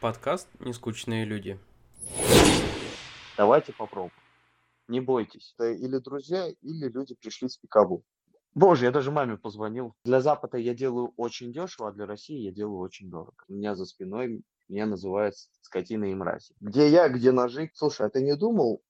Подкаст 0.00 0.48
«Нескучные 0.60 1.26
люди». 1.26 1.60
Давайте 3.36 3.74
попробуем. 3.74 4.14
Не 4.88 4.98
бойтесь. 4.98 5.54
Это 5.58 5.72
или 5.72 5.98
друзья, 5.98 6.48
или 6.48 6.88
люди 6.88 7.14
пришли 7.14 7.50
с 7.50 7.58
пикабу. 7.58 8.02
Боже, 8.54 8.86
я 8.86 8.92
даже 8.92 9.10
маме 9.10 9.36
позвонил. 9.36 9.94
Для 10.06 10.22
Запада 10.22 10.56
я 10.56 10.72
делаю 10.72 11.12
очень 11.18 11.52
дешево, 11.52 11.90
а 11.90 11.92
для 11.92 12.06
России 12.06 12.38
я 12.38 12.50
делаю 12.50 12.78
очень 12.78 13.10
дорого. 13.10 13.44
У 13.48 13.52
меня 13.52 13.74
за 13.74 13.84
спиной 13.84 14.42
меня 14.70 14.86
называют 14.86 15.34
скотиной 15.60 16.12
и 16.12 16.14
мрази. 16.14 16.54
Где 16.60 16.88
я, 16.88 17.10
где 17.10 17.30
ножи? 17.30 17.70
Слушай, 17.74 18.06
а 18.06 18.08
ты 18.08 18.22
не 18.22 18.34
думал 18.36 18.82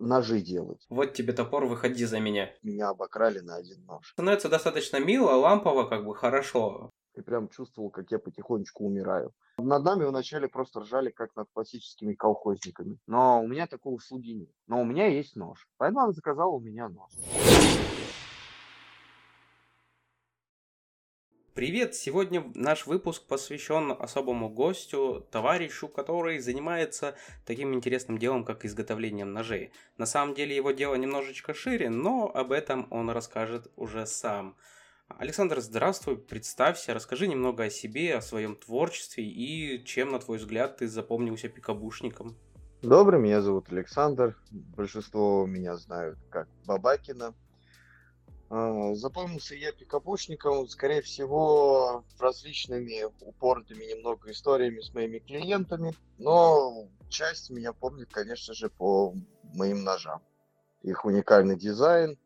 ножи 0.00 0.40
делать? 0.40 0.84
Вот 0.88 1.12
тебе 1.12 1.34
топор, 1.34 1.66
выходи 1.66 2.04
за 2.04 2.18
меня. 2.18 2.50
Меня 2.64 2.88
обокрали 2.88 3.38
на 3.38 3.54
один 3.54 3.84
нож. 3.84 4.10
Становится 4.10 4.48
достаточно 4.48 4.96
мило, 4.98 5.30
лампово, 5.36 5.84
как 5.84 6.04
бы 6.04 6.16
хорошо. 6.16 6.90
И 7.18 7.20
прям 7.20 7.48
чувствовал, 7.48 7.90
как 7.90 8.12
я 8.12 8.20
потихонечку 8.20 8.84
умираю. 8.84 9.32
Над 9.58 9.82
нами 9.82 10.04
вначале 10.04 10.46
просто 10.46 10.80
ржали, 10.80 11.10
как 11.10 11.34
над 11.34 11.48
классическими 11.52 12.14
колхозниками. 12.14 13.00
Но 13.08 13.42
у 13.42 13.48
меня 13.48 13.66
такого 13.66 13.98
слуги 13.98 14.34
нет. 14.34 14.50
Но 14.68 14.80
у 14.80 14.84
меня 14.84 15.08
есть 15.08 15.34
нож. 15.34 15.66
Поэтому 15.78 16.02
она 16.04 16.12
заказала 16.12 16.50
у 16.52 16.60
меня 16.60 16.88
нож. 16.88 17.10
Привет! 21.54 21.96
Сегодня 21.96 22.44
наш 22.54 22.86
выпуск 22.86 23.26
посвящен 23.26 23.96
особому 23.98 24.48
гостю, 24.48 25.26
товарищу, 25.32 25.88
который 25.88 26.38
занимается 26.38 27.16
таким 27.44 27.74
интересным 27.74 28.18
делом, 28.18 28.44
как 28.44 28.64
изготовлением 28.64 29.32
ножей. 29.32 29.72
На 29.96 30.06
самом 30.06 30.36
деле 30.36 30.54
его 30.54 30.70
дело 30.70 30.94
немножечко 30.94 31.54
шире, 31.54 31.90
но 31.90 32.30
об 32.32 32.52
этом 32.52 32.86
он 32.92 33.10
расскажет 33.10 33.72
уже 33.74 34.06
сам. 34.06 34.54
Александр, 35.16 35.60
здравствуй, 35.60 36.18
представься, 36.18 36.92
расскажи 36.94 37.26
немного 37.26 37.64
о 37.64 37.70
себе, 37.70 38.16
о 38.16 38.20
своем 38.20 38.54
творчестве 38.54 39.24
и 39.24 39.82
чем, 39.84 40.10
на 40.10 40.20
твой 40.20 40.38
взгляд, 40.38 40.76
ты 40.76 40.86
запомнился 40.86 41.48
пикабушником. 41.48 42.36
Добрый, 42.82 43.18
меня 43.18 43.40
зовут 43.40 43.72
Александр. 43.72 44.36
Большинство 44.50 45.46
меня 45.46 45.76
знают 45.76 46.18
как 46.30 46.48
Бабакина. 46.66 47.34
А, 48.50 48.94
запомнился 48.94 49.56
я 49.56 49.72
пикапушником, 49.72 50.68
скорее 50.68 51.02
всего, 51.02 52.04
различными 52.20 53.04
упоротыми 53.20 53.84
немного 53.84 54.30
историями 54.30 54.80
с 54.80 54.94
моими 54.94 55.18
клиентами, 55.18 55.94
но 56.18 56.88
часть 57.08 57.50
меня 57.50 57.72
помнит, 57.72 58.10
конечно 58.12 58.54
же, 58.54 58.70
по 58.70 59.14
моим 59.54 59.82
ножам. 59.82 60.22
Их 60.82 61.04
уникальный 61.04 61.56
дизайн 61.56 62.18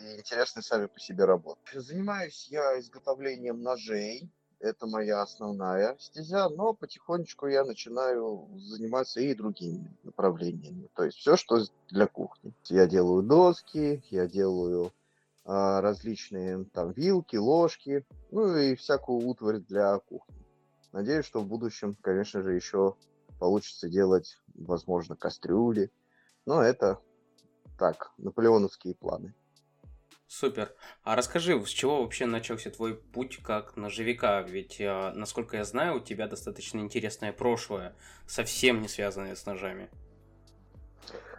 и 0.00 0.18
интересные 0.18 0.62
сами 0.62 0.86
по 0.86 0.98
себе 1.00 1.24
работы. 1.24 1.60
Занимаюсь 1.72 2.48
я 2.50 2.78
изготовлением 2.78 3.62
ножей, 3.62 4.30
это 4.60 4.86
моя 4.86 5.22
основная 5.22 5.96
стезя, 5.98 6.48
но 6.48 6.74
потихонечку 6.74 7.46
я 7.46 7.64
начинаю 7.64 8.48
заниматься 8.56 9.20
и 9.20 9.34
другими 9.34 9.96
направлениями. 10.02 10.88
То 10.94 11.04
есть 11.04 11.18
все, 11.18 11.36
что 11.36 11.64
для 11.90 12.06
кухни. 12.06 12.52
Я 12.64 12.86
делаю 12.86 13.22
доски, 13.22 14.02
я 14.10 14.26
делаю 14.26 14.92
а, 15.44 15.80
различные 15.80 16.64
там 16.72 16.90
вилки, 16.90 17.36
ложки, 17.36 18.04
ну 18.30 18.56
и 18.56 18.74
всякую 18.74 19.26
утварь 19.28 19.58
для 19.58 19.98
кухни. 19.98 20.34
Надеюсь, 20.92 21.26
что 21.26 21.40
в 21.40 21.46
будущем, 21.46 21.96
конечно 22.00 22.42
же, 22.42 22.54
еще 22.54 22.96
получится 23.38 23.88
делать, 23.88 24.38
возможно, 24.54 25.14
кастрюли. 25.14 25.92
Но 26.46 26.62
это 26.62 26.98
так, 27.78 28.12
наполеоновские 28.18 28.94
планы. 28.94 29.34
Супер. 30.28 30.74
А 31.04 31.16
расскажи, 31.16 31.58
с 31.64 31.70
чего 31.70 32.02
вообще 32.02 32.26
начался 32.26 32.70
твой 32.70 32.94
путь 32.94 33.38
как 33.42 33.76
ножевика? 33.76 34.42
Ведь, 34.42 34.78
а, 34.78 35.12
насколько 35.14 35.56
я 35.56 35.64
знаю, 35.64 35.96
у 35.96 36.00
тебя 36.00 36.28
достаточно 36.28 36.80
интересное 36.80 37.32
прошлое, 37.32 37.96
совсем 38.26 38.82
не 38.82 38.88
связанное 38.88 39.34
с 39.34 39.46
ножами. 39.46 39.88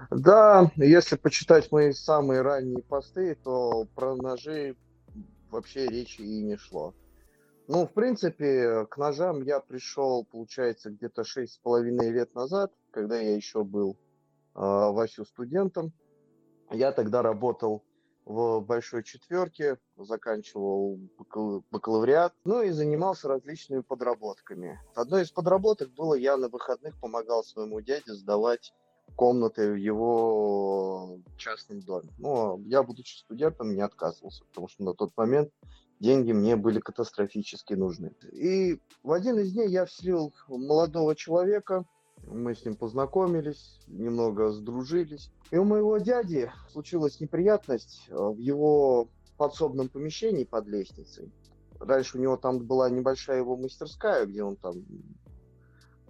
Да, 0.10 0.72
если 0.76 1.18
почитать 1.18 1.72
мои 1.72 1.92
самые 1.92 2.42
ранние 2.42 2.82
посты, 2.82 3.36
то 3.36 3.86
про 3.94 4.16
ножи 4.16 4.76
вообще 5.52 5.86
речи 5.86 6.22
и 6.22 6.42
не 6.42 6.58
шло. 6.58 6.96
Ну, 7.68 7.86
в 7.86 7.94
принципе, 7.94 8.88
к 8.88 8.98
ножам 8.98 9.44
я 9.44 9.60
пришел, 9.60 10.26
получается, 10.26 10.90
где-то 10.90 11.24
шесть 11.24 11.54
с 11.54 11.58
половиной 11.58 12.10
лет 12.10 12.34
назад, 12.34 12.74
когда 12.90 13.20
я 13.20 13.36
еще 13.36 13.64
был 13.64 13.92
э, 14.56 14.60
Васю 14.60 15.26
студентом. 15.26 15.94
Я 16.72 16.92
тогда 16.92 17.22
работал 17.22 17.84
в 18.30 18.62
большой 18.62 19.04
четверке, 19.04 19.80
заканчивал 19.98 21.00
бакалавриат, 21.72 22.36
ну 22.46 22.62
и 22.62 22.70
занимался 22.70 23.28
различными 23.28 23.82
подработками. 23.82 24.80
Одной 24.94 25.24
из 25.24 25.32
подработок 25.32 25.90
было, 25.96 26.14
я 26.14 26.38
на 26.38 26.48
выходных 26.48 26.96
помогал 27.00 27.44
своему 27.44 27.82
дяде 27.82 28.14
сдавать 28.14 28.72
комнаты 29.16 29.72
в 29.72 29.76
его 29.76 31.18
частном 31.38 31.82
доме. 31.82 32.10
Но 32.20 32.60
я, 32.66 32.84
будучи 32.84 33.18
студентом, 33.18 33.74
не 33.74 33.82
отказывался, 33.82 34.46
потому 34.46 34.68
что 34.68 34.84
на 34.84 34.94
тот 34.94 35.12
момент 35.18 35.50
деньги 36.00 36.32
мне 36.32 36.56
были 36.56 36.80
катастрофически 36.80 37.74
нужны. 37.74 38.14
И 38.32 38.80
в 39.02 39.12
один 39.12 39.40
из 39.40 39.54
дней 39.54 39.70
я 39.70 39.88
встретил 39.88 40.36
молодого 40.48 41.16
человека, 41.16 41.84
мы 42.28 42.56
с 42.56 42.66
ним 42.66 42.76
познакомились, 42.76 43.80
немного 43.88 44.52
сдружились. 44.52 45.32
И 45.52 45.58
у 45.58 45.64
моего 45.64 45.98
дяди 45.98 46.52
случилась 46.72 47.20
неприятность 47.20 48.06
э, 48.10 48.16
в 48.16 48.38
его 48.38 49.10
подсобном 49.38 49.90
помещении 49.90 50.44
под 50.44 50.68
лестницей. 50.68 51.32
Раньше 51.80 52.18
у 52.18 52.22
него 52.22 52.38
там 52.38 52.60
была 52.60 52.90
небольшая 52.90 53.38
его 53.38 53.56
мастерская, 53.56 54.26
где 54.26 54.44
он 54.44 54.58
там 54.58 54.84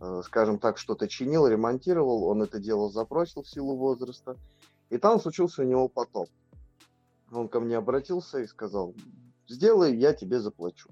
Э, 0.02 0.22
скажем 0.24 0.60
так, 0.60 0.78
что-то 0.78 1.10
чинил, 1.10 1.46
ремонтировал, 1.48 2.24
он 2.24 2.42
это 2.42 2.60
дело 2.60 2.90
забросил 2.90 3.44
в 3.44 3.50
силу 3.50 3.76
возраста, 3.76 4.38
и 4.90 4.98
там 4.98 5.20
случился 5.20 5.62
у 5.62 5.66
него 5.66 5.90
потоп. 5.90 6.30
Он 7.32 7.50
ко 7.50 7.60
мне 7.60 7.78
обратился 7.78 8.40
и 8.40 8.48
сказал, 8.48 8.96
сделай, 9.48 9.96
я 9.98 10.14
тебе 10.14 10.40
заплачу. 10.40 10.90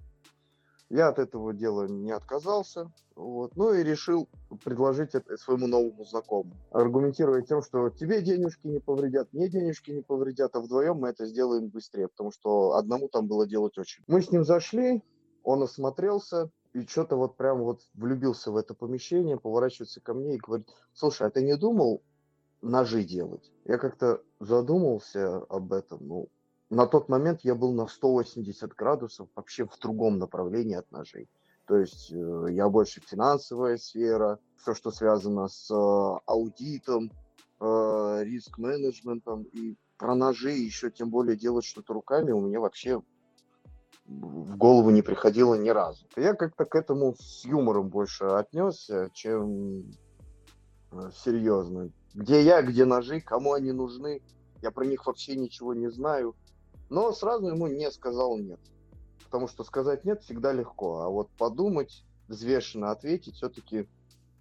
Я 0.90 1.10
от 1.10 1.20
этого 1.20 1.54
дела 1.54 1.86
не 1.88 2.12
отказался, 2.12 2.90
вот, 3.16 3.58
ну 3.58 3.74
и 3.74 3.84
решил 3.84 4.30
предложить 4.64 5.16
это 5.16 5.36
своему 5.36 5.68
новому 5.68 6.06
знакомому, 6.06 6.56
аргументируя 6.72 7.42
тем, 7.42 7.62
что 7.62 7.90
тебе 7.90 8.22
денежки 8.22 8.68
не 8.68 8.80
повредят, 8.80 9.34
мне 9.34 9.50
денежки 9.50 9.92
не 9.92 10.02
повредят, 10.02 10.56
а 10.56 10.62
вдвоем 10.62 10.98
мы 10.98 11.10
это 11.10 11.26
сделаем 11.26 11.68
быстрее, 11.68 12.08
потому 12.08 12.32
что 12.32 12.76
одному 12.76 13.10
там 13.10 13.28
было 13.28 13.46
делать 13.46 13.78
очень. 13.78 14.04
Мы 14.08 14.22
с 14.22 14.32
ним 14.32 14.46
зашли, 14.46 15.04
он 15.44 15.62
осмотрелся, 15.62 16.52
и 16.72 16.86
что-то 16.86 17.18
вот 17.18 17.36
прям 17.36 17.64
вот 17.64 17.82
влюбился 17.94 18.52
в 18.52 18.56
это 18.56 18.74
помещение, 18.74 19.38
поворачивается 19.38 20.00
ко 20.00 20.14
мне 20.14 20.36
и 20.36 20.40
говорит, 20.40 20.70
слушай, 20.94 21.28
а 21.28 21.30
ты 21.30 21.44
не 21.44 21.58
думал 21.58 22.02
ножи 22.62 23.04
делать? 23.04 23.52
Я 23.66 23.78
как-то 23.78 24.22
задумался 24.40 25.38
об 25.50 25.74
этом, 25.74 26.00
ну, 26.08 26.30
на 26.70 26.86
тот 26.86 27.10
момент 27.10 27.42
я 27.44 27.56
был 27.56 27.74
на 27.74 27.88
180 27.88 28.74
градусов 28.74 29.30
вообще 29.36 29.66
в 29.66 29.78
другом 29.80 30.18
направлении 30.18 30.76
от 30.76 30.92
ножей. 30.92 31.30
То 31.66 31.78
есть 31.78 32.12
э, 32.12 32.48
я 32.52 32.70
больше 32.70 33.02
финансовая 33.02 33.78
сфера, 33.78 34.40
все, 34.58 34.74
что 34.74 34.92
связано 34.92 35.48
с 35.48 35.70
э, 35.70 36.20
аудитом, 36.26 37.12
э, 37.60 38.24
риск-менеджментом 38.24 39.44
и 39.44 39.76
про 39.98 40.16
ножи 40.16 40.52
еще 40.52 40.92
тем 40.92 41.10
более 41.10 41.36
делать 41.36 41.66
что-то 41.66 41.94
руками 41.94 42.32
у 42.32 42.42
меня 42.42 42.60
вообще 42.60 43.02
в 44.06 44.56
голову 44.56 44.90
не 44.92 45.02
приходило 45.02 45.56
ни 45.56 45.70
разу. 45.70 46.06
Я 46.16 46.34
как-то 46.34 46.64
к 46.64 46.76
этому 46.76 47.16
с 47.20 47.44
юмором 47.44 47.90
больше 47.90 48.24
отнесся, 48.26 49.10
чем 49.12 49.92
серьезно. 51.26 51.92
Где 52.14 52.42
я, 52.42 52.62
где 52.62 52.86
ножи, 52.86 53.20
кому 53.20 53.52
они 53.54 53.74
нужны, 53.74 54.22
я 54.62 54.72
про 54.72 54.86
них 54.86 55.06
вообще 55.06 55.36
ничего 55.36 55.74
не 55.74 55.90
знаю. 55.90 56.36
Но 56.90 57.12
сразу 57.12 57.48
ему 57.48 57.68
не 57.68 57.92
сказал 57.92 58.38
нет. 58.38 58.60
Потому 59.26 59.48
что 59.48 59.64
сказать 59.64 60.06
нет 60.06 60.22
всегда 60.24 60.54
легко, 60.54 61.02
а 61.02 61.10
вот 61.10 61.30
подумать, 61.38 62.06
взвешенно 62.28 62.92
ответить 62.92 63.36
все-таки 63.36 63.88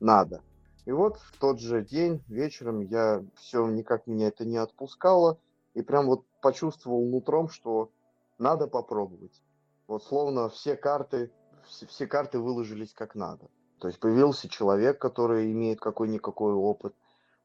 надо. 0.00 0.42
И 0.84 0.92
вот 0.92 1.16
в 1.16 1.38
тот 1.38 1.58
же 1.58 1.84
день 1.84 2.22
вечером 2.28 2.80
я 2.80 3.24
все 3.34 3.66
никак 3.66 4.06
меня 4.06 4.28
это 4.28 4.44
не 4.44 4.56
отпускало, 4.56 5.38
и 5.74 5.82
прям 5.82 6.06
вот 6.06 6.24
почувствовал 6.40 7.04
нутром, 7.04 7.48
что 7.48 7.90
надо 8.38 8.68
попробовать. 8.68 9.42
Вот 9.88 10.04
словно 10.04 10.48
все 10.48 10.76
карты, 10.76 11.32
все, 11.64 11.86
все 11.86 12.06
карты 12.06 12.38
выложились 12.38 12.92
как 12.92 13.16
надо. 13.16 13.48
То 13.80 13.88
есть 13.88 14.00
появился 14.00 14.48
человек, 14.48 14.98
который 14.98 15.50
имеет 15.52 15.80
какой-никакой 15.80 16.54
опыт. 16.54 16.94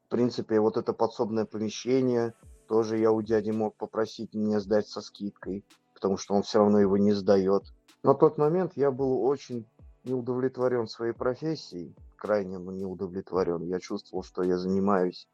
В 0.06 0.10
принципе, 0.10 0.60
вот 0.60 0.78
это 0.78 0.94
подсобное 0.94 1.46
помещение 1.46 2.34
тоже 2.72 2.98
я 2.98 3.12
у 3.12 3.22
дяди 3.22 3.52
мог 3.52 3.76
попросить 3.76 4.34
мне 4.34 4.62
сдать 4.62 4.88
со 4.88 5.02
скидкой, 5.02 5.66
потому 5.94 6.16
что 6.16 6.36
он 6.36 6.42
все 6.42 6.60
равно 6.60 6.80
его 6.80 6.96
не 6.96 7.12
сдает. 7.12 7.64
На 8.02 8.14
тот 8.14 8.38
момент 8.38 8.72
я 8.78 8.92
был 8.92 9.26
очень 9.26 9.68
не 10.06 10.14
удовлетворен 10.14 10.88
своей 10.88 11.12
профессией, 11.12 11.94
крайне 12.16 12.60
ну, 12.60 12.72
не 12.72 12.86
удовлетворен. 12.86 13.62
Я 13.64 13.82
чувствовал, 13.82 14.24
что 14.24 14.42
я 14.44 14.58
занимаюсь 14.58 15.28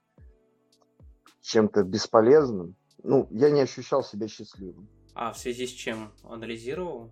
чем-то 1.42 1.84
бесполезным. 1.84 2.76
Ну, 3.04 3.28
я 3.30 3.52
не 3.52 3.62
ощущал 3.62 4.02
себя 4.02 4.28
счастливым. 4.28 4.90
А 5.14 5.32
в 5.32 5.38
связи 5.38 5.68
с 5.68 5.72
чем 5.72 6.12
анализировал? 6.24 7.12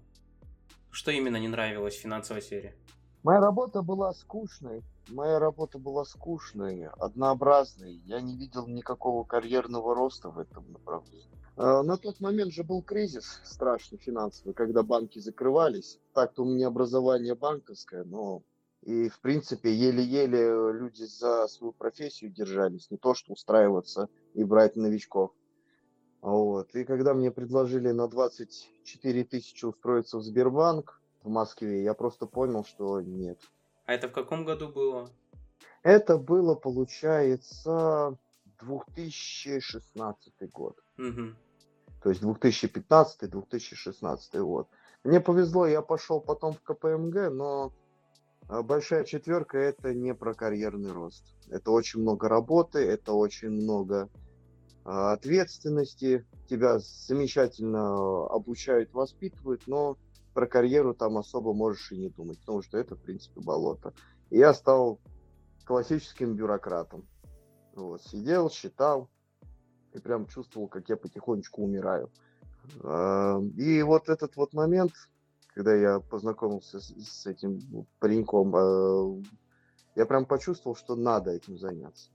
Что 0.89 1.11
именно 1.11 1.37
не 1.37 1.49
нравилось 1.49 1.97
в 1.97 2.01
финансовой 2.01 2.41
сфере? 2.41 2.75
Моя 3.21 3.41
работа 3.41 3.83
была 3.83 4.11
скучной. 4.13 4.81
Моя 5.09 5.39
работа 5.39 5.77
была 5.77 6.03
скучной, 6.03 6.87
однообразной. 6.87 8.01
Я 8.05 8.21
не 8.21 8.35
видел 8.35 8.67
никакого 8.67 9.23
карьерного 9.23 9.93
роста 9.93 10.29
в 10.29 10.39
этом 10.39 10.71
направлении. 10.71 11.29
А, 11.57 11.83
на 11.83 11.97
тот 11.97 12.19
момент 12.19 12.51
же 12.51 12.63
был 12.63 12.81
кризис 12.81 13.39
страшный 13.43 13.97
финансовый, 13.97 14.53
когда 14.53 14.83
банки 14.83 15.19
закрывались. 15.19 15.99
Так-то 16.13 16.43
у 16.43 16.45
меня 16.45 16.67
образование 16.67 17.35
банковское, 17.35 18.03
но 18.03 18.41
и, 18.81 19.09
в 19.09 19.19
принципе, 19.19 19.73
еле-еле 19.73 20.71
люди 20.73 21.03
за 21.03 21.47
свою 21.47 21.71
профессию 21.73 22.31
держались, 22.31 22.89
не 22.91 22.97
то 22.97 23.13
что 23.13 23.33
устраиваться 23.33 24.09
и 24.33 24.43
брать 24.43 24.75
новичков. 24.75 25.31
Вот. 26.21 26.73
И 26.75 26.83
когда 26.83 27.13
мне 27.13 27.31
предложили 27.31 27.91
на 27.91 28.07
24 28.07 29.23
тысячи 29.25 29.65
устроиться 29.65 30.17
в 30.17 30.23
Сбербанк, 30.23 30.99
в 31.23 31.29
Москве, 31.29 31.83
я 31.83 31.93
просто 31.93 32.25
понял, 32.25 32.63
что 32.63 33.01
нет. 33.01 33.39
А 33.85 33.93
это 33.93 34.07
в 34.07 34.11
каком 34.11 34.45
году 34.45 34.69
было? 34.69 35.09
Это 35.83 36.17
было, 36.17 36.55
получается, 36.55 38.17
2016 38.61 40.33
год. 40.51 40.79
Угу. 40.97 41.35
То 42.01 42.09
есть 42.09 42.23
2015-2016 42.23 44.41
год. 44.41 44.67
Мне 45.03 45.19
повезло, 45.19 45.67
я 45.67 45.81
пошел 45.81 46.19
потом 46.19 46.53
в 46.53 46.61
КПМГ, 46.61 47.29
но 47.31 47.71
а, 48.47 48.63
большая 48.63 49.03
четверка 49.03 49.59
это 49.59 49.93
не 49.93 50.15
про 50.15 50.33
карьерный 50.33 50.91
рост. 50.91 51.35
Это 51.49 51.71
очень 51.71 52.01
много 52.01 52.27
работы, 52.27 52.79
это 52.79 53.13
очень 53.13 53.51
много 53.51 54.09
а, 54.83 55.13
ответственности. 55.13 56.25
Тебя 56.49 56.79
замечательно 56.79 58.25
обучают, 58.27 58.91
воспитывают, 58.93 59.61
но 59.67 59.97
про 60.35 60.47
карьеру 60.47 60.93
там 60.93 61.17
особо 61.17 61.53
можешь 61.53 61.93
и 61.93 61.97
не 61.97 62.09
думать, 62.09 62.39
потому 62.41 62.61
что 62.61 62.77
это, 62.77 62.95
в 62.95 63.01
принципе, 63.01 63.39
болото. 63.39 63.93
И 64.29 64.37
я 64.37 64.53
стал 64.53 64.99
классическим 65.65 66.35
бюрократом. 66.35 67.07
Вот, 67.73 68.03
сидел, 68.03 68.51
считал, 68.51 69.09
и 69.93 69.99
прям 69.99 70.27
чувствовал, 70.27 70.67
как 70.67 70.89
я 70.89 70.97
потихонечку 70.97 71.63
умираю. 71.63 72.11
И 73.57 73.81
вот 73.81 74.09
этот 74.09 74.35
вот 74.35 74.53
момент, 74.53 74.91
когда 75.53 75.73
я 75.73 75.99
познакомился 75.99 76.79
с, 76.81 76.87
с 76.89 77.25
этим 77.25 77.87
пареньком, 77.99 78.53
а, 78.55 79.21
я 79.95 80.05
прям 80.05 80.25
почувствовал, 80.25 80.75
что 80.75 80.95
надо 80.95 81.31
этим 81.31 81.57
заняться. 81.57 82.09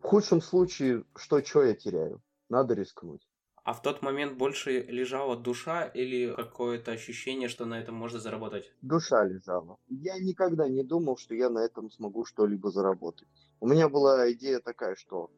В 0.00 0.06
худшем 0.06 0.40
случае, 0.40 1.04
что, 1.16 1.42
что 1.42 1.64
я 1.64 1.74
теряю? 1.74 2.22
Надо 2.48 2.74
рискнуть. 2.74 3.27
А 3.68 3.74
в 3.74 3.82
тот 3.82 4.00
момент 4.00 4.38
больше 4.38 4.80
лежала 4.80 5.36
душа 5.36 5.84
или 5.84 6.34
какое-то 6.34 6.92
ощущение, 6.92 7.50
что 7.50 7.66
на 7.66 7.78
этом 7.78 7.96
можно 7.96 8.18
заработать? 8.18 8.72
Душа 8.80 9.22
лежала. 9.26 9.76
Я 9.88 10.18
никогда 10.18 10.66
не 10.70 10.82
думал, 10.82 11.18
что 11.18 11.34
я 11.34 11.50
на 11.50 11.58
этом 11.58 11.90
смогу 11.90 12.24
что-либо 12.24 12.70
заработать. 12.70 13.28
У 13.60 13.68
меня 13.68 13.90
была 13.90 14.32
идея 14.32 14.60
такая, 14.60 14.96
что 14.96 15.30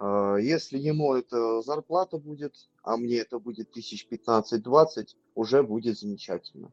э, 0.00 0.36
если 0.42 0.76
ему 0.76 1.14
это 1.14 1.62
зарплата 1.62 2.18
будет, 2.18 2.52
а 2.82 2.98
мне 2.98 3.16
это 3.16 3.38
будет 3.38 3.72
тысяч 3.72 4.06
15-20, 4.06 5.16
уже 5.34 5.62
будет 5.62 5.98
замечательно. 5.98 6.70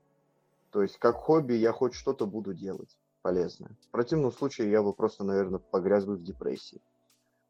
То 0.69 0.81
есть 0.81 0.97
как 0.99 1.15
хобби 1.15 1.53
я 1.53 1.71
хоть 1.71 1.93
что-то 1.93 2.25
буду 2.25 2.53
делать 2.53 2.97
полезное. 3.21 3.71
В 3.87 3.91
противном 3.91 4.33
случае 4.33 4.69
я 4.69 4.83
бы 4.83 4.91
просто, 4.91 5.23
наверное, 5.23 5.59
погряз 5.59 6.03
бы 6.03 6.17
в 6.17 6.23
депрессии 6.23 6.81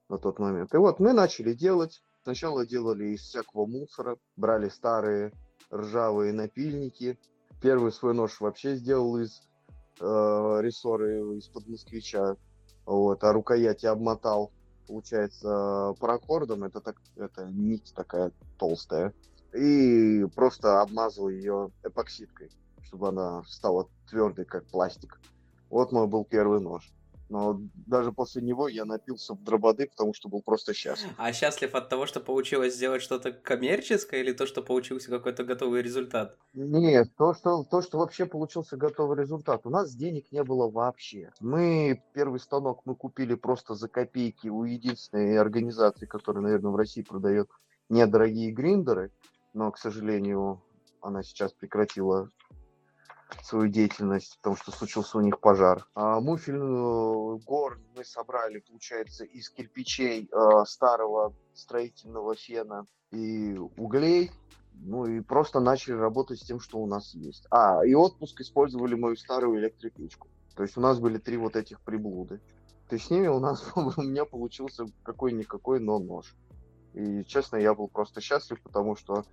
на 0.07 0.19
тот 0.19 0.38
момент. 0.38 0.72
И 0.75 0.78
вот 0.78 1.00
мы 1.00 1.13
начали 1.13 1.54
делать, 1.54 2.04
Сначала 2.24 2.66
делали 2.66 3.10
из 3.10 3.21
всякого 3.21 3.66
мусора, 3.66 4.18
брали 4.36 4.69
старые 4.69 5.31
ржавые 5.71 6.33
напильники. 6.33 7.18
Первый 7.62 7.92
свой 7.92 8.13
нож 8.13 8.39
вообще 8.39 8.75
сделал 8.75 9.18
из 9.18 9.42
э, 10.00 10.04
рессоры 10.62 11.38
из-под 11.38 11.68
москвича. 11.68 12.36
Вот, 12.86 13.24
а 13.24 13.33
рукояти 13.33 13.86
обмотал, 13.86 14.51
получается, 14.88 15.94
паракордом. 16.00 16.63
Это, 16.63 16.81
так, 16.81 16.98
это 17.16 17.45
нить 17.45 17.94
такая 17.95 18.31
толстая. 18.57 19.13
И 19.54 20.25
просто 20.36 20.81
обмазал 20.81 21.30
ее 21.30 21.71
эпоксидкой, 21.83 22.51
чтобы 22.83 23.10
она 23.10 23.44
стала 23.45 23.88
твердой, 24.10 24.45
как 24.45 24.66
пластик. 24.66 25.19
Вот 25.69 25.92
мой 25.92 26.07
был 26.07 26.25
первый 26.25 26.60
нож. 26.60 26.92
Но 27.30 27.62
даже 27.86 28.12
после 28.12 28.42
него 28.42 28.68
я 28.68 28.86
напился 28.86 29.36
в 29.36 29.44
дрободы, 29.44 29.88
потому 29.88 30.14
что 30.14 30.30
был 30.30 30.42
просто 30.42 30.74
счастлив. 30.74 31.12
А 31.18 31.31
счастлив 31.31 31.76
от 31.76 31.88
того, 31.88 32.08
что 32.08 32.20
получилось 32.20 32.76
сделать 32.76 33.04
что-то 33.04 33.31
коммерческое, 33.31 34.22
или 34.22 34.34
то, 34.34 34.48
что 34.48 34.64
получился 34.64 35.10
какой-то 35.10 35.44
готовый 35.44 35.84
результат? 35.84 36.38
Нет, 36.54 37.10
то 37.18 37.36
что, 37.36 37.64
то, 37.64 37.81
что 37.81 38.00
вообще 38.00 38.26
получился 38.26 38.78
готовый 38.78 39.18
результат. 39.18 39.66
У 39.66 39.70
нас 39.70 39.96
денег 39.96 40.31
не 40.31 40.44
было 40.44 40.70
вообще. 40.70 41.31
Мы 41.40 42.04
первый 42.14 42.40
станок 42.40 42.81
мы 42.86 42.96
купили 42.96 43.36
просто 43.36 43.76
за 43.76 43.88
копейки 43.88 44.48
у 44.48 44.64
единственной 44.64 45.38
организации, 45.38 46.08
которая, 46.08 46.44
наверное, 46.44 46.72
в 46.72 46.76
России 46.76 47.04
продает 47.04 47.50
недорогие 47.90 48.52
гриндеры, 48.52 49.12
но, 49.54 49.72
к 49.72 49.78
сожалению, 49.78 50.64
она 51.02 51.22
сейчас 51.24 51.54
прекратила 51.54 52.30
свою 53.44 53.68
деятельность, 53.70 54.38
потому 54.38 54.56
что 54.56 54.72
случился 54.72 55.18
у 55.18 55.22
них 55.22 55.40
пожар. 55.40 55.88
А 55.94 56.20
муфельную 56.20 57.40
гор 57.40 57.80
мы 57.96 58.04
собрали, 58.04 58.60
получается, 58.60 59.24
из 59.24 59.50
кирпичей 59.50 60.30
э, 60.31 60.66
старого 60.66 61.34
строительного 61.54 62.36
фена 62.36 62.86
и 63.12 63.58
углей. 63.78 64.31
Ну 64.81 65.06
и 65.06 65.20
просто 65.20 65.60
начали 65.60 65.94
работать 65.94 66.40
с 66.40 66.46
тем, 66.46 66.60
что 66.60 66.78
у 66.78 66.88
нас 66.88 67.14
есть. 67.14 67.46
А, 67.52 67.86
и 67.86 67.94
отпуск 67.94 68.40
использовали 68.42 68.96
мою 68.96 69.18
старую 69.18 69.60
электропечку. 69.60 70.30
То 70.56 70.64
есть 70.64 70.78
у 70.78 70.81
нас 70.81 71.00
были 71.00 71.18
три 71.18 71.38
вот 71.38 71.56
этих 71.56 71.81
приблуды. 71.81 72.40
То 72.88 72.96
есть 72.96 73.08
с 73.08 73.10
ними 73.12 73.28
у 73.28 73.40
нас 73.40 73.66
у 73.76 74.02
меня 74.02 74.26
получился 74.26 74.86
какой-никакой, 75.04 75.80
но 75.80 76.00
нож. 76.00 76.36
И 76.94 77.24
честно, 77.26 77.58
я 77.58 77.74
был 77.74 77.88
просто 77.88 78.20
счастлив, 78.20 78.62
потому 78.62 78.96
что 78.96 79.24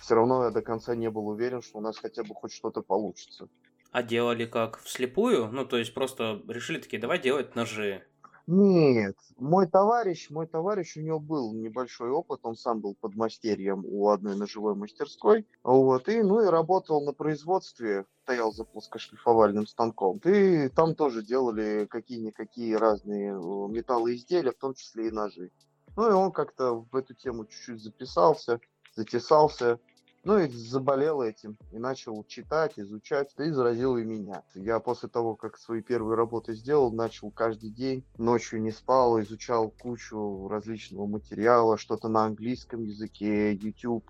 все 0.00 0.14
равно 0.14 0.44
я 0.44 0.50
до 0.50 0.62
конца 0.62 0.94
не 0.94 1.10
был 1.10 1.28
уверен, 1.28 1.62
что 1.62 1.78
у 1.78 1.80
нас 1.80 1.98
хотя 1.98 2.22
бы 2.22 2.34
хоть 2.34 2.52
что-то 2.52 2.82
получится. 2.82 3.48
А 3.90 4.02
делали 4.02 4.44
как 4.44 4.78
вслепую? 4.80 5.50
Ну, 5.50 5.64
то 5.64 5.78
есть 5.78 5.94
просто 5.94 6.42
решили 6.48 6.80
такие, 6.80 7.00
давай 7.00 7.18
делать 7.18 7.54
ножи. 7.54 8.04
Нет, 8.50 9.14
мой 9.36 9.66
товарищ, 9.66 10.30
мой 10.30 10.46
товарищ, 10.46 10.96
у 10.96 11.02
него 11.02 11.20
был 11.20 11.52
небольшой 11.52 12.08
опыт, 12.08 12.40
он 12.44 12.56
сам 12.56 12.80
был 12.80 12.94
подмастерьем 12.94 13.84
у 13.84 14.08
одной 14.08 14.36
ножевой 14.36 14.74
мастерской, 14.74 15.46
вот, 15.62 16.08
и, 16.08 16.22
ну, 16.22 16.40
и 16.40 16.46
работал 16.46 17.04
на 17.04 17.12
производстве, 17.12 18.06
стоял 18.22 18.50
за 18.50 18.64
плоскошлифовальным 18.64 19.66
станком, 19.66 20.18
и 20.24 20.70
там 20.70 20.94
тоже 20.94 21.22
делали 21.22 21.86
какие-никакие 21.90 22.78
разные 22.78 23.32
э, 23.32 23.36
металлоизделия, 23.36 24.52
в 24.52 24.58
том 24.58 24.72
числе 24.72 25.08
и 25.08 25.10
ножи. 25.10 25.50
Ну, 25.94 26.08
и 26.08 26.12
он 26.12 26.32
как-то 26.32 26.86
в 26.90 26.96
эту 26.96 27.12
тему 27.12 27.44
чуть-чуть 27.44 27.82
записался, 27.82 28.60
затесался, 28.98 29.78
ну 30.24 30.38
и 30.38 30.48
заболел 30.48 31.22
этим, 31.22 31.56
и 31.72 31.78
начал 31.78 32.24
читать, 32.24 32.72
изучать, 32.78 33.32
и 33.38 33.50
заразил 33.50 33.96
и 33.96 34.04
меня. 34.04 34.42
Я 34.54 34.80
после 34.80 35.08
того, 35.08 35.36
как 35.36 35.56
свои 35.56 35.80
первые 35.80 36.16
работы 36.16 36.54
сделал, 36.54 36.92
начал 36.92 37.30
каждый 37.30 37.70
день, 37.70 38.04
ночью 38.18 38.60
не 38.60 38.72
спал, 38.72 39.20
изучал 39.20 39.70
кучу 39.70 40.48
различного 40.48 41.06
материала, 41.06 41.78
что-то 41.78 42.08
на 42.08 42.24
английском 42.24 42.82
языке, 42.82 43.54
YouTube, 43.54 44.04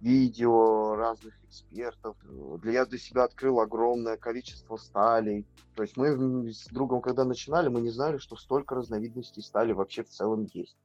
видео 0.00 0.94
разных 0.94 1.34
экспертов. 1.44 2.16
Я 2.64 2.86
для 2.86 2.98
себя 2.98 3.24
открыл 3.24 3.60
огромное 3.60 4.16
количество 4.16 4.78
сталей. 4.78 5.46
То 5.76 5.82
есть 5.82 5.98
мы 5.98 6.50
с 6.50 6.66
другом, 6.68 7.02
когда 7.02 7.24
начинали, 7.26 7.68
мы 7.68 7.82
не 7.82 7.90
знали, 7.90 8.16
что 8.16 8.36
столько 8.36 8.74
разновидностей 8.74 9.42
стали 9.42 9.72
вообще 9.72 10.02
в 10.02 10.08
целом 10.08 10.48
есть. 10.54 10.78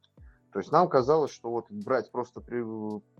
То 0.51 0.59
есть 0.59 0.71
нам 0.71 0.88
казалось, 0.88 1.31
что 1.31 1.50
вот 1.50 1.65
брать 1.69 2.12
просто 2.12 2.39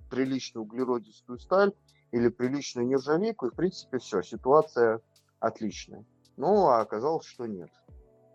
приличную 0.10 0.64
углеродистую 0.64 1.40
сталь 1.40 1.74
или 2.12 2.30
приличную 2.30 2.88
нержавейку, 2.88 3.48
и 3.48 3.52
в 3.52 3.56
принципе 3.56 3.98
все, 3.98 4.22
ситуация 4.22 5.02
отличная. 5.40 6.06
Ну, 6.38 6.68
а 6.68 6.82
оказалось, 6.82 7.26
что 7.26 7.46
нет. 7.46 7.70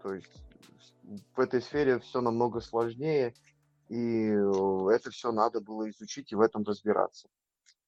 То 0.03 0.15
есть 0.15 0.43
в 1.35 1.41
этой 1.41 1.61
сфере 1.61 1.99
все 1.99 2.21
намного 2.21 2.61
сложнее, 2.61 3.35
и 3.89 4.29
э, 4.29 4.89
это 4.93 5.11
все 5.11 5.33
надо 5.33 5.61
было 5.61 5.91
изучить 5.91 6.33
и 6.33 6.37
в 6.37 6.41
этом 6.41 6.62
разбираться. 6.62 7.29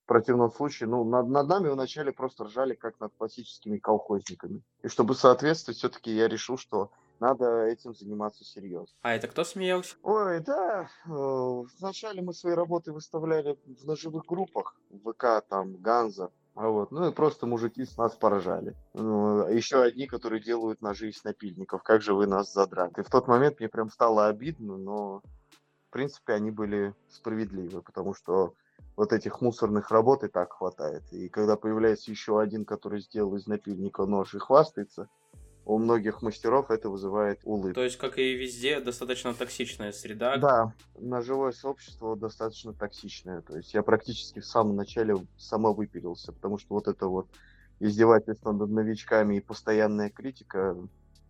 В 0.04 0.06
противном 0.06 0.50
случае, 0.50 0.88
ну, 0.88 1.04
над, 1.04 1.28
над 1.28 1.46
нами 1.46 1.68
вначале 1.68 2.12
просто 2.12 2.44
ржали, 2.44 2.74
как 2.74 2.98
над 3.00 3.14
классическими 3.16 3.78
колхозниками. 3.78 4.62
И 4.82 4.88
чтобы 4.88 5.14
соответствовать, 5.14 5.78
все-таки 5.78 6.14
я 6.14 6.28
решил, 6.28 6.58
что 6.58 6.90
надо 7.22 7.66
этим 7.66 7.94
заниматься 7.94 8.44
серьезно. 8.44 8.94
А 9.02 9.14
это 9.14 9.28
кто 9.28 9.44
смеялся? 9.44 9.94
Ой, 10.02 10.40
да. 10.40 10.90
Э, 11.06 11.62
вначале 11.78 12.20
мы 12.20 12.34
свои 12.34 12.54
работы 12.54 12.92
выставляли 12.92 13.56
в 13.64 13.86
ножевых 13.86 14.26
группах, 14.26 14.76
ВК, 15.04 15.40
там, 15.48 15.76
Ганза. 15.76 16.30
А 16.54 16.68
вот, 16.68 16.90
ну 16.90 17.08
и 17.08 17.12
просто 17.12 17.46
мужики 17.46 17.84
с 17.84 17.96
нас 17.96 18.14
поражали. 18.16 18.74
Ну, 18.92 19.48
еще 19.48 19.82
одни, 19.82 20.06
которые 20.06 20.42
делают 20.42 20.82
ножи 20.82 21.10
из 21.10 21.22
напильников. 21.22 21.84
Как 21.84 22.02
же 22.02 22.12
вы 22.12 22.26
нас 22.26 22.52
задрали? 22.52 22.92
И 22.98 23.02
в 23.02 23.08
тот 23.08 23.28
момент 23.28 23.60
мне 23.60 23.68
прям 23.68 23.88
стало 23.88 24.26
обидно, 24.26 24.76
но 24.76 25.22
в 25.88 25.92
принципе 25.92 26.32
они 26.34 26.50
были 26.50 26.92
справедливы, 27.08 27.82
потому 27.82 28.14
что 28.14 28.54
вот 28.96 29.12
этих 29.12 29.40
мусорных 29.40 29.90
работ 29.92 30.24
и 30.24 30.28
так 30.28 30.52
хватает. 30.52 31.04
И 31.12 31.28
когда 31.28 31.56
появляется 31.56 32.10
еще 32.10 32.40
один, 32.40 32.64
который 32.64 33.00
сделал 33.00 33.36
из 33.36 33.46
напильника 33.46 34.04
нож 34.06 34.34
и 34.34 34.38
хвастается, 34.38 35.08
у 35.64 35.78
многих 35.78 36.22
мастеров 36.22 36.70
это 36.70 36.88
вызывает 36.88 37.40
улыбку. 37.44 37.74
То 37.74 37.84
есть, 37.84 37.96
как 37.96 38.18
и 38.18 38.34
везде, 38.34 38.80
достаточно 38.80 39.32
токсичная 39.34 39.92
среда. 39.92 40.36
Да, 40.36 40.74
ножевое 40.98 41.52
сообщество 41.52 42.16
достаточно 42.16 42.72
токсичное. 42.72 43.42
То 43.42 43.56
есть 43.56 43.72
я 43.74 43.82
практически 43.82 44.40
в 44.40 44.46
самом 44.46 44.76
начале 44.76 45.16
сама 45.36 45.72
выпилился, 45.72 46.32
потому 46.32 46.58
что 46.58 46.74
вот 46.74 46.88
это 46.88 47.06
вот 47.06 47.28
издевательство 47.80 48.52
над 48.52 48.70
новичками 48.70 49.36
и 49.36 49.40
постоянная 49.40 50.10
критика, 50.10 50.76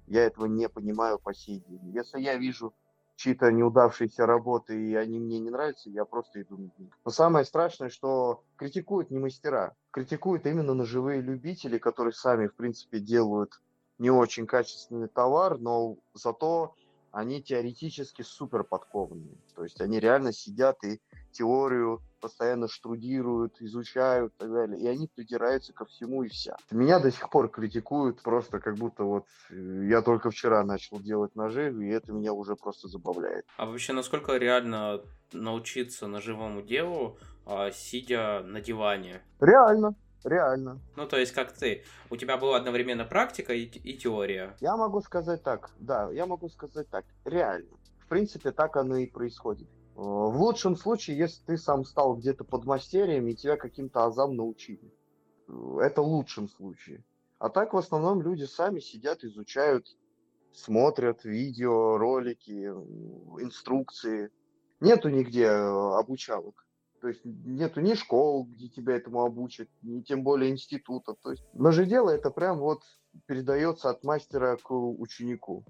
я 0.07 0.25
этого 0.25 0.47
не 0.47 0.69
понимаю 0.69 1.19
по 1.19 1.35
сей 1.35 1.63
день. 1.67 1.91
Если 1.93 2.21
я 2.21 2.37
вижу 2.37 2.75
чьи-то 3.17 3.53
неудавшиеся 3.53 4.27
работы, 4.27 4.91
и 4.91 4.95
они 4.95 5.21
мне 5.21 5.39
не 5.39 5.51
нравятся, 5.51 5.91
я 5.91 6.05
просто 6.05 6.43
иду 6.43 6.57
на 6.57 6.83
них. 6.83 6.93
Но 7.05 7.11
самое 7.11 7.45
страшное, 7.45 7.89
что 7.89 8.43
критикуют 8.57 9.11
не 9.11 9.19
мастера, 9.19 9.75
критикуют 9.91 10.47
именно 10.47 10.75
ножевые 10.75 11.21
любители, 11.21 11.79
которые 11.79 12.15
сами, 12.15 12.49
в 12.49 12.55
принципе, 12.55 12.99
делают 12.99 13.61
не 13.99 14.11
очень 14.11 14.47
качественный 14.47 15.09
товар, 15.09 15.59
но 15.59 15.97
зато 16.15 16.75
они 17.13 17.43
теоретически 17.43 18.23
супер 18.23 18.65
подкованные. 18.65 19.37
То 19.55 19.65
есть 19.65 19.81
они 19.81 20.01
реально 20.01 20.33
сидят 20.33 20.83
и 20.83 21.01
теорию 21.31 22.01
постоянно 22.21 22.69
штрудируют, 22.69 23.61
изучают 23.61 24.33
и 24.35 24.39
так 24.39 24.53
далее. 24.53 24.81
И 24.81 24.87
они 24.87 25.09
придираются 25.09 25.73
ко 25.73 25.85
всему 25.85 26.23
и 26.23 26.29
вся. 26.29 26.57
Меня 26.71 27.01
до 27.01 27.11
сих 27.11 27.29
пор 27.29 27.51
критикуют 27.51 28.23
просто 28.23 28.61
как 28.61 28.77
будто 28.77 29.05
вот 29.05 29.27
э, 29.51 29.87
я 29.89 30.01
только 30.03 30.31
вчера 30.31 30.65
начал 30.65 31.01
делать 31.01 31.35
ножи, 31.37 31.73
и 31.73 31.89
это 31.89 32.13
меня 32.13 32.33
уже 32.33 32.57
просто 32.57 32.89
забавляет. 32.89 33.45
А 33.57 33.67
вообще, 33.67 33.93
насколько 33.93 34.37
реально 34.37 35.03
научиться 35.33 36.07
ножевому 36.07 36.63
делу, 36.63 37.19
а, 37.45 37.71
сидя 37.73 38.43
на 38.45 38.61
диване? 38.61 39.21
Реально. 39.41 39.95
Реально. 40.25 40.81
Ну, 40.97 41.07
то 41.07 41.19
есть, 41.19 41.33
как 41.33 41.53
ты. 41.53 41.85
У 42.11 42.17
тебя 42.17 42.37
была 42.37 42.57
одновременно 42.57 43.05
практика 43.05 43.53
и, 43.53 43.65
и 43.65 43.97
теория. 43.97 44.57
Я 44.61 44.77
могу 44.77 45.01
сказать 45.01 45.43
так, 45.43 45.71
да, 45.79 46.11
я 46.11 46.27
могу 46.27 46.49
сказать 46.49 46.89
так. 46.89 47.05
Реально. 47.25 47.71
В 47.99 48.07
принципе, 48.07 48.53
так 48.53 48.77
оно 48.77 48.97
и 48.97 49.07
происходит. 49.07 49.69
Э, 49.69 50.01
в 50.01 50.41
лучшем 50.41 50.77
случае, 50.77 51.19
если 51.19 51.45
ты 51.45 51.59
сам 51.59 51.85
стал 51.85 52.17
где-то 52.17 52.45
под 52.45 52.65
мастерием 52.65 53.27
и 53.27 53.35
тебя 53.35 53.57
каким-то 53.57 54.05
азам 54.05 54.37
научили. 54.37 54.93
Э, 55.49 55.79
это 55.83 56.03
в 56.03 56.07
лучшем 56.07 56.49
случае. 56.49 57.05
А 57.39 57.49
так 57.49 57.73
в 57.73 57.77
основном 57.77 58.23
люди 58.23 58.45
сами 58.45 58.79
сидят, 58.81 59.25
изучают, 59.25 59.87
смотрят 60.53 61.25
видео, 61.25 61.99
ролики, 61.99 62.67
инструкции. 63.41 64.31
Нету 64.81 65.09
нигде 65.09 65.47
э, 65.47 65.99
обучалок. 65.99 66.62
То 67.03 67.09
есть 67.09 67.21
нету 67.25 67.81
ни 67.81 67.95
школ, 67.95 68.45
где 68.45 68.69
тебя 68.69 68.95
этому 68.95 69.25
обучат, 69.25 69.69
ни 69.83 70.03
тем 70.03 70.23
более 70.23 70.53
институтов. 70.53 71.19
То 71.21 71.33
есть 71.33 71.45
ножедело 71.53 72.11
это 72.11 72.31
прям 72.31 72.61
вот 72.61 72.85
передается 73.27 73.91
от 73.91 74.05
мастера 74.05 74.57
к 74.57 74.71
ученику. 74.71 75.65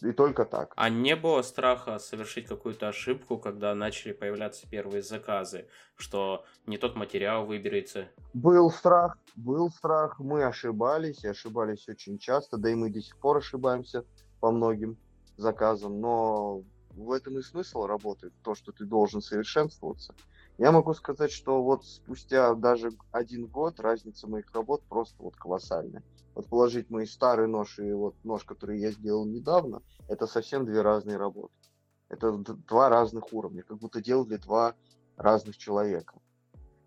И 0.00 0.12
только 0.12 0.46
так. 0.46 0.72
А 0.76 0.88
не 0.88 1.14
было 1.16 1.42
страха 1.42 1.98
совершить 1.98 2.46
какую-то 2.46 2.88
ошибку, 2.88 3.36
когда 3.36 3.74
начали 3.74 4.12
появляться 4.12 4.66
первые 4.66 5.02
заказы, 5.02 5.68
что 5.96 6.46
не 6.64 6.78
тот 6.78 6.96
материал 6.96 7.44
выберется? 7.44 8.08
Был 8.32 8.70
страх, 8.70 9.18
был 9.36 9.68
страх. 9.68 10.18
Мы 10.18 10.44
ошибались, 10.44 11.24
и 11.24 11.28
ошибались 11.28 11.86
очень 11.90 12.18
часто, 12.18 12.56
да 12.56 12.70
и 12.70 12.74
мы 12.74 12.88
до 12.88 13.02
сих 13.02 13.18
пор 13.18 13.36
ошибаемся 13.36 14.06
по 14.40 14.50
многим 14.50 14.96
заказам. 15.36 16.00
Но 16.00 16.64
в 16.92 17.12
этом 17.12 17.38
и 17.38 17.42
смысл 17.42 17.84
работает, 17.84 18.32
то, 18.42 18.54
что 18.54 18.72
ты 18.72 18.86
должен 18.86 19.20
совершенствоваться. 19.20 20.14
Я 20.60 20.72
могу 20.72 20.92
сказать, 20.92 21.32
что 21.32 21.62
вот 21.62 21.86
спустя 21.86 22.54
даже 22.54 22.92
один 23.12 23.46
год 23.46 23.80
разница 23.80 24.28
моих 24.28 24.52
работ 24.52 24.82
просто 24.90 25.22
вот 25.22 25.34
колоссальная. 25.34 26.02
Вот 26.34 26.48
положить 26.48 26.90
мой 26.90 27.06
старый 27.06 27.48
нож 27.48 27.78
и 27.78 27.90
вот 27.92 28.14
нож, 28.24 28.44
который 28.44 28.78
я 28.78 28.90
сделал 28.90 29.24
недавно, 29.24 29.80
это 30.06 30.26
совсем 30.26 30.66
две 30.66 30.82
разные 30.82 31.16
работы. 31.16 31.54
Это 32.10 32.32
два 32.32 32.90
разных 32.90 33.32
уровня, 33.32 33.62
как 33.62 33.78
будто 33.78 34.02
делали 34.02 34.36
два 34.36 34.74
разных 35.16 35.56
человека. 35.56 36.20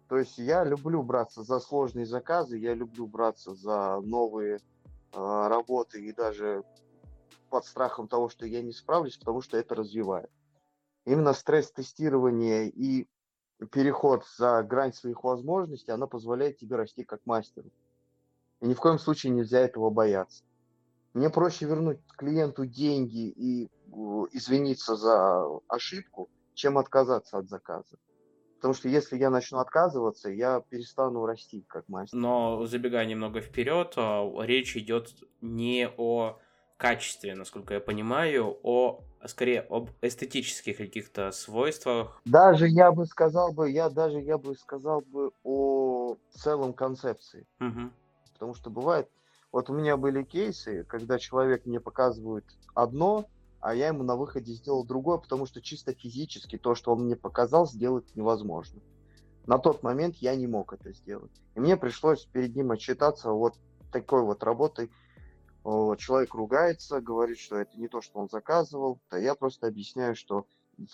То 0.07 0.19
есть 0.19 0.37
я 0.37 0.63
люблю 0.63 1.01
браться 1.01 1.41
за 1.41 1.59
сложные 1.59 2.05
заказы, 2.05 2.59
я 2.59 2.75
люблю 2.75 3.07
браться 3.07 3.55
за 3.55 3.99
новые 4.01 4.57
э, 4.57 5.47
работы 5.47 5.99
и 5.99 6.13
даже 6.13 6.63
под 7.49 7.65
страхом 7.65 8.07
того, 8.07 8.29
что 8.29 8.45
я 8.45 8.61
не 8.61 8.71
справлюсь, 8.71 9.17
потому 9.17 9.41
что 9.41 9.57
это 9.57 9.73
развивает. 9.73 10.29
Именно 11.05 11.33
стресс-тестирование 11.33 12.69
и 12.69 13.07
переход 13.71 14.23
за 14.37 14.63
грань 14.63 14.93
своих 14.93 15.23
возможностей, 15.23 15.91
она 15.91 16.07
позволяет 16.07 16.57
тебе 16.57 16.75
расти 16.75 17.03
как 17.03 17.21
мастеру. 17.25 17.69
И 18.61 18.67
ни 18.67 18.73
в 18.73 18.79
коем 18.79 18.99
случае 18.99 19.33
нельзя 19.33 19.59
этого 19.59 19.89
бояться. 19.89 20.43
Мне 21.13 21.29
проще 21.29 21.65
вернуть 21.65 21.99
клиенту 22.17 22.65
деньги 22.65 23.27
и 23.29 23.69
извиниться 24.31 24.95
за 24.95 25.45
ошибку, 25.67 26.29
чем 26.55 26.77
отказаться 26.77 27.37
от 27.37 27.49
заказа. 27.49 27.97
Потому 28.55 28.73
что 28.73 28.87
если 28.87 29.17
я 29.17 29.29
начну 29.29 29.59
отказываться, 29.59 30.29
я 30.29 30.61
перестану 30.69 31.25
расти 31.25 31.65
как 31.67 31.87
мастер. 31.89 32.17
Но 32.17 32.65
забегая 32.65 33.05
немного 33.05 33.41
вперед, 33.41 33.93
а, 33.97 34.25
речь 34.41 34.77
идет 34.77 35.09
не 35.41 35.89
о 35.97 36.39
качестве, 36.77 37.35
насколько 37.35 37.73
я 37.73 37.79
понимаю, 37.79 38.57
о 38.63 39.03
скорее 39.27 39.61
об 39.61 39.89
эстетических 40.01 40.77
каких-то 40.77 41.31
свойствах. 41.31 42.21
Даже 42.25 42.67
я 42.67 42.91
бы 42.91 43.05
сказал 43.05 43.53
бы, 43.53 43.71
я 43.71 43.89
даже 43.89 44.19
я 44.19 44.37
бы 44.37 44.55
сказал 44.55 45.01
бы 45.01 45.31
о 45.43 46.17
целом 46.31 46.73
концепции. 46.73 47.47
Угу. 47.59 47.89
Потому 48.33 48.53
что 48.53 48.69
бывает, 48.69 49.09
вот 49.51 49.69
у 49.69 49.73
меня 49.73 49.97
были 49.97 50.23
кейсы, 50.23 50.83
когда 50.83 51.19
человек 51.19 51.65
мне 51.65 51.79
показывает 51.79 52.45
одно, 52.73 53.25
а 53.61 53.73
я 53.73 53.87
ему 53.87 54.03
на 54.03 54.15
выходе 54.15 54.51
сделал 54.51 54.83
другое, 54.83 55.19
потому 55.19 55.45
что 55.45 55.61
чисто 55.61 55.93
физически 55.93 56.57
то, 56.57 56.75
что 56.75 56.91
он 56.91 57.05
мне 57.05 57.15
показал, 57.15 57.65
сделать 57.65 58.13
невозможно. 58.15 58.81
На 59.45 59.57
тот 59.57 59.83
момент 59.83 60.15
я 60.17 60.35
не 60.35 60.47
мог 60.47 60.73
это 60.73 60.91
сделать. 60.93 61.31
И 61.55 61.59
мне 61.59 61.77
пришлось 61.77 62.25
перед 62.25 62.55
ним 62.55 62.71
отчитаться 62.71 63.29
вот 63.29 63.55
такой 63.91 64.23
вот 64.23 64.43
работой, 64.43 64.89
человек 65.97 66.33
ругается, 66.33 67.01
говорит, 67.01 67.39
что 67.39 67.57
это 67.57 67.77
не 67.77 67.87
то, 67.87 68.01
что 68.01 68.19
он 68.19 68.29
заказывал, 68.29 68.99
то 69.09 69.17
я 69.17 69.35
просто 69.35 69.67
объясняю, 69.67 70.15
что 70.15 70.45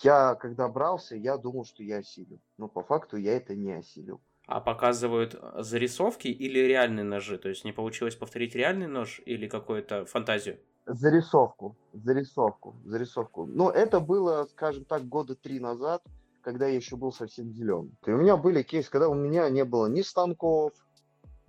я, 0.02 0.34
когда 0.34 0.68
брался, 0.68 1.16
я 1.16 1.36
думал, 1.36 1.64
что 1.64 1.82
я 1.82 1.98
осилил. 1.98 2.40
Но 2.58 2.68
по 2.68 2.82
факту 2.82 3.16
я 3.16 3.36
это 3.36 3.54
не 3.54 3.72
осилил. 3.72 4.20
А 4.46 4.60
показывают 4.60 5.34
э, 5.34 5.62
зарисовки 5.62 6.28
или 6.28 6.58
реальные 6.58 7.04
ножи? 7.04 7.38
То 7.38 7.48
есть 7.48 7.64
не 7.64 7.72
получилось 7.72 8.16
повторить 8.16 8.54
реальный 8.54 8.88
нож 8.88 9.20
или 9.24 9.46
какую-то 9.46 10.06
фантазию? 10.06 10.58
Зарисовку, 10.86 11.76
зарисовку, 11.92 12.74
зарисовку. 12.84 13.46
Но 13.46 13.70
это 13.70 14.00
было, 14.00 14.46
скажем 14.50 14.84
так, 14.84 15.08
года 15.08 15.36
три 15.36 15.60
назад, 15.60 16.02
когда 16.42 16.66
я 16.66 16.74
еще 16.74 16.96
был 16.96 17.12
совсем 17.12 17.52
зеленый. 17.52 17.92
И 18.06 18.10
у 18.10 18.16
меня 18.16 18.36
были 18.36 18.62
кейсы, 18.62 18.90
когда 18.90 19.08
у 19.08 19.14
меня 19.14 19.48
не 19.50 19.64
было 19.64 19.86
ни 19.86 20.02
станков, 20.02 20.72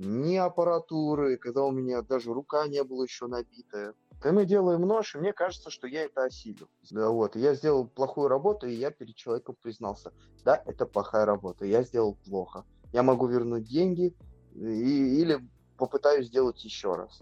ни 0.02 0.36
аппаратуры, 0.36 1.38
когда 1.38 1.64
у 1.64 1.72
меня 1.72 2.02
даже 2.02 2.34
рука 2.34 2.68
не 2.68 2.84
была 2.84 3.04
еще 3.04 3.28
набитая. 3.28 3.94
И 4.24 4.30
мы 4.30 4.46
делаем 4.46 4.82
нож, 4.82 5.16
и 5.16 5.20
мне 5.20 5.34
кажется, 5.34 5.70
что 5.70 5.88
я 5.88 6.04
это 6.04 6.24
осилил. 6.26 6.68
Да, 6.92 7.10
вот. 7.10 7.36
Я 7.36 7.54
сделал 7.56 7.88
плохую 7.88 8.28
работу, 8.28 8.68
и 8.68 8.74
я 8.74 8.92
перед 8.92 9.16
человеком 9.16 9.56
признался. 9.62 10.12
Да, 10.44 10.62
это 10.66 10.86
плохая 10.86 11.26
работа, 11.26 11.66
я 11.66 11.84
сделал 11.84 12.16
плохо. 12.26 12.66
Я 12.94 13.04
могу 13.04 13.28
вернуть 13.28 13.64
деньги 13.64 14.16
и, 14.56 15.22
или 15.22 15.40
попытаюсь 15.78 16.28
сделать 16.28 16.64
еще 16.64 16.96
раз. 16.96 17.22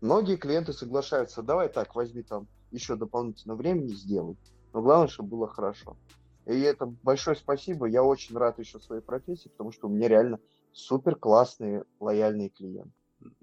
Многие 0.00 0.36
клиенты 0.36 0.72
соглашаются, 0.72 1.42
давай 1.42 1.68
так, 1.68 1.94
возьми 1.94 2.22
там 2.22 2.46
еще 2.70 2.96
дополнительно 2.96 3.54
времени, 3.54 3.94
сделай. 3.94 4.36
Но 4.72 4.82
главное, 4.82 5.08
чтобы 5.08 5.30
было 5.30 5.48
хорошо. 5.48 5.96
И 6.46 6.60
это 6.60 6.86
большое 6.86 7.36
спасибо. 7.36 7.86
Я 7.86 8.02
очень 8.02 8.36
рад 8.36 8.58
еще 8.58 8.80
своей 8.80 9.02
профессии, 9.02 9.48
потому 9.48 9.72
что 9.72 9.88
у 9.88 9.90
меня 9.90 10.08
реально 10.08 10.38
супер 10.72 11.16
классные, 11.16 11.84
лояльные 12.00 12.50
клиенты. 12.50 12.92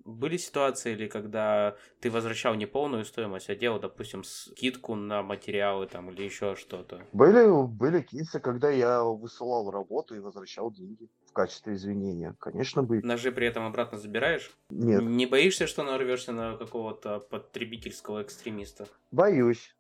Были 0.05 0.38
ситуации 0.38 0.94
или 0.94 1.08
когда 1.08 1.75
ты 2.00 2.10
возвращал 2.10 2.55
не 2.55 2.65
полную 2.65 3.03
стоимость, 3.03 3.50
а 3.50 3.55
делал, 3.55 3.79
допустим, 3.79 4.24
скидку 4.24 4.96
на 4.96 5.22
материалы 5.22 5.88
там 5.88 6.10
или 6.12 6.24
еще 6.24 6.55
что-то? 6.55 7.05
Были, 7.12 7.46
были 7.67 8.01
кейсы, 8.01 8.39
когда 8.39 8.70
я 8.70 9.03
высылал 9.03 9.70
работу 9.72 10.15
и 10.15 10.20
возвращал 10.20 10.72
деньги 10.72 11.10
в 11.25 11.34
качестве 11.34 11.74
извинения. 11.74 12.36
Конечно, 12.39 12.84
были. 12.84 13.01
Ножи 13.01 13.32
при 13.32 13.48
этом 13.48 13.65
обратно 13.65 13.98
забираешь? 13.98 14.51
Нет. 14.70 15.01
Не 15.03 15.25
боишься, 15.25 15.67
что 15.67 15.84
нарвешься 15.84 16.32
на 16.32 16.55
какого-то 16.55 17.20
потребительского 17.20 18.22
экстремиста? 18.22 18.88
Боюсь. 19.12 19.75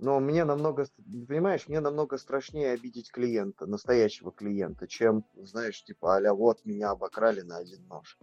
Но 0.00 0.18
мне 0.18 0.44
намного, 0.44 0.86
понимаешь, 1.28 1.68
мне 1.68 1.80
намного 1.80 2.16
страшнее 2.16 2.72
обидеть 2.72 3.12
клиента, 3.12 3.66
настоящего 3.66 4.32
клиента, 4.32 4.88
чем, 4.88 5.26
знаешь, 5.36 5.84
типа, 5.84 6.14
аля, 6.14 6.32
вот 6.32 6.64
меня 6.64 6.90
обокрали 6.90 7.42
на 7.42 7.58
один 7.58 7.86
нож. 7.86 8.18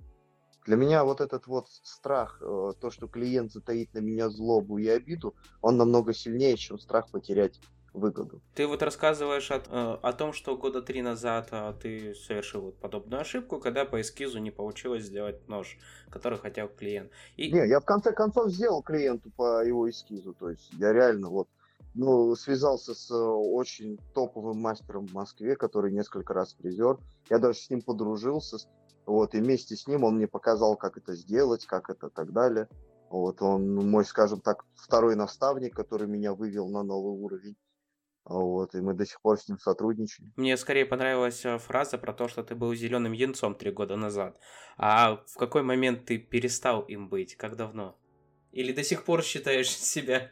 Для 0.65 0.75
меня 0.75 1.03
вот 1.03 1.21
этот 1.21 1.45
вот 1.45 1.69
страх, 1.69 2.39
э, 2.41 2.71
то, 2.81 2.89
что 2.89 3.07
клиент 3.07 3.51
затаит 3.51 3.93
на 3.93 3.99
меня 3.99 4.29
злобу 4.29 4.79
и 4.79 4.87
обиду, 4.87 5.35
он 5.61 5.77
намного 5.77 6.13
сильнее, 6.13 6.57
чем 6.57 6.79
страх 6.79 7.11
потерять 7.11 7.61
выгоду. 7.93 8.41
Ты 8.55 8.65
вот 8.65 8.81
рассказываешь 8.81 9.51
от, 9.51 9.67
э, 9.67 9.97
о 10.01 10.13
том, 10.13 10.33
что 10.33 10.57
года 10.57 10.81
три 10.81 11.03
назад 11.03 11.49
э, 11.51 11.73
ты 11.79 12.15
совершил 12.15 12.61
вот 12.61 12.79
подобную 12.79 13.21
ошибку, 13.21 13.59
когда 13.59 13.85
по 13.85 14.01
эскизу 14.01 14.39
не 14.39 14.49
получилось 14.49 15.03
сделать 15.03 15.47
нож, 15.47 15.77
который 16.09 16.39
хотел 16.39 16.69
клиент. 16.69 17.11
И... 17.35 17.51
Не, 17.51 17.67
я 17.67 17.79
в 17.79 17.85
конце 17.85 18.13
концов 18.13 18.49
сделал 18.49 18.81
клиенту 18.81 19.31
по 19.37 19.63
его 19.63 19.87
эскизу, 19.87 20.33
то 20.33 20.49
есть 20.49 20.73
я 20.73 20.91
реально 20.91 21.29
вот 21.29 21.47
ну, 21.93 22.35
связался 22.35 22.93
с 22.93 23.09
э, 23.11 23.15
очень 23.15 23.97
топовым 24.13 24.59
мастером 24.59 25.07
в 25.07 25.13
Москве, 25.13 25.55
который 25.55 25.91
несколько 25.91 26.33
раз 26.33 26.53
призер. 26.53 26.99
Я 27.29 27.39
даже 27.39 27.59
с 27.59 27.69
ним 27.69 27.81
подружился, 27.81 28.57
вот, 29.05 29.33
и 29.33 29.39
вместе 29.39 29.75
с 29.75 29.87
ним 29.87 30.03
он 30.03 30.17
мне 30.17 30.27
показал, 30.27 30.75
как 30.75 30.97
это 30.97 31.15
сделать, 31.15 31.65
как 31.65 31.89
это 31.89 32.09
так 32.09 32.33
далее. 32.33 32.67
Вот, 33.09 33.41
он 33.41 33.75
мой, 33.75 34.03
скажем 34.03 34.41
так, 34.41 34.65
второй 34.75 35.15
наставник, 35.15 35.73
который 35.75 36.07
меня 36.07 36.33
вывел 36.33 36.67
на 36.69 36.83
новый 36.83 37.13
уровень. 37.13 37.55
Вот, 38.25 38.75
и 38.75 38.81
мы 38.81 38.93
до 38.93 39.05
сих 39.05 39.21
пор 39.21 39.39
с 39.39 39.47
ним 39.47 39.57
сотрудничаем. 39.57 40.33
Мне 40.35 40.57
скорее 40.57 40.85
понравилась 40.85 41.45
э, 41.45 41.57
фраза 41.59 41.97
про 41.97 42.11
то, 42.11 42.27
что 42.27 42.43
ты 42.43 42.55
был 42.55 42.75
зеленым 42.75 43.13
янцом 43.13 43.55
три 43.55 43.71
года 43.71 43.95
назад. 43.95 44.37
А 44.77 45.23
в 45.27 45.37
какой 45.37 45.63
момент 45.63 46.05
ты 46.05 46.17
перестал 46.17 46.81
им 46.81 47.07
быть? 47.07 47.37
Как 47.37 47.55
давно? 47.55 47.97
Или 48.51 48.73
до 48.73 48.83
сих 48.83 49.05
пор 49.05 49.23
считаешь 49.23 49.69
себя? 49.77 50.29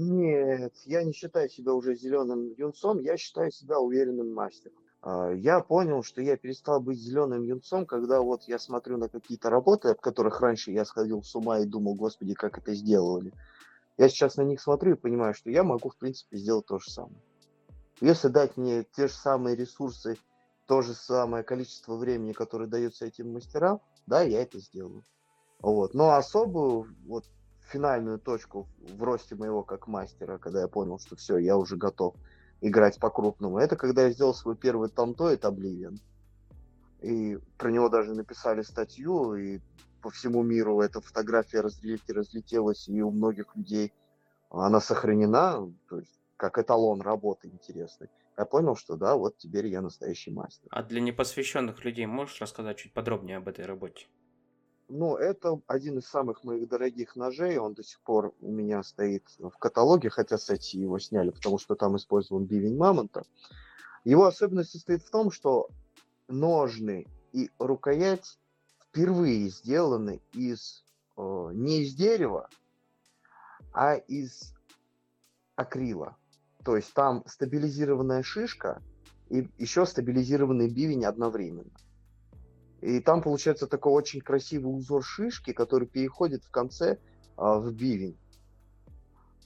Нет, 0.00 0.74
я 0.84 1.02
не 1.02 1.12
считаю 1.12 1.48
себя 1.48 1.74
уже 1.74 1.96
зеленым 1.96 2.54
юнцом, 2.56 3.00
я 3.00 3.16
считаю 3.16 3.50
себя 3.50 3.80
уверенным 3.80 4.32
мастером. 4.32 4.78
А, 5.02 5.32
я 5.32 5.58
понял, 5.58 6.04
что 6.04 6.22
я 6.22 6.36
перестал 6.36 6.80
быть 6.80 7.00
зеленым 7.00 7.42
юнцом, 7.42 7.84
когда 7.84 8.20
вот 8.20 8.44
я 8.44 8.60
смотрю 8.60 8.96
на 8.96 9.08
какие-то 9.08 9.50
работы, 9.50 9.88
от 9.88 10.00
которых 10.00 10.40
раньше 10.40 10.70
я 10.70 10.84
сходил 10.84 11.24
с 11.24 11.34
ума 11.34 11.58
и 11.58 11.64
думал, 11.64 11.96
господи, 11.96 12.34
как 12.34 12.58
это 12.58 12.74
сделали. 12.74 13.32
Я 13.96 14.08
сейчас 14.08 14.36
на 14.36 14.42
них 14.42 14.60
смотрю 14.60 14.92
и 14.92 14.96
понимаю, 14.96 15.34
что 15.34 15.50
я 15.50 15.64
могу, 15.64 15.88
в 15.88 15.96
принципе, 15.96 16.36
сделать 16.36 16.66
то 16.66 16.78
же 16.78 16.88
самое. 16.92 17.20
Если 18.00 18.28
дать 18.28 18.56
мне 18.56 18.84
те 18.94 19.08
же 19.08 19.14
самые 19.14 19.56
ресурсы, 19.56 20.16
то 20.68 20.80
же 20.80 20.94
самое 20.94 21.42
количество 21.42 21.96
времени, 21.96 22.34
которое 22.34 22.68
дается 22.68 23.04
этим 23.04 23.32
мастерам, 23.32 23.80
да, 24.06 24.22
я 24.22 24.42
это 24.42 24.60
сделаю. 24.60 25.02
Вот. 25.60 25.92
Но 25.92 26.14
особую 26.14 26.94
вот 27.04 27.24
финальную 27.68 28.18
точку 28.18 28.66
в 28.80 29.02
росте 29.02 29.34
моего 29.34 29.62
как 29.62 29.86
мастера, 29.86 30.38
когда 30.38 30.62
я 30.62 30.68
понял, 30.68 30.98
что 30.98 31.16
все, 31.16 31.38
я 31.38 31.56
уже 31.56 31.76
готов 31.76 32.14
играть 32.60 32.98
по-крупному, 32.98 33.58
это 33.58 33.76
когда 33.76 34.02
я 34.02 34.10
сделал 34.10 34.34
свой 34.34 34.56
первый 34.56 34.88
Тантоид 34.88 35.44
Oblivion. 35.44 35.98
И 37.00 37.38
про 37.56 37.70
него 37.70 37.88
даже 37.88 38.14
написали 38.14 38.62
статью, 38.62 39.34
и 39.34 39.60
по 40.02 40.10
всему 40.10 40.42
миру 40.42 40.80
эта 40.80 41.00
фотография 41.00 41.60
разлетелась, 41.60 42.88
и 42.88 43.00
у 43.02 43.10
многих 43.10 43.54
людей 43.54 43.92
она 44.50 44.80
сохранена, 44.80 45.72
то 45.88 45.98
есть 45.98 46.18
как 46.36 46.58
эталон 46.58 47.00
работы 47.00 47.48
интересный. 47.48 48.08
Я 48.36 48.44
понял, 48.44 48.76
что 48.76 48.96
да, 48.96 49.16
вот 49.16 49.36
теперь 49.36 49.66
я 49.66 49.82
настоящий 49.82 50.30
мастер. 50.30 50.68
А 50.70 50.82
для 50.82 51.00
непосвященных 51.00 51.84
людей 51.84 52.06
можешь 52.06 52.40
рассказать 52.40 52.78
чуть 52.78 52.92
подробнее 52.92 53.38
об 53.38 53.48
этой 53.48 53.66
работе? 53.66 54.06
Ну, 54.88 55.16
это 55.16 55.60
один 55.66 55.98
из 55.98 56.06
самых 56.06 56.44
моих 56.44 56.66
дорогих 56.66 57.14
ножей. 57.14 57.58
Он 57.58 57.74
до 57.74 57.82
сих 57.82 58.00
пор 58.00 58.32
у 58.40 58.50
меня 58.50 58.82
стоит 58.82 59.24
в 59.38 59.50
каталоге, 59.58 60.08
хотя, 60.08 60.38
кстати, 60.38 60.76
его 60.76 60.98
сняли, 60.98 61.30
потому 61.30 61.58
что 61.58 61.74
там 61.74 61.96
использован 61.96 62.46
бивень 62.46 62.76
мамонта. 62.76 63.24
Его 64.04 64.24
особенность 64.24 64.70
состоит 64.70 65.02
в 65.02 65.10
том, 65.10 65.30
что 65.30 65.68
ножны 66.26 67.06
и 67.32 67.50
рукоять 67.58 68.38
впервые 68.82 69.50
сделаны 69.50 70.22
из 70.32 70.84
э, 71.18 71.50
не 71.52 71.82
из 71.82 71.94
дерева, 71.94 72.48
а 73.74 73.94
из 73.94 74.54
акрила. 75.54 76.16
То 76.64 76.76
есть 76.76 76.94
там 76.94 77.22
стабилизированная 77.26 78.22
шишка 78.22 78.82
и 79.28 79.46
еще 79.58 79.84
стабилизированный 79.84 80.70
бивень 80.70 81.04
одновременно. 81.04 81.72
И 82.80 83.00
там 83.00 83.22
получается 83.22 83.66
такой 83.66 83.92
очень 83.92 84.20
красивый 84.20 84.76
узор 84.76 85.02
шишки, 85.02 85.52
который 85.52 85.88
переходит 85.88 86.44
в 86.44 86.50
конце 86.50 86.98
а, 87.36 87.58
в 87.58 87.72
бивень. 87.72 88.18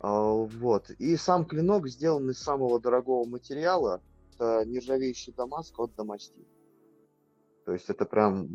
А, 0.01 0.33
вот. 0.33 0.91
И 0.91 1.17
сам 1.17 1.47
клинок 1.47 1.89
сделан 1.89 2.29
из 2.31 2.39
самого 2.39 2.81
дорогого 2.81 3.25
материала. 3.25 4.03
Это 4.35 4.65
нержавеющий 4.67 5.33
дамаск 5.33 5.79
от 5.79 5.95
Дамастин. 5.95 6.45
То 7.65 7.73
есть 7.73 7.89
это 7.89 8.05
прям 8.05 8.49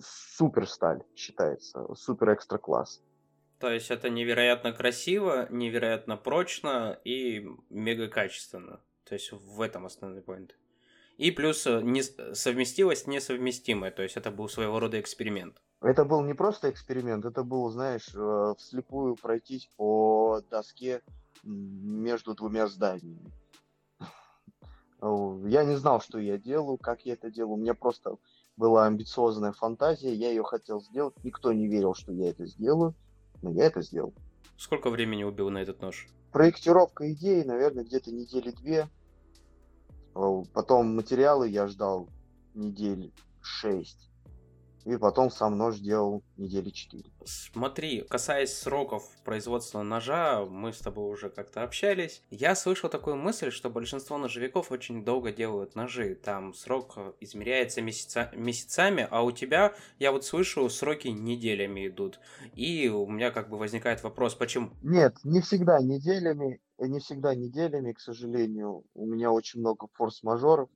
супер 0.00 0.66
сталь 0.66 1.04
считается, 1.14 1.86
супер 1.94 2.34
экстра 2.34 2.58
класс. 2.58 3.02
То 3.58 3.70
есть 3.70 3.90
это 3.90 4.10
невероятно 4.10 4.72
красиво, 4.72 5.46
невероятно 5.50 6.16
прочно 6.16 6.98
и 7.04 7.46
мега 7.70 8.08
качественно. 8.08 8.80
То 9.04 9.14
есть 9.14 9.30
в 9.30 9.60
этом 9.60 9.86
основной 9.86 10.22
поинт. 10.22 10.56
И 11.18 11.30
плюс 11.30 11.66
э, 11.66 11.80
не, 11.82 12.02
совместилость 12.02 13.06
несовместимая, 13.06 13.90
то 13.90 14.02
есть 14.02 14.16
это 14.16 14.30
был 14.30 14.48
своего 14.48 14.80
рода 14.80 15.00
эксперимент. 15.00 15.60
Это 15.80 16.04
был 16.04 16.22
не 16.22 16.34
просто 16.34 16.70
эксперимент, 16.70 17.24
это 17.24 17.42
был, 17.42 17.68
знаешь, 17.70 18.08
э, 18.14 18.54
вслепую 18.58 19.16
пройтись 19.16 19.68
по 19.76 20.40
доске 20.50 21.02
между 21.42 22.34
двумя 22.34 22.66
зданиями. 22.68 23.30
Я 25.48 25.64
не 25.64 25.76
знал, 25.76 26.00
что 26.00 26.18
я 26.18 26.38
делаю, 26.38 26.78
как 26.78 27.04
я 27.04 27.14
это 27.14 27.30
делаю. 27.30 27.54
У 27.54 27.60
меня 27.60 27.74
просто 27.74 28.16
была 28.56 28.86
амбициозная 28.86 29.52
фантазия, 29.52 30.14
я 30.14 30.28
ее 30.28 30.44
хотел 30.44 30.80
сделать. 30.80 31.14
Никто 31.24 31.52
не 31.52 31.66
верил, 31.66 31.94
что 31.94 32.12
я 32.12 32.30
это 32.30 32.46
сделаю. 32.46 32.94
Но 33.40 33.50
я 33.50 33.66
это 33.66 33.82
сделал. 33.82 34.14
Сколько 34.56 34.90
времени 34.90 35.24
убил 35.24 35.50
на 35.50 35.58
этот 35.58 35.82
нож? 35.82 36.06
Проектировка 36.30 37.12
идеи, 37.12 37.42
наверное, 37.42 37.82
где-то 37.82 38.12
недели 38.12 38.52
две. 38.52 38.88
Потом 40.14 40.94
материалы 40.94 41.48
я 41.48 41.66
ждал 41.66 42.08
недели 42.54 43.12
шесть. 43.40 44.12
И 44.84 44.96
потом 44.96 45.30
сам 45.30 45.56
нож 45.56 45.78
делал 45.78 46.24
недели 46.36 46.70
4. 46.70 47.04
Смотри, 47.24 48.04
касаясь 48.08 48.52
сроков 48.52 49.04
производства 49.24 49.82
ножа, 49.82 50.44
мы 50.44 50.72
с 50.72 50.78
тобой 50.78 51.12
уже 51.12 51.30
как-то 51.30 51.62
общались. 51.62 52.22
Я 52.30 52.56
слышал 52.56 52.90
такую 52.90 53.14
мысль, 53.14 53.52
что 53.52 53.70
большинство 53.70 54.18
ножевиков 54.18 54.72
очень 54.72 55.04
долго 55.04 55.30
делают 55.30 55.76
ножи. 55.76 56.16
Там 56.16 56.52
срок 56.52 56.98
измеряется 57.20 57.80
месяца... 57.80 58.32
месяцами, 58.34 59.06
а 59.08 59.22
у 59.22 59.30
тебя, 59.30 59.72
я 60.00 60.10
вот 60.10 60.24
слышу, 60.24 60.68
сроки 60.68 61.08
неделями 61.08 61.86
идут. 61.86 62.18
И 62.54 62.88
у 62.88 63.06
меня 63.06 63.30
как 63.30 63.50
бы 63.50 63.58
возникает 63.58 64.02
вопрос, 64.02 64.34
почему? 64.34 64.70
Нет, 64.82 65.14
не 65.22 65.40
всегда 65.42 65.78
неделями. 65.80 66.60
Не 66.88 66.98
всегда 66.98 67.34
неделями, 67.34 67.92
к 67.92 68.00
сожалению. 68.00 68.84
У 68.94 69.06
меня 69.06 69.30
очень 69.32 69.60
много 69.60 69.86
форс-мажоров 69.94 70.68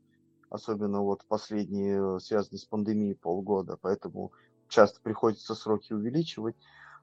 особенно 0.51 1.03
вот 1.03 1.25
последние, 1.27 2.17
э, 2.17 2.21
связанные 2.21 2.61
с 2.61 2.65
пандемией 2.65 3.15
полгода, 3.15 3.79
поэтому 3.81 4.33
часто 4.69 5.01
приходится 5.01 5.55
сроки 5.55 5.93
увеличивать. 5.93 6.57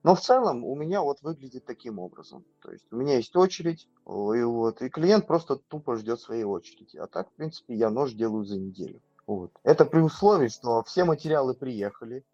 Но 0.03 0.15
в 0.15 0.21
целом 0.21 0.65
у 0.65 0.75
меня 0.75 1.01
вот 1.01 1.21
выглядит 1.21 1.65
таким 1.65 1.97
образом. 1.97 2.43
То 2.61 2.71
есть 2.71 2.85
у 2.91 2.97
меня 2.97 3.15
есть 3.15 3.35
очередь, 3.37 3.87
и, 4.05 4.43
вот, 4.43 4.81
и 4.81 4.89
клиент 4.89 5.27
просто 5.27 5.55
тупо 5.55 5.95
ждет 5.95 6.19
своей 6.19 6.43
очереди. 6.43 6.97
А 6.97 7.07
так, 7.07 7.29
в 7.29 7.33
принципе, 7.33 7.75
я 7.75 7.89
нож 7.89 8.11
делаю 8.11 8.43
за 8.43 8.57
неделю. 8.57 9.01
Вот. 9.25 9.51
Это 9.63 9.85
при 9.85 10.01
условии, 10.01 10.49
что 10.49 10.83
все 10.83 11.05
материалы 11.05 11.53
приехали, 11.53 12.25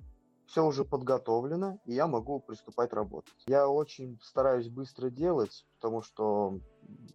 все 0.49 0.65
уже 0.65 0.83
подготовлено, 0.83 1.79
и 1.85 1.93
я 1.93 2.07
могу 2.07 2.39
приступать 2.39 2.93
работать. 2.93 3.33
Я 3.47 3.67
очень 3.69 4.19
стараюсь 4.21 4.67
быстро 4.67 5.09
делать, 5.09 5.65
потому 5.75 6.01
что 6.01 6.59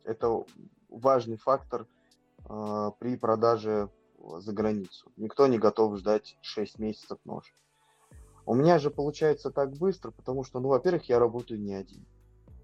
это 0.04 0.44
важный 0.88 1.36
фактор– 1.36 1.86
э, 2.48 2.90
при 2.98 3.16
продаже 3.16 3.90
за 4.38 4.52
границу. 4.52 5.10
Никто 5.16 5.46
не 5.46 5.58
готов 5.58 5.96
ждать 5.98 6.36
6 6.42 6.78
месяцев 6.78 7.18
нож. 7.24 7.54
У 8.46 8.54
меня 8.54 8.78
же 8.78 8.90
получается 8.90 9.50
так 9.50 9.72
быстро, 9.72 10.10
потому 10.10 10.44
что, 10.44 10.60
ну, 10.60 10.68
во-первых, 10.68 11.08
я 11.08 11.18
работаю 11.18 11.60
не 11.60 11.74
один. 11.74 12.06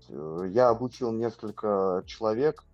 Э, 0.08 0.46
я 0.48 0.68
обучил 0.68 1.12
несколько 1.12 2.02
человек, 2.06 2.64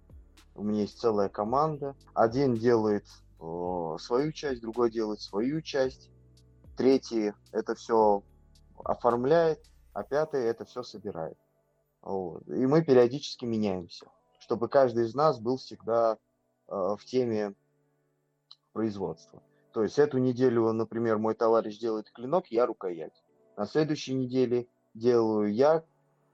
у 0.55 0.63
меня 0.63 0.83
есть 0.83 0.99
целая 0.99 1.29
команда. 1.29 1.95
Один 2.15 2.55
делает 2.55 3.05
э, 3.41 3.97
свою 4.01 4.33
часть, 4.33 4.63
другой 4.63 4.91
делает 4.91 5.21
свою 5.21 5.61
часть, 5.61 6.11
третий 6.77 7.33
это 7.53 7.75
все 7.75 8.23
оформляет, 8.85 9.65
а 9.93 10.03
пятый 10.03 10.45
это 10.45 10.65
все 10.65 10.83
собирает. 10.83 11.39
Вот. 12.03 12.47
И 12.49 12.67
мы 12.67 12.83
периодически 12.83 13.45
меняемся, 13.45 14.07
чтобы 14.39 14.69
каждый 14.69 15.07
из 15.07 15.15
нас 15.15 15.41
был 15.41 15.57
всегда 15.57 16.19
Э, 16.69 16.97
в 16.99 17.05
теме 17.05 17.55
производства. 18.73 19.43
То 19.73 19.83
есть 19.83 19.99
эту 19.99 20.19
неделю, 20.19 20.73
например, 20.73 21.19
мой 21.19 21.35
товарищ 21.35 21.79
делает 21.79 22.11
клинок, 22.11 22.47
я 22.49 22.67
рукоять. 22.67 23.23
На 23.57 23.67
следующей 23.67 24.15
неделе 24.15 24.67
делаю 24.95 25.53
я 25.53 25.85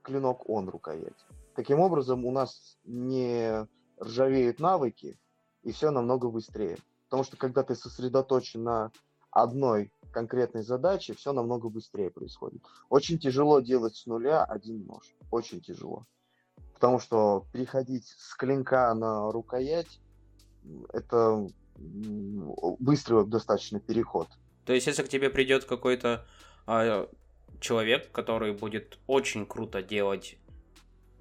клинок, 0.03 0.49
он 0.49 0.69
рукоять. 0.69 1.27
Таким 1.55 1.81
образом, 1.81 2.25
у 2.25 2.31
нас 2.31 2.79
не 2.85 3.67
ржавеют 4.01 4.59
навыки, 4.59 5.19
и 5.63 5.73
все 5.73 5.91
намного 5.91 6.31
быстрее. 6.31 6.79
Потому 7.05 7.25
что 7.25 7.37
когда 7.37 7.63
ты 7.63 7.75
сосредоточен 7.75 8.63
на 8.65 8.91
одной 9.31 9.93
конкретной 10.13 10.63
задаче, 10.63 11.15
все 11.15 11.33
намного 11.33 11.69
быстрее 11.69 12.11
происходит. 12.11 12.63
Очень 12.89 13.19
тяжело 13.19 13.61
делать 13.61 13.97
с 13.97 14.07
нуля 14.07 14.45
один 14.45 14.85
нож. 14.87 15.17
Очень 15.31 15.61
тяжело 15.61 16.07
Потому 16.75 16.99
что 16.99 17.47
переходить 17.53 18.07
с 18.07 18.35
клинка 18.35 18.93
на 18.95 19.31
рукоять 19.31 20.01
это 20.93 21.49
быстрый 21.77 23.27
достаточно 23.27 23.81
переход. 23.81 24.29
То 24.65 24.73
есть, 24.73 24.87
если 24.87 25.03
к 25.03 25.09
тебе 25.09 25.31
придет 25.31 25.65
какой-то 25.65 26.27
а, 26.67 27.09
человек, 27.61 28.11
который 28.13 28.53
будет 28.53 28.99
очень 29.07 29.47
круто 29.47 29.83
делать 29.83 30.39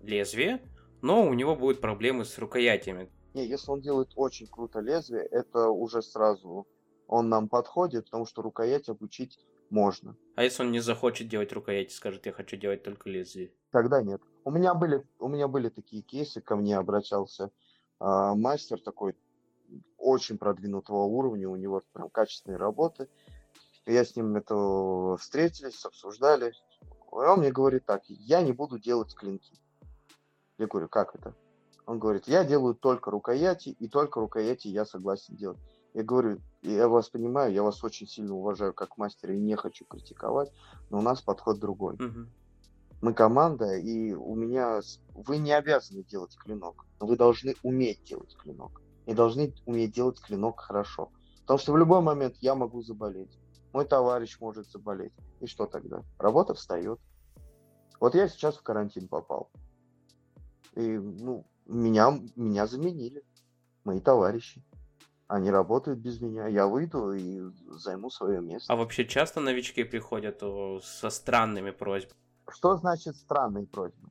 лезвие, 0.01 0.61
но 1.01 1.23
у 1.23 1.33
него 1.33 1.55
будут 1.55 1.81
проблемы 1.81 2.25
с 2.25 2.37
рукоятями. 2.37 3.09
Не, 3.33 3.47
если 3.47 3.71
он 3.71 3.81
делает 3.81 4.09
очень 4.15 4.47
круто 4.47 4.79
лезвие, 4.79 5.23
это 5.23 5.69
уже 5.69 6.01
сразу 6.01 6.67
он 7.11 7.27
нам 7.27 7.49
подходит, 7.49 8.05
потому 8.05 8.25
что 8.25 8.41
рукоять 8.41 8.87
обучить 8.87 9.37
можно. 9.69 10.15
А 10.35 10.43
если 10.43 10.63
он 10.63 10.71
не 10.71 10.79
захочет 10.79 11.27
делать 11.27 11.51
рукояти, 11.51 11.93
скажет, 11.93 12.25
я 12.25 12.31
хочу 12.31 12.55
делать 12.55 12.83
только 12.83 13.09
лезвие? 13.09 13.51
Тогда 13.69 14.01
нет. 14.01 14.21
У 14.45 14.51
меня 14.51 14.73
были, 14.73 15.05
у 15.19 15.27
меня 15.27 15.49
были 15.49 15.67
такие 15.67 16.03
кейсы, 16.03 16.39
ко 16.39 16.55
мне 16.55 16.77
обращался 16.77 17.43
э, 17.43 17.49
мастер 17.99 18.79
такой 18.79 19.13
очень 19.97 20.37
продвинутого 20.37 21.03
уровня, 21.03 21.49
у 21.49 21.57
него 21.57 21.83
прям 21.91 22.09
качественные 22.09 22.57
работы. 22.57 23.09
Я 23.85 24.05
с 24.05 24.15
ним 24.15 24.37
это 24.37 25.17
встретились, 25.19 25.83
обсуждали. 25.83 26.53
И 27.11 27.15
он 27.15 27.39
мне 27.39 27.51
говорит 27.51 27.85
так, 27.85 28.03
я 28.07 28.41
не 28.41 28.53
буду 28.53 28.79
делать 28.79 29.13
клинки. 29.15 29.53
Я 30.57 30.67
говорю, 30.67 30.87
как 30.87 31.13
это? 31.15 31.35
Он 31.85 31.99
говорит, 31.99 32.29
я 32.29 32.45
делаю 32.45 32.73
только 32.73 33.11
рукояти, 33.11 33.69
и 33.69 33.89
только 33.89 34.21
рукояти 34.21 34.69
я 34.69 34.85
согласен 34.85 35.35
делать. 35.35 35.59
Я 35.93 36.03
говорю, 36.03 36.39
я 36.61 36.87
вас 36.87 37.09
понимаю, 37.09 37.53
я 37.53 37.63
вас 37.63 37.83
очень 37.83 38.07
сильно 38.07 38.33
уважаю 38.33 38.73
как 38.73 38.97
мастера 38.97 39.33
и 39.33 39.39
не 39.39 39.55
хочу 39.55 39.85
критиковать, 39.85 40.51
но 40.89 40.99
у 40.99 41.01
нас 41.01 41.21
подход 41.21 41.59
другой. 41.59 41.95
Угу. 41.95 42.27
Мы 43.01 43.13
команда, 43.13 43.75
и 43.75 44.13
у 44.13 44.35
меня... 44.35 44.81
Вы 45.13 45.37
не 45.37 45.51
обязаны 45.51 46.03
делать 46.03 46.37
клинок, 46.37 46.85
но 46.99 47.07
вы 47.07 47.17
должны 47.17 47.55
уметь 47.63 48.03
делать 48.03 48.35
клинок. 48.37 48.81
И 49.07 49.13
должны 49.13 49.53
уметь 49.65 49.93
делать 49.93 50.21
клинок 50.21 50.59
хорошо. 50.59 51.11
Потому 51.41 51.57
что 51.59 51.73
в 51.73 51.77
любой 51.77 52.01
момент 52.01 52.35
я 52.37 52.53
могу 52.53 52.81
заболеть. 52.83 53.37
Мой 53.73 53.85
товарищ 53.85 54.39
может 54.39 54.69
заболеть. 54.69 55.13
И 55.39 55.47
что 55.47 55.65
тогда? 55.65 56.03
Работа 56.19 56.53
встает. 56.53 56.99
Вот 57.99 58.15
я 58.15 58.27
сейчас 58.29 58.55
в 58.57 58.63
карантин 58.63 59.07
попал. 59.07 59.49
И, 60.75 60.97
ну, 60.97 61.45
меня, 61.65 62.19
меня 62.35 62.67
заменили. 62.67 63.23
Мои 63.83 63.99
товарищи. 63.99 64.63
Они 65.31 65.49
работают 65.49 65.99
без 65.99 66.19
меня. 66.19 66.47
Я 66.47 66.67
выйду 66.67 67.13
и 67.13 67.41
займу 67.69 68.09
свое 68.09 68.41
место. 68.41 68.71
А 68.71 68.75
вообще 68.75 69.05
часто 69.05 69.39
новички 69.39 69.85
приходят 69.85 70.43
со 70.83 71.09
странными 71.09 71.71
просьбами? 71.71 72.19
Что 72.49 72.75
значит 72.75 73.15
странные 73.15 73.65
просьбы? 73.65 74.09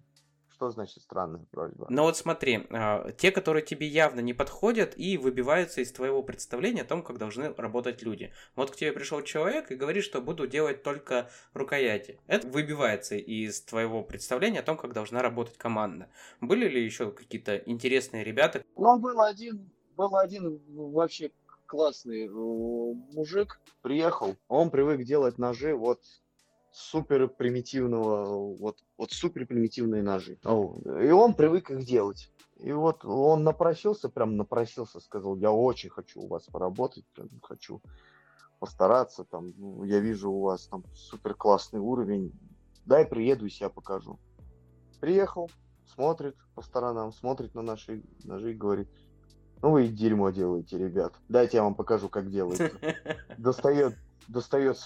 Что 0.49 0.71
значит 0.71 1.03
странная 1.03 1.45
просьба? 1.51 1.89
Ну 1.91 2.05
вот 2.05 2.17
смотри, 2.17 2.67
а, 2.71 3.13
те, 3.13 3.33
которые 3.33 3.63
тебе 3.63 3.87
явно 3.87 4.21
не 4.21 4.33
подходят 4.33 4.95
и 4.97 5.19
выбиваются 5.19 5.83
из 5.83 5.93
твоего 5.93 6.23
представления 6.23 6.83
о 6.83 6.87
том, 6.87 7.03
как 7.03 7.19
должны 7.19 7.53
работать 7.53 8.01
люди. 8.01 8.33
Вот 8.57 8.71
к 8.71 8.77
тебе 8.77 8.91
пришел 8.91 9.21
человек 9.21 9.71
и 9.71 9.75
говорит, 9.75 10.05
что 10.05 10.23
буду 10.23 10.47
делать 10.47 10.83
только 10.83 11.29
рукояти. 11.53 12.19
Это 12.29 12.49
выбивается 12.49 13.17
из 13.17 13.61
твоего 13.61 14.03
представления 14.03 14.61
о 14.61 14.65
том, 14.65 14.79
как 14.79 14.95
должна 14.95 15.21
работать 15.21 15.59
команда. 15.59 16.09
Были 16.41 16.67
ли 16.67 16.83
еще 16.83 17.13
какие-то 17.13 17.57
интересные 17.57 18.25
ребята? 18.25 18.65
Ну, 18.75 18.99
был 18.99 19.21
один 19.21 19.71
был 20.01 20.17
один 20.17 20.59
вообще 20.71 21.31
классный 21.67 22.25
э, 22.25 22.31
мужик, 22.31 23.61
приехал, 23.83 24.35
он 24.49 24.71
привык 24.71 25.05
делать 25.05 25.37
ножи 25.37 25.75
вот 25.75 26.01
супер 26.73 27.29
примитивного, 27.29 28.57
вот, 28.57 28.79
вот 28.97 29.13
супер 29.13 29.47
примитивные 29.47 30.03
ножи. 30.03 30.39
И 30.43 31.11
он 31.11 31.35
привык 31.35 31.71
их 31.71 31.85
делать. 31.85 32.33
И 32.57 32.73
вот 32.73 33.05
он 33.05 33.45
напросился, 33.45 34.09
прям 34.09 34.39
напросился, 34.39 35.01
сказал, 35.01 35.37
я 35.37 35.53
очень 35.53 35.91
хочу 35.91 36.23
у 36.23 36.29
вас 36.29 36.45
поработать, 36.47 37.05
прям 37.15 37.29
хочу 37.43 37.83
постараться, 38.59 39.25
там, 39.25 39.53
ну, 39.59 39.85
я 39.85 40.01
вижу 40.01 40.31
у 40.31 40.41
вас 40.41 40.67
там 40.67 40.83
супер 40.95 41.35
классный 41.35 41.81
уровень, 41.81 42.33
дай 42.87 43.05
приеду 43.05 43.45
и 43.45 43.51
себя 43.51 43.69
покажу. 43.69 44.19
Приехал, 45.01 45.51
смотрит 45.85 46.37
по 46.55 46.63
сторонам, 46.63 47.13
смотрит 47.13 47.55
на 47.55 47.63
наши 47.63 48.03
ножи 48.25 48.53
и 48.53 48.57
говорит, 48.57 48.89
ну 49.63 49.71
вы 49.71 49.87
и 49.87 49.89
дерьмо 49.89 50.31
делаете, 50.31 50.79
ребят. 50.79 51.13
Дайте 51.29 51.59
я 51.59 51.63
вам 51.63 51.75
покажу, 51.75 52.09
как 52.09 52.31
делается. 52.31 52.71
Достает, 53.39 53.97
достает, 54.29 54.79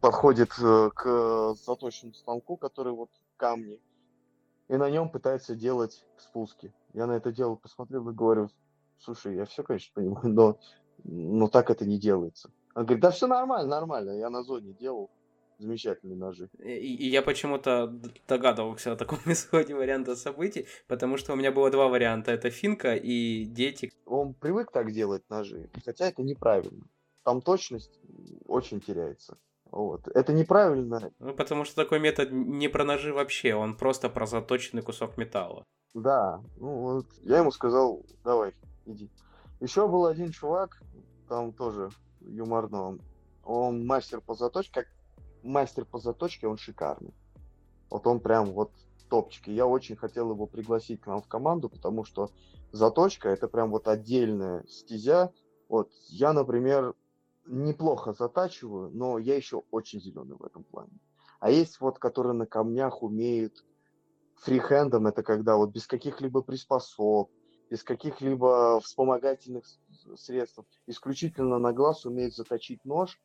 подходит 0.00 0.50
э, 0.60 0.90
к 0.94 1.54
заточенному 1.64 2.14
станку, 2.14 2.56
который 2.56 2.92
вот 2.92 3.10
камни, 3.36 3.80
и 4.68 4.76
на 4.76 4.90
нем 4.90 5.08
пытается 5.08 5.54
делать 5.54 6.04
спуски. 6.16 6.72
Я 6.92 7.06
на 7.06 7.12
это 7.12 7.32
дело 7.32 7.54
посмотрел 7.54 8.08
и 8.08 8.14
говорю, 8.14 8.50
слушай, 8.98 9.34
я 9.34 9.44
все, 9.44 9.62
конечно, 9.62 9.92
понимаю, 9.94 10.28
но, 10.28 10.58
но 11.04 11.48
так 11.48 11.70
это 11.70 11.86
не 11.86 11.98
делается. 11.98 12.50
Он 12.74 12.84
говорит, 12.84 13.02
да 13.02 13.10
все 13.10 13.26
нормально, 13.26 13.68
нормально, 13.68 14.10
я 14.10 14.28
на 14.28 14.42
зоне 14.42 14.72
делал 14.72 15.10
замечательные 15.58 16.16
ножи. 16.16 16.48
И, 16.58 16.94
и 16.94 17.08
я 17.08 17.22
почему-то 17.22 17.86
догадывался 18.28 18.92
о 18.92 18.96
таком 18.96 19.18
исходе 19.26 19.74
варианта 19.74 20.16
событий, 20.16 20.66
потому 20.86 21.16
что 21.16 21.32
у 21.32 21.36
меня 21.36 21.52
было 21.52 21.70
два 21.70 21.88
варианта. 21.88 22.32
Это 22.32 22.50
финка 22.50 22.94
и 22.94 23.44
дети. 23.44 23.92
Он 24.04 24.34
привык 24.34 24.72
так 24.72 24.92
делать 24.92 25.22
ножи, 25.28 25.70
хотя 25.84 26.08
это 26.08 26.22
неправильно. 26.22 26.86
Там 27.24 27.40
точность 27.40 28.00
очень 28.46 28.80
теряется. 28.80 29.38
Вот. 29.70 30.06
Это 30.08 30.32
неправильно. 30.32 31.12
Ну, 31.18 31.34
потому 31.34 31.64
что 31.64 31.74
такой 31.76 31.98
метод 31.98 32.30
не 32.30 32.68
про 32.68 32.84
ножи 32.84 33.12
вообще, 33.12 33.54
он 33.54 33.76
просто 33.76 34.08
про 34.08 34.26
заточенный 34.26 34.82
кусок 34.82 35.16
металла. 35.16 35.64
Да, 35.94 36.42
ну 36.58 36.80
вот 36.80 37.06
я 37.22 37.38
ему 37.38 37.50
сказал, 37.50 38.04
давай, 38.22 38.54
иди. 38.84 39.10
Еще 39.60 39.88
был 39.88 40.06
один 40.06 40.30
чувак, 40.30 40.82
там 41.28 41.52
тоже 41.52 41.88
юморно, 42.20 42.98
он 43.42 43.86
мастер 43.86 44.20
по 44.20 44.34
заточке, 44.34 44.82
как 44.82 44.86
мастер 45.46 45.84
по 45.84 45.98
заточке, 45.98 46.46
он 46.46 46.56
шикарный. 46.56 47.14
Вот 47.90 48.06
он 48.06 48.20
прям 48.20 48.52
вот 48.52 48.72
топчик. 49.08 49.48
И 49.48 49.54
я 49.54 49.66
очень 49.66 49.96
хотел 49.96 50.30
его 50.30 50.46
пригласить 50.46 51.00
к 51.00 51.06
нам 51.06 51.22
в 51.22 51.28
команду, 51.28 51.68
потому 51.68 52.04
что 52.04 52.30
заточка 52.72 53.28
это 53.28 53.48
прям 53.48 53.70
вот 53.70 53.88
отдельная 53.88 54.64
стезя. 54.68 55.32
Вот 55.68 55.90
я, 56.08 56.32
например, 56.32 56.94
неплохо 57.46 58.12
затачиваю, 58.12 58.90
но 58.90 59.18
я 59.18 59.36
еще 59.36 59.62
очень 59.70 60.00
зеленый 60.00 60.36
в 60.36 60.44
этом 60.44 60.64
плане. 60.64 60.98
А 61.38 61.50
есть 61.50 61.80
вот, 61.80 61.98
которые 61.98 62.32
на 62.32 62.46
камнях 62.46 63.02
умеют 63.02 63.64
фрихендом, 64.36 65.06
это 65.06 65.22
когда 65.22 65.56
вот 65.56 65.70
без 65.70 65.86
каких-либо 65.86 66.42
приспособ, 66.42 67.30
без 67.70 67.82
каких-либо 67.82 68.80
вспомогательных 68.80 69.64
средств, 70.16 70.60
исключительно 70.86 71.58
на 71.58 71.72
глаз 71.72 72.04
умеют 72.06 72.34
заточить 72.34 72.84
нож 72.84 73.20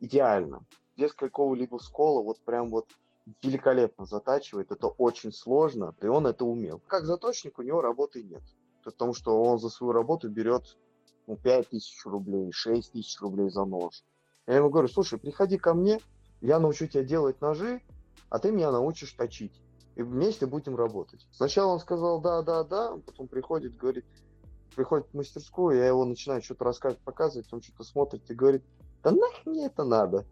идеально 0.00 0.64
без 0.96 1.12
какого-либо 1.12 1.78
скола, 1.78 2.22
вот 2.22 2.40
прям 2.40 2.70
вот 2.70 2.86
великолепно 3.42 4.06
затачивает. 4.06 4.70
Это 4.70 4.88
очень 4.88 5.32
сложно, 5.32 5.94
и 6.00 6.06
он 6.06 6.26
это 6.26 6.44
умел. 6.44 6.80
Как 6.86 7.04
заточник 7.04 7.58
у 7.58 7.62
него 7.62 7.80
работы 7.80 8.22
нет. 8.22 8.42
Потому 8.84 9.14
что 9.14 9.42
он 9.42 9.58
за 9.58 9.70
свою 9.70 9.92
работу 9.92 10.28
берет 10.28 10.76
ну, 11.26 11.36
5 11.36 11.70
тысяч 11.70 12.04
рублей, 12.04 12.52
6 12.52 12.92
тысяч 12.92 13.20
рублей 13.20 13.48
за 13.48 13.64
нож. 13.64 14.04
Я 14.46 14.56
ему 14.56 14.68
говорю, 14.68 14.88
слушай, 14.88 15.18
приходи 15.18 15.56
ко 15.56 15.72
мне, 15.72 16.00
я 16.42 16.58
научу 16.58 16.86
тебя 16.86 17.02
делать 17.02 17.40
ножи, 17.40 17.80
а 18.28 18.38
ты 18.38 18.52
меня 18.52 18.70
научишь 18.70 19.12
точить. 19.12 19.58
И 19.96 20.02
вместе 20.02 20.46
будем 20.46 20.76
работать. 20.76 21.26
Сначала 21.32 21.72
он 21.72 21.80
сказал 21.80 22.20
да, 22.20 22.42
да, 22.42 22.64
да, 22.64 22.96
потом 23.06 23.28
приходит, 23.28 23.76
говорит, 23.76 24.04
приходит 24.74 25.06
в 25.08 25.14
мастерскую, 25.14 25.78
я 25.78 25.86
его 25.86 26.04
начинаю 26.04 26.42
что-то 26.42 26.64
рассказывать, 26.64 27.02
показывать, 27.04 27.50
он 27.52 27.62
что-то 27.62 27.84
смотрит 27.84 28.28
и 28.28 28.34
говорит, 28.34 28.64
да 29.02 29.12
нахер 29.12 29.42
мне 29.46 29.66
это 29.66 29.84
надо 29.84 30.26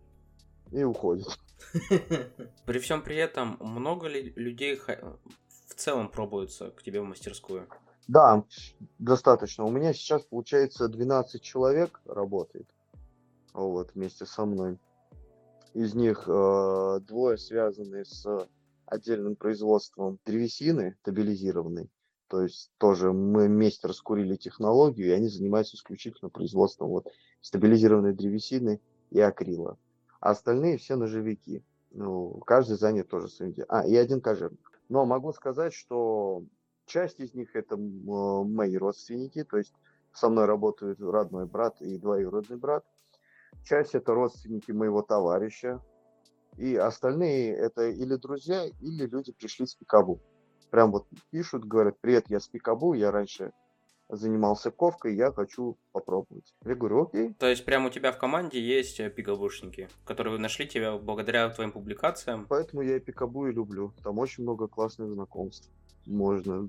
и 0.72 0.82
уходит. 0.82 1.26
При 2.66 2.78
всем 2.78 3.02
при 3.02 3.16
этом, 3.16 3.56
много 3.60 4.08
ли 4.08 4.32
людей 4.36 4.76
в 4.76 5.74
целом 5.74 6.08
пробуются 6.08 6.70
к 6.70 6.82
тебе 6.82 7.00
в 7.00 7.04
мастерскую? 7.04 7.68
Да, 8.08 8.44
достаточно. 8.98 9.64
У 9.64 9.70
меня 9.70 9.92
сейчас, 9.92 10.22
получается, 10.22 10.88
12 10.88 11.40
человек 11.40 12.00
работает 12.04 12.66
вот, 13.54 13.92
вместе 13.94 14.26
со 14.26 14.44
мной. 14.44 14.78
Из 15.72 15.94
них 15.94 16.24
э, 16.26 17.00
двое 17.06 17.38
связаны 17.38 18.04
с 18.04 18.26
отдельным 18.86 19.36
производством 19.36 20.18
древесины 20.26 20.96
стабилизированной. 21.00 21.88
То 22.28 22.42
есть 22.42 22.70
тоже 22.78 23.12
мы 23.12 23.46
вместе 23.46 23.86
раскурили 23.86 24.36
технологию, 24.36 25.08
и 25.08 25.12
они 25.12 25.28
занимаются 25.28 25.76
исключительно 25.76 26.28
производством 26.28 26.88
вот, 26.88 27.06
стабилизированной 27.40 28.14
древесины 28.14 28.80
и 29.10 29.20
акрила 29.20 29.78
а 30.22 30.30
остальные 30.30 30.78
все 30.78 30.94
ножевики. 30.94 31.64
Ну, 31.90 32.40
каждый 32.46 32.78
занят 32.78 33.08
тоже 33.08 33.28
своим 33.28 33.52
делом. 33.52 33.68
А, 33.70 33.84
и 33.84 33.96
один 33.96 34.20
кожевник. 34.20 34.80
Но 34.88 35.04
могу 35.04 35.32
сказать, 35.32 35.74
что 35.74 36.44
часть 36.86 37.18
из 37.18 37.34
них 37.34 37.56
это 37.56 37.76
мои 37.76 38.76
родственники, 38.76 39.42
то 39.42 39.58
есть 39.58 39.74
со 40.14 40.28
мной 40.28 40.44
работают 40.44 41.00
родной 41.00 41.46
брат 41.46 41.82
и 41.82 41.98
двоюродный 41.98 42.56
брат. 42.56 42.84
Часть 43.64 43.96
это 43.96 44.14
родственники 44.14 44.70
моего 44.70 45.02
товарища. 45.02 45.82
И 46.56 46.76
остальные 46.76 47.56
это 47.56 47.88
или 47.88 48.14
друзья, 48.14 48.66
или 48.80 49.06
люди 49.06 49.32
пришли 49.32 49.66
с 49.66 49.74
Пикабу. 49.74 50.20
прям 50.70 50.92
вот 50.92 51.08
пишут, 51.30 51.64
говорят, 51.64 51.98
привет, 52.00 52.26
я 52.28 52.38
с 52.38 52.46
Пикабу, 52.46 52.94
я 52.94 53.10
раньше 53.10 53.52
занимался 54.16 54.70
ковкой, 54.70 55.16
я 55.16 55.32
хочу 55.32 55.78
попробовать. 55.92 56.54
Я 56.64 56.74
говорю, 56.74 57.04
окей. 57.04 57.34
То 57.34 57.46
есть 57.46 57.64
прямо 57.64 57.86
у 57.88 57.90
тебя 57.90 58.12
в 58.12 58.18
команде 58.18 58.60
есть 58.60 59.00
э, 59.00 59.10
пикабушники, 59.10 59.88
которые 60.04 60.38
нашли 60.38 60.68
тебя 60.68 60.98
благодаря 60.98 61.48
твоим 61.48 61.72
публикациям? 61.72 62.46
Поэтому 62.48 62.82
я 62.82 62.96
и 62.96 63.00
пикабу 63.00 63.46
и 63.48 63.52
люблю. 63.52 63.94
Там 64.04 64.18
очень 64.18 64.42
много 64.42 64.68
классных 64.68 65.10
знакомств 65.12 65.70
можно 66.06 66.68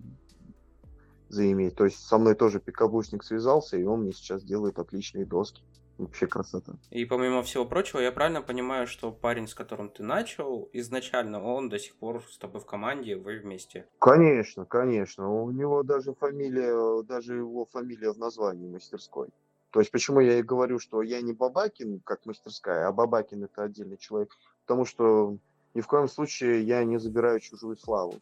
заиметь. 1.28 1.76
То 1.76 1.86
есть 1.86 2.00
со 2.00 2.18
мной 2.18 2.36
тоже 2.36 2.60
пикабушник 2.60 3.24
связался, 3.24 3.78
и 3.78 3.84
он 3.84 4.04
мне 4.04 4.14
сейчас 4.14 4.44
делает 4.44 4.80
отличные 4.80 5.26
доски. 5.26 5.64
Вообще 5.98 6.26
красота. 6.26 6.74
И 6.90 7.06
помимо 7.06 7.44
всего 7.44 7.66
прочего, 7.66 8.00
я 8.00 8.12
правильно 8.12 8.42
понимаю, 8.42 8.88
что 8.88 9.12
парень, 9.12 9.48
с 9.48 9.54
которым 9.54 9.90
ты 9.90 10.02
начал, 10.02 10.68
изначально 10.74 11.44
он 11.44 11.70
до 11.70 11.78
сих 11.78 11.96
пор 11.96 12.24
с 12.32 12.38
тобой 12.38 12.62
в 12.62 12.66
команде, 12.66 13.16
вы 13.16 13.38
вместе? 13.38 13.88
Конечно, 14.00 14.66
конечно. 14.66 15.30
У 15.30 15.52
него 15.52 15.84
даже 15.84 16.14
фамилия, 16.14 17.04
даже 17.04 17.36
его 17.38 17.66
фамилия 17.66 18.12
в 18.12 18.18
названии 18.18 18.68
мастерской. 18.68 19.30
То 19.70 19.80
есть 19.80 19.92
почему 19.92 20.20
я 20.20 20.40
и 20.40 20.44
говорю, 20.44 20.80
что 20.80 21.02
я 21.02 21.22
не 21.22 21.34
Бабакин, 21.34 22.00
как 22.00 22.26
мастерская, 22.26 22.88
а 22.88 22.92
Бабакин 22.92 23.44
это 23.44 23.64
отдельный 23.64 23.98
человек, 23.98 24.36
потому 24.66 24.86
что 24.86 25.38
ни 25.74 25.82
в 25.82 25.88
коем 25.88 26.08
случае 26.08 26.64
я 26.64 26.84
не 26.84 26.98
забираю 26.98 27.40
чужую 27.40 27.78
славу. 27.78 28.22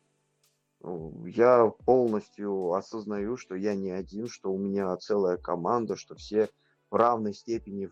Я 1.26 1.68
полностью 1.86 2.74
осознаю, 2.74 3.38
что 3.38 3.56
я 3.56 3.76
не 3.76 3.92
один, 3.92 4.28
что 4.28 4.52
у 4.52 4.58
меня 4.58 4.96
целая 4.98 5.38
команда, 5.38 5.96
что 5.96 6.16
все 6.16 6.50
в 6.92 6.96
равной 6.96 7.34
степени 7.34 7.90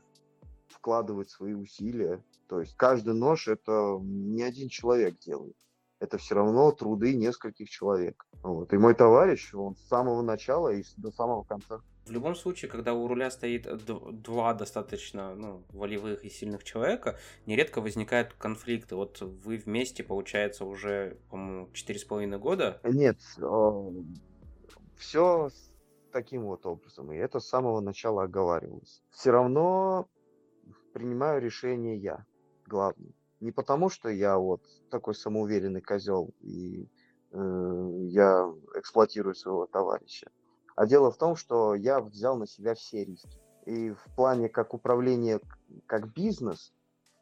вкладывать 0.67 1.29
свои 1.29 1.53
усилия. 1.53 2.23
То 2.47 2.59
есть 2.59 2.75
каждый 2.75 3.13
нож 3.15 3.47
это 3.47 3.97
не 4.01 4.43
один 4.43 4.69
человек 4.69 5.17
делает. 5.19 5.55
Это 5.99 6.17
все 6.17 6.35
равно 6.35 6.71
труды 6.71 7.15
нескольких 7.15 7.69
человек. 7.69 8.25
Вот. 8.41 8.71
И 8.71 8.77
мой 8.77 8.93
товарищ, 8.93 9.53
он 9.53 9.75
с 9.75 9.88
самого 9.88 10.21
начала 10.21 10.69
и 10.69 10.83
до 10.97 11.12
самого 11.12 11.43
конца. 11.43 11.81
В 12.05 12.12
любом 12.12 12.35
случае, 12.35 12.71
когда 12.71 12.93
у 12.93 13.07
руля 13.07 13.29
стоит 13.29 13.67
два 13.85 14.53
достаточно 14.53 15.35
ну, 15.35 15.63
волевых 15.69 16.23
и 16.23 16.29
сильных 16.29 16.63
человека, 16.63 17.19
нередко 17.45 17.81
возникают 17.81 18.33
конфликты. 18.33 18.95
Вот 18.95 19.21
вы 19.21 19.57
вместе, 19.57 20.03
получается, 20.03 20.65
уже, 20.65 21.17
по-моему, 21.29 21.69
четыре 21.73 21.99
с 21.99 22.05
половиной 22.05 22.39
года? 22.39 22.79
Нет, 22.83 23.19
все 24.97 25.49
таким 26.11 26.45
вот 26.45 26.65
образом. 26.65 27.11
И 27.11 27.15
это 27.17 27.39
с 27.39 27.47
самого 27.47 27.79
начала 27.81 28.23
оговаривалось. 28.23 29.01
Все 29.09 29.31
равно 29.31 30.07
принимаю 30.93 31.41
решение 31.41 31.97
я, 31.97 32.25
главный. 32.67 33.15
Не 33.39 33.51
потому, 33.51 33.89
что 33.89 34.09
я 34.09 34.37
вот 34.37 34.61
такой 34.89 35.15
самоуверенный 35.15 35.81
козел 35.81 36.33
и 36.41 36.89
э, 37.31 37.89
я 38.09 38.51
эксплуатирую 38.75 39.35
своего 39.35 39.65
товарища. 39.65 40.29
А 40.75 40.85
дело 40.85 41.11
в 41.11 41.17
том, 41.17 41.35
что 41.35 41.75
я 41.75 41.99
взял 42.01 42.37
на 42.37 42.47
себя 42.47 42.75
все 42.75 43.05
риски. 43.05 43.37
И 43.65 43.91
в 43.91 44.03
плане 44.15 44.49
как 44.49 44.73
управления, 44.73 45.39
как 45.85 46.13
бизнес, 46.13 46.73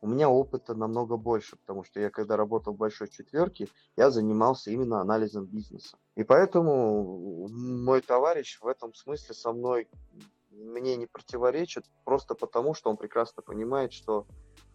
у 0.01 0.07
меня 0.07 0.29
опыта 0.29 0.75
намного 0.75 1.17
больше, 1.17 1.57
потому 1.57 1.83
что 1.83 1.99
я 1.99 2.09
когда 2.09 2.37
работал 2.37 2.73
в 2.73 2.77
большой 2.77 3.09
четверке, 3.09 3.67
я 3.95 4.11
занимался 4.11 4.71
именно 4.71 5.01
анализом 5.01 5.45
бизнеса. 5.45 5.97
И 6.17 6.23
поэтому 6.23 7.47
мой 7.47 8.01
товарищ 8.01 8.59
в 8.59 8.65
этом 8.65 8.95
смысле 8.95 9.35
со 9.35 9.53
мной 9.53 9.87
мне 10.49 10.95
не 10.95 11.05
противоречит, 11.05 11.85
просто 12.05 12.33
потому 12.33 12.73
что 12.73 12.89
он 12.89 12.97
прекрасно 12.97 13.43
понимает, 13.43 13.93
что 13.93 14.25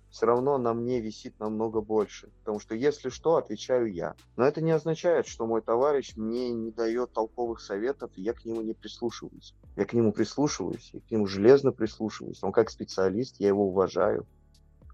все 0.09 0.27
равно 0.27 0.57
на 0.57 0.73
мне 0.73 1.01
висит 1.01 1.41
намного 1.41 1.81
больше. 1.81 2.31
Потому 2.39 2.61
что 2.61 2.77
если 2.77 3.09
что, 3.09 3.35
отвечаю 3.35 3.93
я. 3.93 4.15
Но 4.37 4.45
это 4.45 4.61
не 4.61 4.71
означает, 4.71 5.27
что 5.27 5.45
мой 5.47 5.63
товарищ 5.63 6.13
мне 6.15 6.53
не 6.53 6.71
дает 6.71 7.13
толковых 7.13 7.61
советов, 7.61 8.13
и 8.15 8.23
я 8.23 8.35
к 8.35 8.45
нему 8.45 8.63
не 8.63 8.75
прислушиваюсь. 8.75 9.57
Я 9.75 9.85
к 9.85 9.95
нему 9.95 10.13
прислушиваюсь, 10.13 10.91
я 10.93 11.01
к 11.01 11.11
нему 11.11 11.27
железно 11.27 11.73
прислушиваюсь. 11.73 12.41
Он 12.45 12.53
как 12.53 12.71
специалист, 12.71 13.41
я 13.41 13.49
его 13.49 13.67
уважаю. 13.67 14.29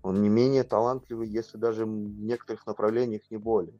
Он 0.02 0.22
не 0.22 0.30
менее 0.30 0.64
талантливый, 0.64 1.28
если 1.28 1.58
даже 1.58 1.84
в 1.84 1.88
некоторых 1.90 2.66
направлениях 2.66 3.30
не 3.30 3.36
более. 3.36 3.78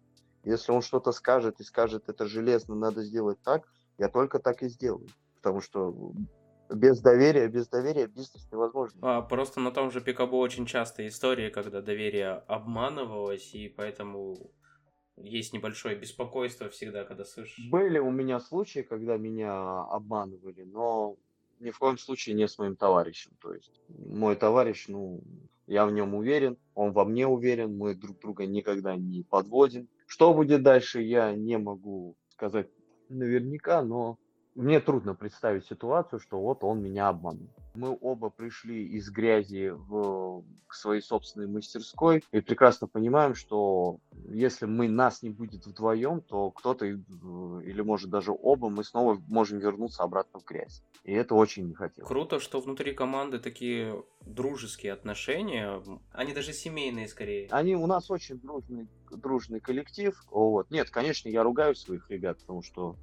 Если 0.48 0.72
он 0.72 0.80
что-то 0.80 1.12
скажет 1.12 1.60
и 1.60 1.62
скажет, 1.62 2.08
это 2.08 2.24
железно, 2.24 2.74
надо 2.74 3.02
сделать 3.02 3.38
так, 3.42 3.68
я 3.98 4.08
только 4.08 4.38
так 4.38 4.62
и 4.62 4.68
сделаю. 4.68 5.06
Потому 5.36 5.60
что 5.60 6.14
без 6.70 7.00
доверия, 7.00 7.48
без 7.48 7.68
доверия 7.68 8.06
бизнес 8.06 8.48
невозможно. 8.50 8.98
А, 9.02 9.20
просто 9.20 9.60
на 9.60 9.70
том 9.70 9.90
же 9.90 10.00
Пикабу 10.00 10.38
очень 10.38 10.64
часто 10.64 11.06
истории, 11.06 11.50
когда 11.50 11.82
доверие 11.82 12.30
обманывалось, 12.46 13.54
и 13.54 13.68
поэтому 13.68 14.36
есть 15.16 15.52
небольшое 15.52 15.96
беспокойство 15.96 16.70
всегда, 16.70 17.04
когда 17.04 17.26
слышишь. 17.26 17.68
Были 17.70 17.98
у 17.98 18.10
меня 18.10 18.40
случаи, 18.40 18.80
когда 18.80 19.18
меня 19.18 19.82
обманывали, 19.82 20.62
но 20.62 21.16
ни 21.60 21.70
в 21.70 21.78
коем 21.78 21.98
случае 21.98 22.36
не 22.36 22.48
с 22.48 22.56
моим 22.58 22.74
товарищем. 22.74 23.32
То 23.42 23.52
есть 23.52 23.82
мой 23.88 24.34
товарищ, 24.34 24.86
ну, 24.88 25.20
я 25.66 25.84
в 25.84 25.92
нем 25.92 26.14
уверен, 26.14 26.56
он 26.74 26.92
во 26.92 27.04
мне 27.04 27.26
уверен, 27.26 27.76
мы 27.76 27.94
друг 27.94 28.18
друга 28.20 28.46
никогда 28.46 28.96
не 28.96 29.22
подводим. 29.22 29.88
Что 30.08 30.32
будет 30.32 30.62
дальше, 30.62 31.02
я 31.02 31.32
не 31.34 31.58
могу 31.58 32.16
сказать 32.30 32.68
наверняка, 33.10 33.82
но 33.82 34.18
мне 34.54 34.80
трудно 34.80 35.14
представить 35.14 35.66
ситуацию, 35.66 36.18
что 36.18 36.40
вот 36.40 36.64
он 36.64 36.82
меня 36.82 37.08
обманул. 37.08 37.48
Мы 37.74 37.96
оба 38.00 38.30
пришли 38.30 38.88
из 38.88 39.10
грязи 39.10 39.68
в, 39.68 40.42
к 40.66 40.74
своей 40.74 41.02
собственной 41.02 41.46
мастерской 41.46 42.24
и 42.32 42.40
прекрасно 42.40 42.88
понимаем, 42.88 43.34
что 43.34 43.98
если 44.30 44.64
мы 44.64 44.88
нас 44.88 45.22
не 45.22 45.28
будет 45.28 45.66
вдвоем, 45.66 46.22
то 46.22 46.50
кто-то 46.52 46.86
или 46.86 47.80
может 47.82 48.08
даже 48.08 48.32
оба 48.32 48.70
мы 48.70 48.84
снова 48.84 49.22
можем 49.28 49.58
вернуться 49.58 50.02
обратно 50.02 50.40
в 50.40 50.44
грязь. 50.44 50.82
И 51.08 51.12
это 51.12 51.34
очень 51.34 51.68
не 51.68 51.74
хотелось. 51.74 52.06
Круто, 52.06 52.38
что 52.38 52.60
внутри 52.60 52.92
команды 52.92 53.38
такие 53.38 54.04
дружеские 54.26 54.92
отношения, 54.92 55.82
они 56.12 56.34
даже 56.34 56.52
семейные 56.52 57.08
скорее. 57.08 57.48
Они 57.50 57.74
у 57.74 57.86
нас 57.86 58.10
очень 58.10 58.38
дружный, 58.38 58.88
дружный 59.10 59.58
коллектив. 59.58 60.22
Вот. 60.30 60.70
Нет, 60.70 60.90
конечно, 60.90 61.30
я 61.30 61.42
ругаю 61.42 61.74
своих 61.76 62.10
ребят, 62.10 62.40
потому 62.40 62.60
что 62.60 62.96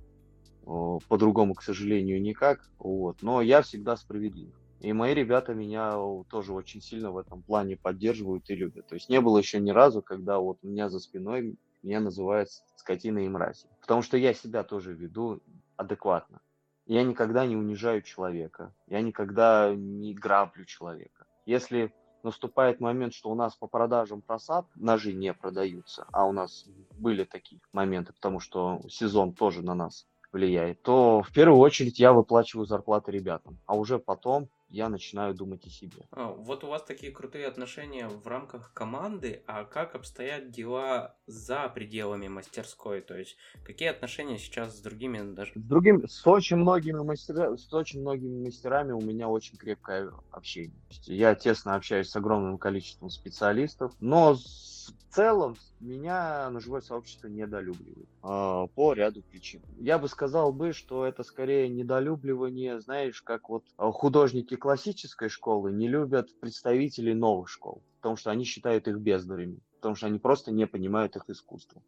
по-другому, 1.08 1.56
к 1.56 1.64
сожалению, 1.64 2.22
никак. 2.22 2.70
Вот. 2.78 3.24
Но 3.24 3.42
я 3.42 3.64
всегда 3.64 3.98
справедлив. 3.98 4.54
И 4.82 4.94
мои 4.94 5.16
ребята 5.16 5.56
меня 5.56 5.94
тоже 6.30 6.54
очень 6.54 6.82
сильно 6.82 7.10
в 7.10 7.18
этом 7.18 7.42
плане 7.42 7.76
поддерживают 7.76 8.48
и 8.52 8.56
любят. 8.56 8.86
То 8.86 8.94
есть 8.94 9.10
не 9.10 9.20
было 9.20 9.40
еще 9.40 9.60
ни 9.60 9.72
разу, 9.72 10.04
когда 10.04 10.38
вот 10.38 10.60
у 10.62 10.68
меня 10.68 10.90
за 10.90 11.00
спиной 11.00 11.58
меня 11.82 12.02
называют 12.02 12.50
скотиной 12.76 13.26
и 13.26 13.30
мразью. 13.30 13.68
Потому 13.82 14.04
что 14.04 14.16
я 14.16 14.36
себя 14.36 14.64
тоже 14.64 14.94
веду 14.94 15.42
адекватно. 15.76 16.40
Я 16.86 17.04
никогда 17.04 17.46
не 17.46 17.56
унижаю 17.56 18.02
человека. 18.02 18.74
Я 18.88 19.02
никогда 19.02 19.74
не 19.76 20.14
граблю 20.14 20.66
человека. 20.66 21.26
Если 21.46 21.94
наступает 22.22 22.80
момент, 22.80 23.14
что 23.14 23.30
у 23.30 23.36
нас 23.36 23.56
по 23.56 23.68
продажам 23.68 24.22
просад 24.22 24.66
ножи 24.76 25.14
не 25.14 25.34
продаются, 25.34 26.08
а 26.12 26.26
у 26.26 26.32
нас 26.32 26.66
были 26.92 27.24
такие 27.24 27.62
моменты, 27.72 28.14
потому 28.14 28.40
что 28.40 28.82
сезон 28.90 29.34
тоже 29.34 29.62
на 29.62 29.76
нас 29.76 30.08
влияет, 30.32 30.82
то 30.82 31.22
в 31.22 31.32
первую 31.32 31.60
очередь 31.60 32.00
я 32.00 32.14
выплачиваю 32.14 32.66
зарплаты 32.66 33.12
ребятам, 33.12 33.58
а 33.66 33.76
уже 33.76 34.00
потом 34.00 34.50
я 34.70 34.90
начинаю 34.90 35.34
думать 35.34 35.66
о 35.66 35.70
себе. 35.70 36.08
А, 36.12 36.32
вот 36.32 36.64
у 36.64 36.68
вас 36.68 36.84
такие 36.84 37.12
крутые 37.12 37.48
отношения 37.48 38.08
в 38.08 38.28
рамках 38.28 38.74
команды, 38.74 39.44
а 39.48 39.64
как 39.64 39.96
обстоят 39.96 40.52
дела 40.52 41.16
за 41.28 41.70
пределами 41.70 42.28
мастерской? 42.28 43.02
То 43.02 43.18
есть 43.18 43.38
какие 43.64 43.90
отношения 43.90 44.38
сейчас 44.38 44.78
с 44.78 44.82
другими 44.82 45.34
даже? 45.34 45.54
С 45.56 45.64
другими, 45.64 46.06
с 46.08 46.26
очень 46.28 46.58
многими 46.58 47.00
мастерами, 47.00 47.58
с 47.58 47.72
очень 47.74 48.02
многими 48.02 48.46
мастерами 48.46 48.92
у 48.92 49.02
меня 49.02 49.28
очень 49.28 49.58
крепкое 49.58 50.12
общение. 50.32 50.76
Я 51.04 51.36
тесно 51.36 51.76
общаюсь 51.76 52.10
с 52.10 52.16
огромным 52.16 52.58
количеством 52.58 53.10
специалистов, 53.10 53.94
но 54.00 54.36
в 54.88 55.14
целом 55.14 55.56
меня 55.80 56.50
ножевое 56.50 56.82
сообщество 56.82 57.28
недолюбливает 57.28 58.08
э, 58.24 58.68
по 58.76 58.94
ряду 58.94 59.24
причин. 59.30 59.62
Я 59.78 59.98
бы 59.98 60.08
сказал 60.08 60.52
бы, 60.52 60.74
что 60.74 61.06
это 61.06 61.24
скорее 61.24 61.70
недолюбливание, 61.70 62.80
знаешь, 62.80 63.22
как 63.22 63.50
вот 63.50 63.64
а, 63.78 63.92
художники 63.92 64.56
классической 64.56 65.30
школы 65.30 65.72
не 65.72 65.88
любят 65.88 66.30
представителей 66.40 67.14
новых 67.14 67.50
школ, 67.50 67.82
потому 68.02 68.18
что 68.18 68.32
они 68.32 68.44
считают 68.44 68.88
их 68.88 68.98
бездарями, 68.98 69.60
потому 69.76 69.96
что 69.96 70.08
они 70.08 70.20
просто 70.20 70.52
не 70.52 70.68
понимают 70.68 71.16
их 71.16 71.24
искусства. 71.30 71.82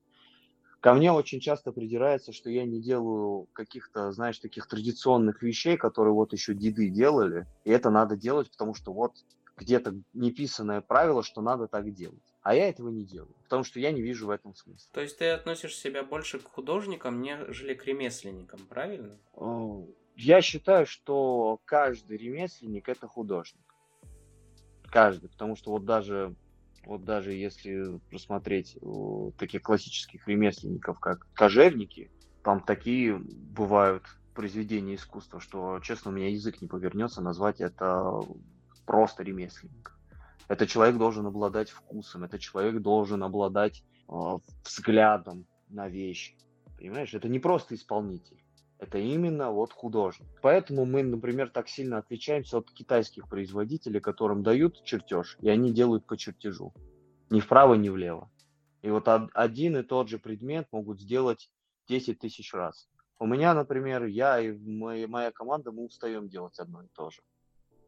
Ко 0.79 0.93
мне 0.93 1.11
очень 1.11 1.39
часто 1.39 1.71
придирается, 1.71 2.31
что 2.31 2.49
я 2.49 2.63
не 2.63 2.79
делаю 2.81 3.47
каких-то, 3.53 4.11
знаешь, 4.11 4.37
таких 4.37 4.67
традиционных 4.67 5.41
вещей, 5.41 5.75
которые 5.75 6.13
вот 6.13 6.33
еще 6.33 6.53
деды 6.53 6.89
делали, 6.89 7.47
и 7.65 7.71
это 7.71 7.89
надо 7.89 8.15
делать, 8.15 8.51
потому 8.51 8.75
что 8.75 8.93
вот 8.93 9.13
где-то 9.57 9.95
неписанное 10.13 10.81
правило, 10.81 11.23
что 11.23 11.41
надо 11.41 11.67
так 11.67 11.91
делать. 11.93 12.21
А 12.49 12.55
я 12.55 12.69
этого 12.69 12.87
не 12.87 13.03
делаю, 13.03 13.35
потому 13.43 13.65
что 13.65 13.81
я 13.81 13.91
не 13.91 14.01
вижу 14.01 14.27
в 14.27 14.29
этом 14.29 14.55
смысла. 14.55 14.89
То 14.93 15.01
есть 15.01 15.17
ты 15.17 15.31
относишь 15.31 15.75
себя 15.75 16.01
больше 16.01 16.39
к 16.39 16.47
художникам, 16.47 17.21
нежели 17.21 17.73
к 17.73 17.83
ремесленникам, 17.83 18.61
правильно? 18.69 19.17
Я 20.15 20.41
считаю, 20.41 20.85
что 20.85 21.59
каждый 21.65 22.15
ремесленник 22.15 22.87
это 22.87 23.05
художник. 23.05 23.75
Каждый, 24.85 25.27
потому 25.27 25.57
что 25.57 25.71
вот 25.71 25.83
даже 25.83 26.37
Вот 26.87 27.03
даже 27.03 27.33
если 27.33 27.99
посмотреть 28.09 28.77
таких 29.37 29.61
классических 29.61 30.25
ремесленников, 30.25 30.99
как 31.01 31.27
кожевники, 31.33 32.09
там 32.43 32.61
такие 32.61 33.17
бывают 33.17 34.03
произведения 34.33 34.95
искусства, 34.95 35.41
что, 35.41 35.81
честно, 35.81 36.11
у 36.11 36.13
меня 36.13 36.29
язык 36.29 36.61
не 36.61 36.67
повернется 36.69 37.21
назвать 37.21 37.59
это 37.59 38.21
просто 38.85 39.23
ремесленник. 39.23 39.96
Этот 40.47 40.69
человек 40.69 40.97
должен 40.97 41.25
обладать 41.25 41.69
вкусом, 41.69 42.23
этот 42.23 42.39
человек 42.39 42.81
должен 42.81 43.23
обладать 43.23 43.83
э, 44.07 44.13
взглядом 44.63 45.45
на 45.69 45.89
вещь. 45.89 46.35
Понимаешь, 46.77 47.13
это 47.13 47.27
не 47.27 47.39
просто 47.39 47.75
исполнитель, 47.75 48.41
это 48.79 48.97
именно 48.97 49.51
вот 49.51 49.73
художник. 49.73 50.27
Поэтому 50.41 50.85
мы, 50.85 51.03
например, 51.03 51.49
так 51.49 51.67
сильно 51.67 51.97
отличаемся 51.97 52.59
от 52.59 52.71
китайских 52.71 53.27
производителей, 53.27 53.99
которым 53.99 54.43
дают 54.43 54.83
чертеж, 54.83 55.37
и 55.41 55.49
они 55.49 55.73
делают 55.73 56.05
по 56.05 56.15
чертежу. 56.15 56.73
Ни 57.29 57.39
вправо, 57.39 57.73
ни 57.73 57.89
влево. 57.89 58.29
И 58.83 58.89
вот 58.89 59.07
один 59.33 59.77
и 59.77 59.83
тот 59.83 60.07
же 60.07 60.19
предмет 60.19 60.67
могут 60.71 61.01
сделать 61.01 61.49
10 61.89 62.19
тысяч 62.19 62.53
раз. 62.53 62.87
У 63.19 63.25
меня, 63.25 63.53
например, 63.53 64.05
я 64.05 64.39
и 64.39 64.51
моя 64.51 65.31
команда, 65.31 65.71
мы 65.71 65.85
устаем 65.85 66.29
делать 66.29 66.59
одно 66.59 66.83
и 66.83 66.87
то 66.93 67.09
же. 67.09 67.21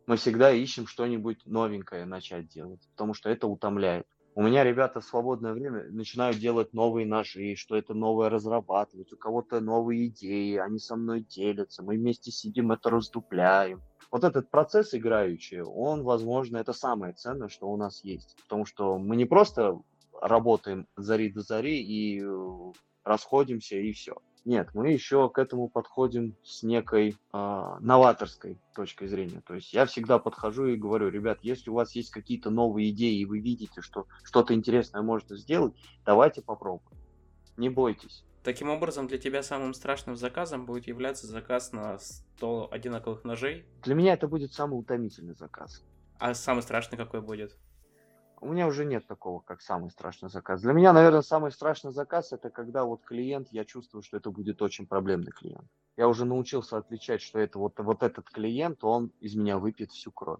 Мы 0.09 0.17
всегда 0.17 0.51
ищем 0.51 0.87
что-нибудь 0.87 1.45
новенькое 1.45 2.03
начать 2.03 2.47
делать, 2.47 2.81
потому 2.93 3.13
что 3.13 3.29
это 3.29 3.45
утомляет. 3.45 4.07
У 4.33 4.41
меня 4.41 4.63
ребята 4.63 5.01
в 5.01 5.05
свободное 5.05 5.53
время 5.53 5.83
начинают 5.91 6.39
делать 6.39 6.73
новые 6.73 7.05
ножи, 7.05 7.53
что 7.55 7.75
это 7.75 7.93
новое 7.93 8.31
разрабатывать, 8.31 9.13
у 9.13 9.17
кого-то 9.17 9.59
новые 9.59 10.07
идеи, 10.07 10.55
они 10.55 10.79
со 10.79 10.95
мной 10.95 11.21
делятся, 11.21 11.83
мы 11.83 11.95
вместе 11.95 12.31
сидим, 12.31 12.71
это 12.71 12.89
раздупляем. 12.89 13.83
Вот 14.09 14.23
этот 14.23 14.49
процесс 14.49 14.95
играющий, 14.95 15.61
он, 15.61 16.01
возможно, 16.01 16.57
это 16.57 16.73
самое 16.73 17.13
ценное, 17.13 17.47
что 17.47 17.69
у 17.69 17.77
нас 17.77 18.03
есть. 18.03 18.35
Потому 18.41 18.65
что 18.65 18.97
мы 18.97 19.15
не 19.15 19.25
просто 19.25 19.79
работаем 20.19 20.87
зари 20.97 21.31
до 21.31 21.41
зари 21.41 21.83
и 21.83 22.19
э, 22.19 22.71
расходимся 23.03 23.75
и 23.75 23.91
все. 23.91 24.15
Нет, 24.45 24.69
мы 24.73 24.91
еще 24.91 25.29
к 25.29 25.37
этому 25.37 25.67
подходим 25.67 26.35
с 26.43 26.63
некой 26.63 27.17
э, 27.33 27.77
новаторской 27.79 28.59
точкой 28.73 29.07
зрения. 29.07 29.41
То 29.45 29.55
есть 29.55 29.73
я 29.73 29.85
всегда 29.85 30.19
подхожу 30.19 30.67
и 30.67 30.77
говорю, 30.77 31.09
ребят, 31.09 31.39
если 31.41 31.69
у 31.69 31.73
вас 31.73 31.93
есть 31.95 32.11
какие-то 32.11 32.49
новые 32.49 32.91
идеи 32.91 33.19
и 33.19 33.25
вы 33.25 33.39
видите, 33.39 33.81
что 33.81 34.07
что-то 34.23 34.53
интересное 34.53 35.01
можно 35.01 35.35
сделать, 35.35 35.73
давайте 36.05 36.41
попробуем. 36.41 36.97
Не 37.57 37.69
бойтесь. 37.69 38.23
Таким 38.43 38.69
образом, 38.69 39.07
для 39.07 39.17
тебя 39.17 39.43
самым 39.43 39.73
страшным 39.73 40.15
заказом 40.15 40.65
будет 40.65 40.87
являться 40.87 41.27
заказ 41.27 41.73
на 41.73 41.99
100 41.99 42.69
одинаковых 42.71 43.25
ножей? 43.25 43.65
Для 43.83 43.95
меня 43.95 44.13
это 44.13 44.27
будет 44.27 44.53
самый 44.53 44.79
утомительный 44.79 45.35
заказ. 45.35 45.83
А 46.17 46.33
самый 46.33 46.61
страшный 46.61 46.97
какой 46.97 47.21
будет? 47.21 47.57
У 48.41 48.47
меня 48.47 48.67
уже 48.67 48.85
нет 48.85 49.05
такого, 49.05 49.41
как 49.41 49.61
самый 49.61 49.91
страшный 49.91 50.29
заказ. 50.29 50.61
Для 50.61 50.71
меня, 50.71 50.93
наверное, 50.93 51.21
самый 51.21 51.51
страшный 51.51 51.91
заказ 51.91 52.31
это 52.31 52.49
когда 52.49 52.85
вот 52.85 53.03
клиент, 53.03 53.49
я 53.51 53.65
чувствую, 53.65 54.01
что 54.01 54.17
это 54.17 54.31
будет 54.31 54.61
очень 54.61 54.87
проблемный 54.87 55.31
клиент. 55.31 55.67
Я 55.97 56.07
уже 56.07 56.23
научился 56.23 56.77
отличать, 56.77 57.21
что 57.21 57.39
это 57.39 57.59
вот, 57.59 57.77
вот 57.79 58.01
этот 58.01 58.29
клиент, 58.29 58.83
он 58.83 59.11
из 59.19 59.35
меня 59.35 59.57
выпьет 59.57 59.91
всю 59.91 60.11
кровь. 60.11 60.39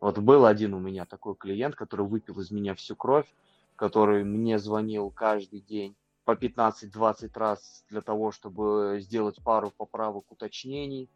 Вот 0.00 0.18
был 0.18 0.44
один 0.44 0.74
у 0.74 0.80
меня 0.80 1.04
такой 1.04 1.36
клиент, 1.36 1.76
который 1.76 2.06
выпил 2.06 2.40
из 2.40 2.50
меня 2.50 2.74
всю 2.74 2.96
кровь, 2.96 3.32
который 3.76 4.24
мне 4.24 4.58
звонил 4.58 5.10
каждый 5.10 5.60
день 5.60 5.94
по 6.24 6.32
15-20 6.32 7.30
раз 7.34 7.84
для 7.88 8.00
того, 8.00 8.32
чтобы 8.32 8.98
сделать 9.00 9.42
пару 9.44 9.70
поправок, 9.70 10.32
уточнений. 10.32 11.08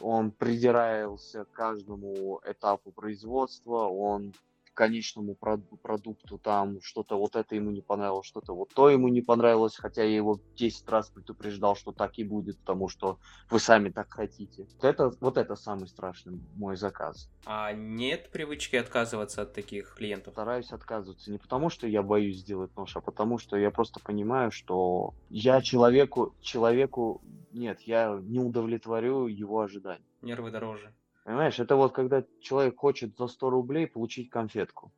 Он 0.00 0.30
придирался 0.30 1.44
к 1.44 1.52
каждому 1.52 2.40
этапу 2.44 2.92
производства, 2.92 3.88
он 3.88 4.32
конечному 4.74 5.34
продукту, 5.34 6.38
там 6.38 6.80
что-то 6.82 7.18
вот 7.18 7.36
это 7.36 7.54
ему 7.54 7.70
не 7.70 7.80
понравилось, 7.80 8.26
что-то 8.26 8.54
вот 8.54 8.70
то 8.74 8.90
ему 8.90 9.08
не 9.08 9.22
понравилось, 9.22 9.76
хотя 9.76 10.02
я 10.02 10.16
его 10.16 10.40
10 10.56 10.88
раз 10.88 11.08
предупреждал, 11.10 11.76
что 11.76 11.92
так 11.92 12.18
и 12.18 12.24
будет, 12.24 12.58
потому 12.58 12.88
что 12.88 13.18
вы 13.50 13.60
сами 13.60 13.90
так 13.90 14.12
хотите. 14.12 14.66
Вот 14.74 14.84
это, 14.84 15.12
вот 15.20 15.36
это 15.38 15.56
самый 15.56 15.88
страшный 15.88 16.40
мой 16.56 16.76
заказ. 16.76 17.30
А 17.46 17.72
нет 17.72 18.30
привычки 18.30 18.76
отказываться 18.76 19.42
от 19.42 19.52
таких 19.52 19.94
клиентов? 19.94 20.34
Стараюсь 20.34 20.72
отказываться 20.72 21.30
не 21.30 21.38
потому, 21.38 21.70
что 21.70 21.86
я 21.86 22.02
боюсь 22.02 22.38
сделать 22.38 22.76
нож, 22.76 22.96
а 22.96 23.00
потому 23.00 23.38
что 23.38 23.56
я 23.56 23.70
просто 23.70 24.00
понимаю, 24.00 24.50
что 24.50 25.14
я 25.30 25.60
человеку, 25.60 26.34
человеку, 26.40 27.22
нет, 27.52 27.80
я 27.82 28.18
не 28.20 28.40
удовлетворю 28.40 29.26
его 29.26 29.60
ожиданий. 29.60 30.04
Нервы 30.22 30.50
дороже. 30.50 30.92
Понимаешь, 31.24 31.58
это 31.58 31.74
вот 31.74 31.92
когда 31.92 32.22
человек 32.40 32.76
хочет 32.76 33.16
за 33.16 33.26
100 33.26 33.50
рублей 33.50 33.86
получить 33.86 34.30
конфетку. 34.30 34.92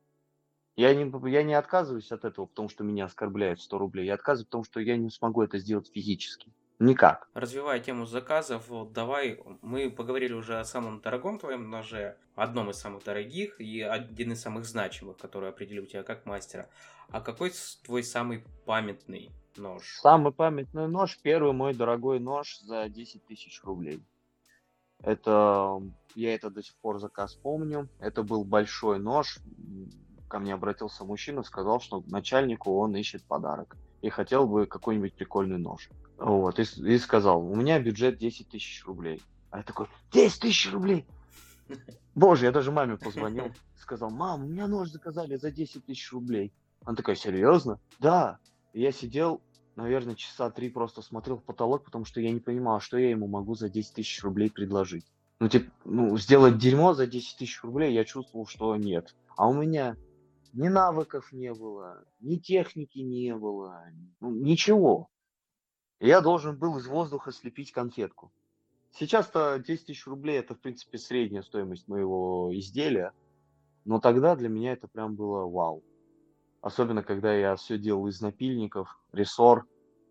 Я 0.75 0.93
не, 0.93 1.11
я 1.31 1.41
не 1.41 1.55
отказываюсь 1.55 2.11
от 2.11 2.25
этого, 2.25 2.45
потому 2.45 2.69
что 2.69 2.83
меня 2.83 3.05
оскорбляют 3.05 3.61
100 3.61 3.77
рублей. 3.77 4.05
Я 4.05 4.13
отказываюсь, 4.13 4.47
потому 4.47 4.63
что 4.65 4.79
я 4.79 4.97
не 4.97 5.09
смогу 5.09 5.41
это 5.41 5.57
сделать 5.57 5.89
физически. 5.91 6.51
Никак. 6.79 7.27
Развивая 7.33 7.79
тему 7.79 8.05
заказов, 8.05 8.67
вот 8.67 8.93
давай, 8.93 9.41
мы 9.63 9.89
поговорили 9.89 10.33
уже 10.33 10.59
о 10.59 10.65
самом 10.65 11.01
дорогом 11.01 11.39
твоем 11.39 11.71
ноже, 11.71 12.17
одном 12.35 12.69
из 12.69 12.75
самых 12.75 13.03
дорогих 13.03 13.59
и 13.59 13.81
один 13.81 14.33
из 14.33 14.41
самых 14.41 14.65
значимых, 14.65 15.17
который 15.17 15.49
определил 15.49 15.87
тебя 15.87 16.03
как 16.03 16.27
мастера. 16.27 16.69
А 17.09 17.21
какой 17.21 17.51
твой 17.83 18.03
самый 18.03 18.43
памятный 18.65 19.31
нож? 19.55 19.97
Самый 20.01 20.31
памятный 20.31 20.87
нож, 20.87 21.17
первый 21.23 21.53
мой 21.53 21.73
дорогой 21.73 22.19
нож 22.19 22.59
за 22.59 22.87
10 22.87 23.25
тысяч 23.25 23.63
рублей. 23.63 24.03
Это, 25.03 25.81
я 26.15 26.33
это 26.33 26.49
до 26.49 26.63
сих 26.63 26.75
пор 26.77 26.99
заказ 26.99 27.35
помню. 27.35 27.89
Это 27.99 28.23
был 28.23 28.43
большой 28.43 28.99
нож. 28.99 29.39
Ко 30.27 30.39
мне 30.39 30.53
обратился 30.53 31.05
мужчина, 31.05 31.43
сказал, 31.43 31.79
что 31.79 32.03
начальнику 32.07 32.77
он 32.77 32.95
ищет 32.95 33.23
подарок. 33.23 33.77
И 34.01 34.09
хотел 34.09 34.47
бы 34.47 34.65
какой-нибудь 34.65 35.13
прикольный 35.13 35.57
нож. 35.57 35.89
Вот, 36.17 36.59
и, 36.59 36.63
и 36.63 36.97
сказал, 36.97 37.41
у 37.41 37.55
меня 37.55 37.79
бюджет 37.79 38.17
10 38.17 38.49
тысяч 38.49 38.85
рублей. 38.85 39.21
А 39.51 39.57
я 39.57 39.63
такой, 39.63 39.87
10 40.11 40.41
тысяч 40.41 40.71
рублей? 40.71 41.05
Боже, 42.15 42.45
я 42.45 42.51
даже 42.51 42.71
маме 42.71 42.97
позвонил. 42.97 43.53
Сказал, 43.75 44.09
мам, 44.09 44.43
у 44.43 44.47
меня 44.47 44.67
нож 44.67 44.89
заказали 44.89 45.35
за 45.35 45.51
10 45.51 45.85
тысяч 45.85 46.11
рублей. 46.11 46.51
Она 46.83 46.95
такая, 46.95 47.15
серьезно? 47.15 47.79
Да. 47.99 48.39
И 48.73 48.81
я 48.81 48.91
сидел 48.91 49.41
наверное, 49.77 50.15
часа 50.15 50.49
три 50.49 50.69
просто 50.69 51.01
смотрел 51.01 51.37
в 51.37 51.43
потолок, 51.43 51.85
потому 51.85 52.03
что 52.03 52.19
я 52.19 52.31
не 52.31 52.39
понимал, 52.39 52.81
что 52.81 52.97
я 52.97 53.11
ему 53.11 53.27
могу 53.27 53.55
за 53.55 53.69
10 53.69 53.93
тысяч 53.93 54.21
рублей 54.23 54.51
предложить. 54.51 55.05
Ну, 55.39 55.47
типа, 55.47 55.71
ну, 55.85 56.17
сделать 56.17 56.57
дерьмо 56.57 56.93
за 56.93 57.05
10 57.05 57.37
тысяч 57.37 57.63
рублей 57.63 57.93
я 57.93 58.03
чувствовал, 58.03 58.47
что 58.47 58.75
нет. 58.75 59.15
А 59.35 59.47
у 59.47 59.53
меня 59.53 59.95
ни 60.53 60.67
навыков 60.67 61.31
не 61.31 61.53
было, 61.53 62.03
ни 62.19 62.37
техники 62.37 62.99
не 62.99 63.35
было, 63.35 63.83
ну, 64.19 64.31
ничего. 64.31 65.09
Я 65.99 66.21
должен 66.21 66.57
был 66.57 66.77
из 66.77 66.87
воздуха 66.87 67.31
слепить 67.31 67.71
конфетку. 67.71 68.31
Сейчас-то 68.91 69.59
10 69.59 69.85
тысяч 69.85 70.07
рублей 70.07 70.39
это, 70.39 70.55
в 70.55 70.59
принципе, 70.59 70.97
средняя 70.97 71.43
стоимость 71.43 71.87
моего 71.87 72.49
изделия. 72.53 73.13
Но 73.85 73.99
тогда 73.99 74.35
для 74.35 74.49
меня 74.49 74.73
это 74.73 74.87
прям 74.87 75.15
было 75.15 75.45
вау. 75.45 75.83
Особенно, 76.61 77.03
когда 77.03 77.33
я 77.33 77.55
все 77.55 77.77
делал 77.77 78.07
из 78.07 78.21
напильников, 78.21 78.99
рессор, 79.11 79.65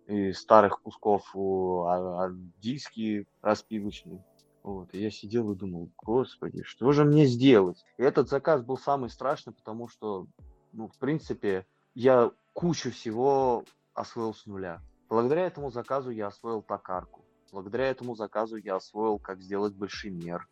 и 0.06 0.32
старых 0.32 0.80
кусков 0.82 1.22
а, 1.34 2.26
а, 2.26 2.30
диски 2.58 3.26
распилочные. 3.42 4.24
Вот, 4.62 4.92
и 4.92 5.00
я 5.00 5.10
сидел 5.10 5.52
и 5.52 5.56
думал, 5.56 5.90
господи, 5.96 6.62
что 6.64 6.90
же 6.92 7.04
мне 7.04 7.26
сделать? 7.26 7.84
И 7.98 8.02
этот 8.02 8.28
заказ 8.28 8.62
был 8.62 8.76
самый 8.76 9.10
страшный, 9.10 9.52
потому 9.52 9.88
что, 9.88 10.26
ну, 10.72 10.88
в 10.88 10.98
принципе, 10.98 11.66
я 11.94 12.32
кучу 12.52 12.90
всего 12.90 13.64
освоил 13.94 14.34
с 14.34 14.44
нуля. 14.46 14.82
Благодаря 15.08 15.46
этому 15.46 15.70
заказу 15.70 16.10
я 16.10 16.26
освоил 16.26 16.62
токарку. 16.62 17.24
Благодаря 17.52 17.86
этому 17.86 18.16
заказу 18.16 18.56
я 18.56 18.76
освоил, 18.76 19.18
как 19.18 19.40
сделать 19.40 19.74
большимер, 19.74 20.48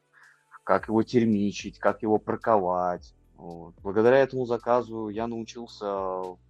как 0.62 0.86
его 0.86 1.02
термичить, 1.02 1.80
как 1.80 2.02
его 2.02 2.18
проковать, 2.18 3.14
вот. 3.36 3.74
Благодаря 3.82 4.18
этому 4.18 4.46
заказу 4.46 5.08
я 5.08 5.26
научился 5.26 5.86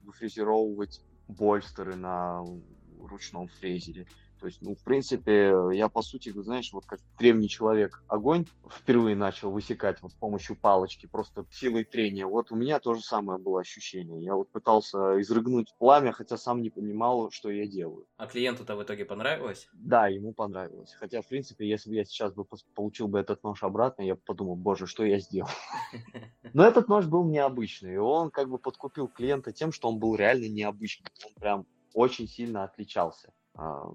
выфрезеровывать 0.03 1.01
больстеры 1.29 1.97
на 1.97 2.45
ручном 3.01 3.49
фрезере. 3.49 4.07
То 4.41 4.49
есть, 4.49 4.61
ну, 4.61 4.75
в 4.75 4.83
принципе, 4.83 5.55
я, 5.73 5.89
по 5.89 6.03
сути, 6.03 6.29
знаешь, 6.29 6.71
вот 6.75 6.85
как 6.85 7.01
древний 7.19 7.49
человек 7.49 8.05
огонь 8.09 8.45
впервые 8.71 9.17
начал 9.17 9.51
высекать 9.51 10.03
вот 10.03 10.13
с 10.13 10.15
помощью 10.15 10.55
палочки, 10.55 11.07
просто 11.07 11.47
силой 11.51 11.85
трения. 11.85 12.27
Вот 12.27 12.53
у 12.53 12.57
меня 12.57 12.79
то 12.79 12.93
же 12.93 13.01
самое 13.01 13.39
было 13.39 13.61
ощущение. 13.61 14.23
Я 14.23 14.35
вот 14.35 14.51
пытался 14.51 15.19
изрыгнуть 15.19 15.75
пламя, 15.79 16.13
хотя 16.13 16.37
сам 16.37 16.61
не 16.61 16.69
понимал, 16.69 17.31
что 17.31 17.51
я 17.51 17.67
делаю. 17.67 18.07
А 18.19 18.27
клиенту-то 18.27 18.77
в 18.77 18.83
итоге 18.83 19.07
понравилось? 19.07 19.67
Да, 19.73 20.09
ему 20.09 20.35
понравилось. 20.35 20.93
Хотя, 20.93 21.23
в 21.23 21.27
принципе, 21.27 21.67
если 21.67 21.89
бы 21.89 21.97
я 21.97 22.05
сейчас 22.05 22.35
бы 22.35 22.45
получил 22.75 23.09
бы 23.09 23.21
этот 23.21 23.43
нож 23.45 23.63
обратно, 23.63 24.03
я 24.03 24.15
бы 24.15 24.21
подумал, 24.27 24.57
боже, 24.57 24.87
что 24.87 25.05
я 25.07 25.21
сделал. 25.21 25.49
Но 26.55 26.65
этот 26.65 26.89
нож 26.89 27.07
был 27.07 27.25
необычный, 27.25 27.95
и 27.95 27.99
он 27.99 28.31
как 28.31 28.49
бы 28.49 28.59
подкупил 28.59 29.09
клиента 29.09 29.53
тем, 29.53 29.73
что 29.73 29.89
он 29.89 29.99
был 29.99 30.15
реально 30.15 30.49
необычный. 30.49 31.11
Он 31.27 31.33
прям 31.35 31.67
очень 31.93 32.29
сильно 32.29 32.63
отличался. 32.63 33.33
А, 33.55 33.89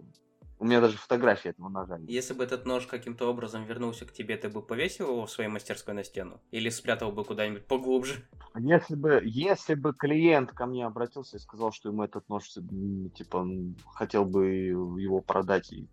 У 0.60 0.66
меня 0.66 0.82
даже 0.82 0.98
фотография 0.98 1.50
этого 1.50 1.70
ножа 1.70 1.96
есть. 1.96 2.12
Если 2.12 2.34
бы 2.34 2.44
этот 2.44 2.66
нож 2.66 2.86
каким-то 2.86 3.30
образом 3.30 3.64
вернулся 3.64 4.06
к 4.06 4.12
тебе, 4.12 4.36
ты 4.36 4.50
бы 4.50 4.62
повесил 4.62 5.08
его 5.08 5.26
в 5.26 5.32
своей 5.32 5.50
мастерской 5.50 5.94
на 5.94 6.04
стену? 6.04 6.42
Или 6.52 6.70
спрятал 6.70 7.14
бы 7.14 7.24
куда-нибудь 7.24 7.66
поглубже? 7.66 8.28
Если 8.58 8.96
бы, 8.96 9.22
если 9.24 9.76
бы 9.76 9.94
клиент 9.94 10.52
ко 10.52 10.66
мне 10.66 10.86
обратился 10.86 11.38
и 11.38 11.40
сказал, 11.40 11.72
что 11.72 11.88
ему 11.88 12.04
этот 12.04 12.28
нож, 12.28 12.44
типа, 12.50 13.48
хотел 13.94 14.26
бы 14.26 14.48
его 14.48 15.22
продать 15.22 15.72
и 15.72 15.88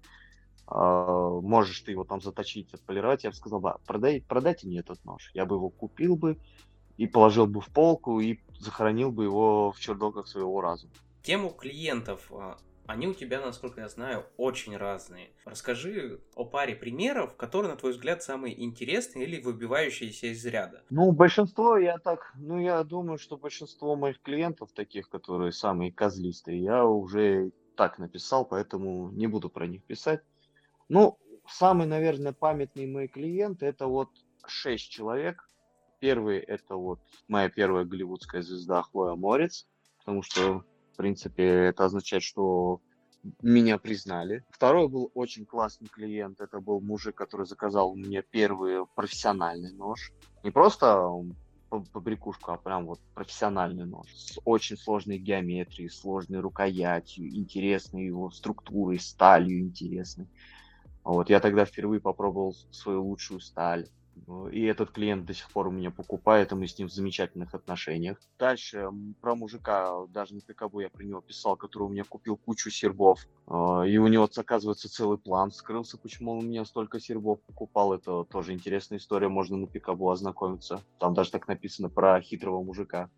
можешь 0.68 1.80
ты 1.80 1.92
его 1.92 2.04
там 2.04 2.20
заточить, 2.20 2.72
отполировать, 2.74 3.24
я 3.24 3.30
бы 3.30 3.36
сказал, 3.36 3.60
да, 3.60 3.76
продай, 3.86 4.20
продайте 4.20 4.66
мне 4.66 4.80
этот 4.80 5.04
нож. 5.04 5.30
Я 5.34 5.46
бы 5.46 5.56
его 5.56 5.70
купил 5.70 6.16
бы 6.16 6.38
и 6.96 7.06
положил 7.06 7.46
бы 7.46 7.60
в 7.60 7.68
полку 7.68 8.20
и 8.20 8.40
захоронил 8.58 9.12
бы 9.12 9.24
его 9.24 9.72
в 9.72 9.78
чердоках 9.78 10.26
своего 10.26 10.60
разума. 10.60 10.92
Тему 11.22 11.50
клиентов 11.50 12.32
а, 12.32 12.56
они 12.86 13.08
у 13.08 13.14
тебя, 13.14 13.40
насколько 13.40 13.80
я 13.80 13.88
знаю, 13.88 14.26
очень 14.36 14.76
разные. 14.76 15.30
Расскажи 15.44 16.20
о 16.34 16.44
паре 16.44 16.76
примеров, 16.76 17.36
которые, 17.36 17.72
на 17.72 17.76
твой 17.76 17.92
взгляд, 17.92 18.22
самые 18.22 18.62
интересные 18.62 19.26
или 19.26 19.40
выбивающиеся 19.40 20.28
из 20.28 20.44
ряда. 20.46 20.82
Ну, 20.90 21.10
большинство, 21.12 21.76
я 21.76 21.98
так, 21.98 22.32
ну, 22.36 22.60
я 22.60 22.82
думаю, 22.84 23.18
что 23.18 23.36
большинство 23.36 23.96
моих 23.96 24.20
клиентов, 24.20 24.70
таких, 24.72 25.08
которые 25.08 25.52
самые 25.52 25.92
козлистые, 25.92 26.62
я 26.62 26.84
уже 26.84 27.50
так 27.76 27.98
написал, 27.98 28.44
поэтому 28.44 29.10
не 29.10 29.26
буду 29.26 29.50
про 29.50 29.66
них 29.66 29.82
писать. 29.84 30.22
Ну, 30.88 31.18
самый, 31.48 31.86
наверное, 31.86 32.32
памятный 32.32 32.86
мои 32.86 33.08
клиенты, 33.08 33.66
это 33.66 33.86
вот 33.86 34.08
шесть 34.46 34.90
человек. 34.90 35.48
Первый, 35.98 36.38
это 36.38 36.76
вот 36.76 37.00
моя 37.26 37.48
первая 37.48 37.84
голливудская 37.84 38.42
звезда 38.42 38.82
Хлоя 38.82 39.14
Морец, 39.14 39.66
потому 39.98 40.22
что 40.22 40.64
в 40.96 40.96
принципе, 40.96 41.44
это 41.44 41.84
означает, 41.84 42.22
что 42.22 42.80
меня 43.42 43.76
признали. 43.76 44.46
Второй 44.48 44.88
был 44.88 45.10
очень 45.12 45.44
классный 45.44 45.88
клиент. 45.88 46.40
Это 46.40 46.58
был 46.58 46.80
мужик, 46.80 47.14
который 47.14 47.44
заказал 47.44 47.94
мне 47.94 48.22
первый 48.22 48.86
профессиональный 48.94 49.74
нож. 49.74 50.10
Не 50.42 50.50
просто 50.50 51.12
побрякушку, 51.92 52.52
а 52.52 52.56
прям 52.56 52.86
вот 52.86 53.00
профессиональный 53.14 53.84
нож. 53.84 54.06
С 54.14 54.38
очень 54.46 54.78
сложной 54.78 55.18
геометрией, 55.18 55.90
сложной 55.90 56.40
рукоятью, 56.40 57.28
интересной 57.28 58.06
его 58.06 58.30
структурой, 58.30 58.98
сталью 58.98 59.60
интересной. 59.60 60.30
Вот, 61.06 61.30
я 61.30 61.38
тогда 61.38 61.64
впервые 61.64 62.00
попробовал 62.00 62.52
свою 62.72 63.04
лучшую 63.04 63.38
сталь. 63.38 63.88
И 64.50 64.64
этот 64.64 64.90
клиент 64.90 65.24
до 65.24 65.34
сих 65.34 65.48
пор 65.52 65.68
у 65.68 65.70
меня 65.70 65.92
покупает, 65.92 66.50
и 66.50 66.56
мы 66.56 66.66
с 66.66 66.76
ним 66.76 66.88
в 66.88 66.92
замечательных 66.92 67.54
отношениях. 67.54 68.18
Дальше 68.40 68.88
про 69.20 69.36
мужика, 69.36 70.04
даже 70.08 70.34
на 70.34 70.40
ПКБ 70.40 70.80
я 70.80 70.88
про 70.90 71.04
него 71.04 71.20
писал, 71.20 71.56
который 71.56 71.84
у 71.84 71.90
меня 71.90 72.02
купил 72.02 72.36
кучу 72.36 72.70
сербов. 72.70 73.20
А, 73.46 73.82
и 73.82 73.98
у 73.98 74.08
него, 74.08 74.28
оказывается, 74.36 74.88
целый 74.88 75.16
план 75.16 75.52
скрылся, 75.52 75.96
почему 75.96 76.32
он 76.32 76.38
у 76.38 76.48
меня 76.48 76.64
столько 76.64 76.98
сербов 76.98 77.40
покупал. 77.42 77.92
Это 77.92 78.24
тоже 78.24 78.52
интересная 78.52 78.98
история, 78.98 79.28
можно 79.28 79.56
на 79.58 79.68
ПКБ 79.68 80.02
ознакомиться. 80.10 80.82
Там 80.98 81.14
даже 81.14 81.30
так 81.30 81.46
написано 81.46 81.88
про 81.88 82.20
хитрого 82.20 82.64
мужика. 82.64 83.10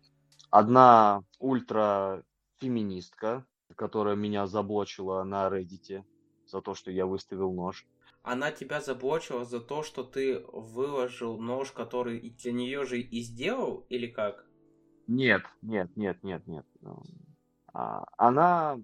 Одна 0.51 1.23
ультра 1.39 2.23
феминистка, 2.59 3.45
которая 3.75 4.15
меня 4.15 4.45
заблочила 4.45 5.23
на 5.23 5.47
Reddit 5.47 6.03
за 6.49 6.61
то, 6.61 6.73
что 6.75 6.91
я 6.91 7.05
выставил 7.05 7.51
нож 7.53 7.87
она 8.23 8.51
тебя 8.51 8.81
заблочила 8.81 9.45
за 9.45 9.59
то, 9.59 9.83
что 9.83 10.03
ты 10.03 10.39
выложил 10.51 11.39
нож, 11.39 11.71
который 11.71 12.19
для 12.19 12.51
нее 12.51 12.85
же 12.85 12.99
и 12.99 13.21
сделал, 13.21 13.85
или 13.89 14.07
как? 14.07 14.45
Нет, 15.07 15.43
нет, 15.61 15.95
нет, 15.95 16.23
нет, 16.23 16.45
нет. 16.45 16.65
А, 17.73 18.05
она 18.17 18.79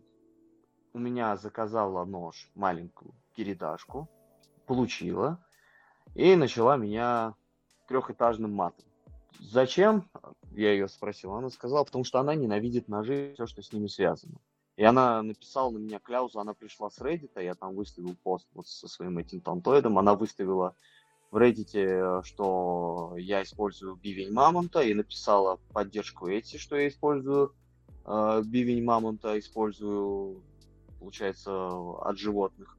у 0.93 0.99
меня 0.99 1.35
заказала 1.35 2.05
нож, 2.05 2.49
маленькую 2.55 3.13
передашку, 3.35 4.09
получила 4.65 5.45
и 6.15 6.35
начала 6.35 6.77
меня 6.77 7.35
трехэтажным 7.87 8.51
матом. 8.51 8.85
Зачем? 9.39 10.09
Я 10.51 10.71
ее 10.71 10.87
спросил. 10.87 11.33
Она 11.33 11.49
сказала, 11.49 11.83
потому 11.83 12.05
что 12.05 12.19
она 12.19 12.33
ненавидит 12.33 12.87
ножи, 12.87 13.33
все, 13.33 13.45
что 13.45 13.61
с 13.61 13.73
ними 13.73 13.87
связано. 13.87 14.39
И 14.77 14.83
она 14.83 15.21
написала 15.23 15.71
на 15.71 15.77
меня 15.77 15.99
кляузу, 15.99 16.39
она 16.39 16.53
пришла 16.53 16.89
с 16.89 16.99
Reddit, 16.99 17.41
я 17.41 17.55
там 17.55 17.75
выставил 17.75 18.15
пост 18.23 18.47
вот 18.53 18.67
со 18.67 18.87
своим 18.87 19.17
этим 19.17 19.39
тантоидом, 19.39 19.97
она 19.97 20.15
выставила 20.15 20.75
в 21.31 21.37
Reddit, 21.37 22.23
что 22.23 23.13
я 23.17 23.41
использую 23.43 23.95
бивень 23.95 24.33
мамонта, 24.33 24.81
и 24.81 24.93
написала 24.93 25.59
поддержку 25.73 26.27
эти, 26.27 26.57
что 26.57 26.75
я 26.75 26.89
использую 26.89 27.53
э, 28.05 28.41
бивень 28.45 28.83
мамонта, 28.83 29.39
использую, 29.39 30.43
получается, 30.99 31.53
от 31.53 32.17
животных 32.17 32.77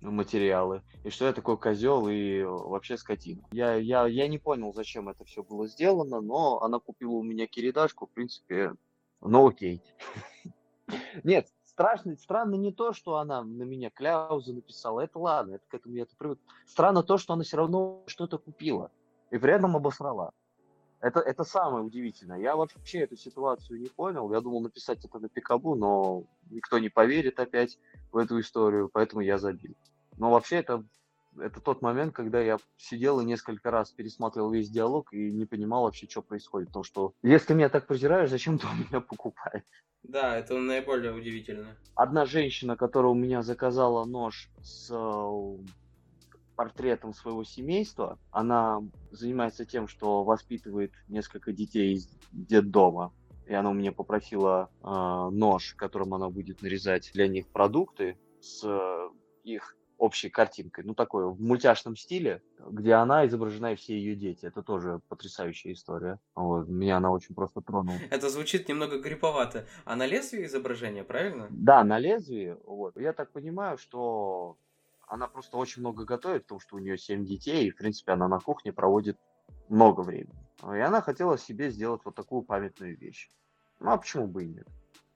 материалы, 0.00 0.82
и 1.02 1.10
что 1.10 1.26
я 1.26 1.32
такой 1.32 1.58
козел 1.58 2.08
и 2.08 2.42
вообще 2.42 2.96
скотина. 2.96 3.42
Я, 3.50 3.74
я, 3.74 4.06
я 4.06 4.28
не 4.28 4.38
понял, 4.38 4.72
зачем 4.72 5.08
это 5.08 5.24
все 5.24 5.42
было 5.42 5.66
сделано, 5.66 6.20
но 6.20 6.60
она 6.62 6.78
купила 6.78 7.14
у 7.14 7.22
меня 7.24 7.48
киридашку, 7.48 8.06
в 8.06 8.10
принципе, 8.10 8.74
ну 9.20 9.48
окей. 9.48 9.82
Нет, 11.24 11.48
страшно, 11.64 12.16
странно 12.16 12.54
не 12.54 12.72
то, 12.72 12.92
что 12.92 13.16
она 13.16 13.42
на 13.42 13.62
меня 13.62 13.90
кляузу 13.90 14.54
написала, 14.54 15.00
это 15.00 15.18
ладно, 15.18 15.56
это 15.56 15.64
к 15.68 15.74
этому 15.74 15.94
я 15.94 16.06
привык. 16.18 16.38
Странно 16.66 17.02
то, 17.02 17.18
что 17.18 17.34
она 17.34 17.44
все 17.44 17.56
равно 17.56 18.02
что-то 18.06 18.38
купила 18.38 18.90
и 19.30 19.38
при 19.38 19.52
этом 19.52 19.76
обосрала. 19.76 20.32
Это, 21.00 21.20
это 21.20 21.44
самое 21.44 21.84
удивительное. 21.84 22.38
Я 22.38 22.56
вообще 22.56 23.00
эту 23.00 23.16
ситуацию 23.16 23.80
не 23.80 23.88
понял. 23.88 24.32
Я 24.32 24.40
думал 24.40 24.62
написать 24.62 25.04
это 25.04 25.18
на 25.18 25.28
Пикабу, 25.28 25.74
но 25.74 26.24
никто 26.50 26.78
не 26.78 26.88
поверит 26.88 27.38
опять 27.38 27.78
в 28.10 28.16
эту 28.16 28.40
историю, 28.40 28.88
поэтому 28.92 29.20
я 29.20 29.38
забил. 29.38 29.74
Но 30.16 30.30
вообще 30.30 30.56
это, 30.56 30.84
это 31.40 31.60
тот 31.60 31.82
момент, 31.82 32.14
когда 32.14 32.40
я 32.40 32.58
сидел 32.76 33.20
и 33.20 33.24
несколько 33.24 33.70
раз 33.70 33.90
пересматривал 33.90 34.50
весь 34.50 34.70
диалог 34.70 35.12
и 35.12 35.32
не 35.32 35.44
понимал 35.44 35.84
вообще, 35.84 36.08
что 36.08 36.22
происходит. 36.22 36.68
Потому 36.68 36.84
что 36.84 37.12
если 37.22 37.54
меня 37.54 37.68
так 37.68 37.86
презираешь, 37.86 38.30
зачем 38.30 38.58
ты 38.58 38.66
у 38.66 38.74
меня 38.74 39.00
покупаешь? 39.00 39.64
Да, 40.02 40.36
это 40.36 40.58
наиболее 40.58 41.12
удивительно. 41.12 41.76
Одна 41.94 42.26
женщина, 42.26 42.76
которая 42.76 43.10
у 43.10 43.16
меня 43.16 43.42
заказала 43.42 44.04
нож 44.04 44.50
с 44.62 44.88
э, 44.90 45.56
портретом 46.54 47.12
своего 47.12 47.42
семейства, 47.44 48.18
она 48.30 48.82
занимается 49.10 49.64
тем, 49.64 49.88
что 49.88 50.22
воспитывает 50.22 50.92
несколько 51.08 51.52
детей 51.52 51.94
из 51.94 52.08
детдома. 52.32 53.12
И 53.46 53.54
она 53.54 53.70
у 53.70 53.74
меня 53.74 53.92
попросила 53.92 54.70
э, 54.82 54.86
нож, 55.32 55.74
которым 55.74 56.14
она 56.14 56.28
будет 56.30 56.62
нарезать 56.62 57.10
для 57.12 57.26
них 57.26 57.48
продукты 57.48 58.18
с 58.40 58.62
э, 58.64 59.08
их 59.44 59.76
общей 59.98 60.28
картинкой, 60.28 60.84
ну 60.84 60.94
такой 60.94 61.26
в 61.30 61.40
мультяшном 61.40 61.96
стиле, 61.96 62.42
где 62.58 62.94
она 62.94 63.26
изображена 63.26 63.72
и 63.72 63.76
все 63.76 63.96
ее 63.96 64.14
дети. 64.14 64.46
Это 64.46 64.62
тоже 64.62 65.00
потрясающая 65.08 65.72
история. 65.72 66.18
Вот. 66.34 66.68
Меня 66.68 66.98
она 66.98 67.10
очень 67.10 67.34
просто 67.34 67.60
тронула. 67.60 67.96
Это 68.10 68.28
звучит 68.28 68.68
немного 68.68 68.98
гриповато. 68.98 69.66
А 69.84 69.96
на 69.96 70.06
лезвии 70.06 70.44
изображение, 70.44 71.04
правильно? 71.04 71.46
Да, 71.50 71.82
на 71.84 71.98
лезвии. 71.98 72.56
Вот. 72.64 72.96
Я 72.96 73.12
так 73.12 73.32
понимаю, 73.32 73.78
что 73.78 74.56
она 75.08 75.28
просто 75.28 75.56
очень 75.56 75.80
много 75.80 76.04
готовит, 76.04 76.42
потому 76.42 76.60
что 76.60 76.76
у 76.76 76.78
нее 76.78 76.98
семь 76.98 77.24
детей, 77.24 77.66
и, 77.66 77.70
в 77.70 77.76
принципе, 77.76 78.12
она 78.12 78.28
на 78.28 78.38
кухне 78.38 78.72
проводит 78.72 79.18
много 79.68 80.00
времени. 80.00 80.46
И 80.62 80.78
она 80.78 81.00
хотела 81.00 81.38
себе 81.38 81.70
сделать 81.70 82.02
вот 82.04 82.14
такую 82.14 82.42
памятную 82.42 82.96
вещь. 82.96 83.30
Ну, 83.78 83.90
а 83.90 83.96
почему 83.96 84.26
бы 84.26 84.44
и 84.44 84.48
нет? 84.48 84.66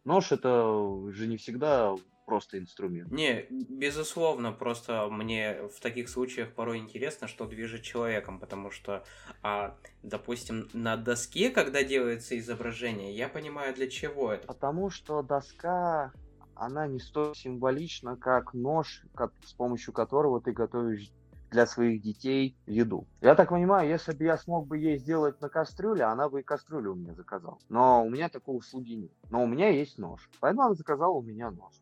Нож 0.04 0.32
это 0.32 1.10
же 1.10 1.26
не 1.26 1.36
всегда 1.36 1.94
просто 2.30 2.60
инструмент. 2.60 3.10
Не, 3.10 3.46
безусловно, 3.50 4.52
просто 4.52 5.08
мне 5.10 5.62
в 5.76 5.80
таких 5.80 6.08
случаях 6.08 6.52
порой 6.52 6.78
интересно, 6.78 7.26
что 7.26 7.44
движет 7.44 7.82
человеком, 7.82 8.38
потому 8.38 8.70
что, 8.70 9.02
а, 9.42 9.74
допустим, 10.04 10.68
на 10.72 10.96
доске, 10.96 11.50
когда 11.50 11.82
делается 11.82 12.38
изображение, 12.38 13.12
я 13.16 13.28
понимаю, 13.28 13.74
для 13.74 13.90
чего 13.90 14.32
это. 14.32 14.46
Потому 14.46 14.90
что 14.90 15.22
доска, 15.22 16.12
она 16.54 16.86
не 16.86 17.00
столь 17.00 17.34
символична, 17.34 18.16
как 18.16 18.54
нож, 18.54 19.02
с 19.44 19.52
помощью 19.52 19.92
которого 19.92 20.40
ты 20.40 20.52
готовишь 20.52 21.10
для 21.50 21.66
своих 21.66 22.00
детей 22.00 22.56
еду. 22.66 23.08
Я 23.20 23.34
так 23.34 23.48
понимаю, 23.48 23.88
если 23.88 24.12
бы 24.12 24.22
я 24.22 24.38
смог 24.38 24.68
бы 24.68 24.78
ей 24.78 24.98
сделать 24.98 25.40
на 25.40 25.48
кастрюле, 25.48 26.04
она 26.04 26.28
бы 26.28 26.42
и 26.42 26.44
кастрюлю 26.44 26.92
у 26.92 26.94
меня 26.94 27.12
заказала. 27.14 27.58
Но 27.68 28.04
у 28.04 28.08
меня 28.08 28.28
такой 28.28 28.56
услуги 28.56 28.92
нет. 28.92 29.10
Но 29.30 29.42
у 29.42 29.48
меня 29.48 29.68
есть 29.70 29.98
нож. 29.98 30.30
Поэтому 30.38 30.66
она 30.66 30.74
заказала 30.74 31.12
у 31.12 31.22
меня 31.22 31.50
нож. 31.50 31.74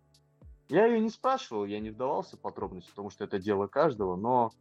Я 0.68 0.86
ее 0.86 1.00
не 1.00 1.10
спрашивал, 1.10 1.64
я 1.64 1.80
не 1.80 1.90
вдавался 1.90 2.36
в 2.36 2.40
подробности, 2.40 2.90
потому 2.90 3.10
что 3.10 3.24
это 3.24 3.38
дело 3.38 3.66
каждого, 3.66 4.16
но 4.16 4.52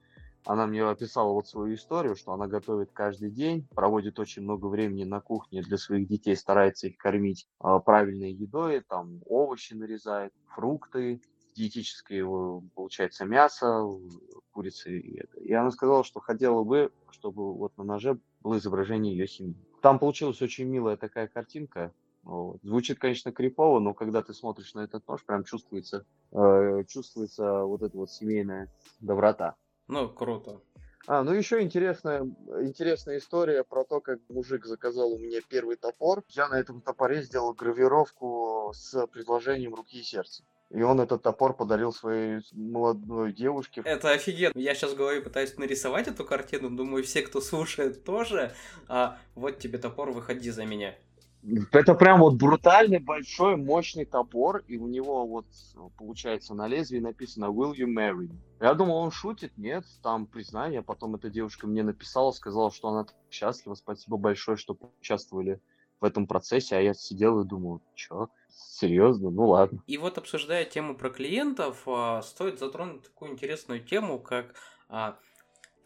она 0.45 0.65
мне 0.65 0.83
описала 0.83 1.33
вот 1.33 1.47
свою 1.47 1.75
историю, 1.75 2.15
что 2.15 2.31
она 2.31 2.47
готовит 2.47 2.91
каждый 2.93 3.29
день, 3.29 3.67
проводит 3.75 4.17
очень 4.17 4.43
много 4.43 4.67
времени 4.67 5.03
на 5.03 5.19
кухне 5.19 5.61
для 5.61 5.77
своих 5.77 6.07
детей, 6.07 6.37
старается 6.37 6.87
их 6.87 6.97
кормить 6.97 7.47
э, 7.61 7.67
правильной 7.85 8.31
едой, 8.31 8.81
там 8.87 9.21
овощи 9.25 9.73
нарезает, 9.73 10.31
фрукты, 10.45 11.21
диетическое, 11.57 12.23
получается, 12.75 13.25
мясо, 13.25 13.83
курицы. 14.51 14.99
И, 14.99 15.19
это. 15.19 15.39
и 15.39 15.51
она 15.51 15.71
сказала, 15.71 16.03
что 16.05 16.21
хотела 16.21 16.63
бы, 16.63 16.91
чтобы 17.11 17.53
вот 17.53 17.75
на 17.77 17.83
ноже 17.83 18.19
было 18.41 18.57
изображение 18.57 19.17
ее 19.17 19.27
семьи. 19.27 19.55
Там 19.81 19.99
получилась 19.99 20.41
очень 20.41 20.65
милая 20.65 20.95
такая 20.95 21.27
картинка, 21.27 21.91
Вот. 22.27 22.59
Звучит, 22.61 22.99
конечно, 22.99 23.31
крипово, 23.31 23.79
но 23.79 23.93
когда 23.93 24.21
ты 24.21 24.33
смотришь 24.33 24.73
на 24.73 24.81
этот 24.81 25.07
нож, 25.07 25.23
прям 25.23 25.45
чувствуется, 25.45 26.05
э, 26.33 26.83
чувствуется 26.85 27.63
вот 27.63 27.81
эта 27.83 27.95
вот 27.95 28.11
семейная 28.11 28.69
доброта. 28.99 29.55
Ну, 29.87 30.09
круто. 30.09 30.59
А, 31.07 31.23
ну 31.23 31.31
еще 31.31 31.61
интересная, 31.61 32.23
интересная 32.59 33.19
история 33.19 33.63
про 33.63 33.85
то, 33.85 34.01
как 34.01 34.19
мужик 34.27 34.65
заказал 34.65 35.13
у 35.13 35.19
меня 35.19 35.39
первый 35.47 35.77
топор. 35.77 36.21
Я 36.27 36.49
на 36.49 36.55
этом 36.55 36.81
топоре 36.81 37.21
сделал 37.21 37.53
гравировку 37.53 38.73
с 38.75 39.07
предложением 39.07 39.73
руки 39.73 39.97
и 39.97 40.03
сердца. 40.03 40.43
И 40.69 40.81
он 40.81 40.99
этот 40.99 41.23
топор 41.23 41.55
подарил 41.55 41.93
своей 41.93 42.41
молодой 42.51 43.31
девушке. 43.31 43.81
Это 43.85 44.11
офигенно. 44.11 44.51
Я 44.59 44.75
сейчас 44.75 44.91
в 44.91 44.97
голове 44.97 45.21
пытаюсь 45.21 45.55
нарисовать 45.57 46.09
эту 46.09 46.25
картину. 46.25 46.69
Думаю, 46.69 47.05
все, 47.05 47.21
кто 47.21 47.39
слушает, 47.39 48.03
тоже. 48.03 48.51
А 48.89 49.17
вот 49.33 49.59
тебе 49.59 49.77
топор, 49.77 50.11
выходи 50.11 50.49
за 50.51 50.65
меня. 50.65 50.93
Это 51.71 51.93
прям 51.93 52.19
вот 52.19 52.35
брутальный, 52.35 52.99
большой, 52.99 53.55
мощный 53.55 54.05
топор, 54.05 54.63
и 54.67 54.77
у 54.77 54.87
него 54.87 55.25
вот, 55.25 55.45
получается, 55.97 56.53
на 56.53 56.67
лезвии 56.67 56.99
написано 56.99 57.45
«Will 57.45 57.73
you 57.73 57.85
marry 57.85 58.27
me?». 58.27 58.37
Я 58.59 58.73
думал, 58.73 58.97
он 58.97 59.11
шутит, 59.11 59.57
нет, 59.57 59.85
там 60.03 60.25
признание, 60.25 60.81
потом 60.81 61.15
эта 61.15 61.29
девушка 61.29 61.67
мне 61.67 61.83
написала, 61.83 62.31
сказала, 62.31 62.71
что 62.71 62.89
она 62.89 63.05
счастлива, 63.29 63.75
спасибо 63.75 64.17
большое, 64.17 64.57
что 64.57 64.77
участвовали 64.99 65.61
в 66.01 66.05
этом 66.05 66.27
процессе, 66.27 66.75
а 66.75 66.81
я 66.81 66.93
сидел 66.93 67.39
и 67.41 67.47
думал, 67.47 67.81
чё, 67.95 68.29
серьезно, 68.49 69.29
ну 69.29 69.47
ладно. 69.47 69.81
И 69.87 69.97
вот 69.97 70.17
обсуждая 70.17 70.65
тему 70.65 70.95
про 70.95 71.09
клиентов, 71.09 71.83
а, 71.87 72.21
стоит 72.23 72.59
затронуть 72.59 73.03
такую 73.03 73.31
интересную 73.31 73.83
тему, 73.83 74.19
как 74.19 74.55
а, 74.89 75.17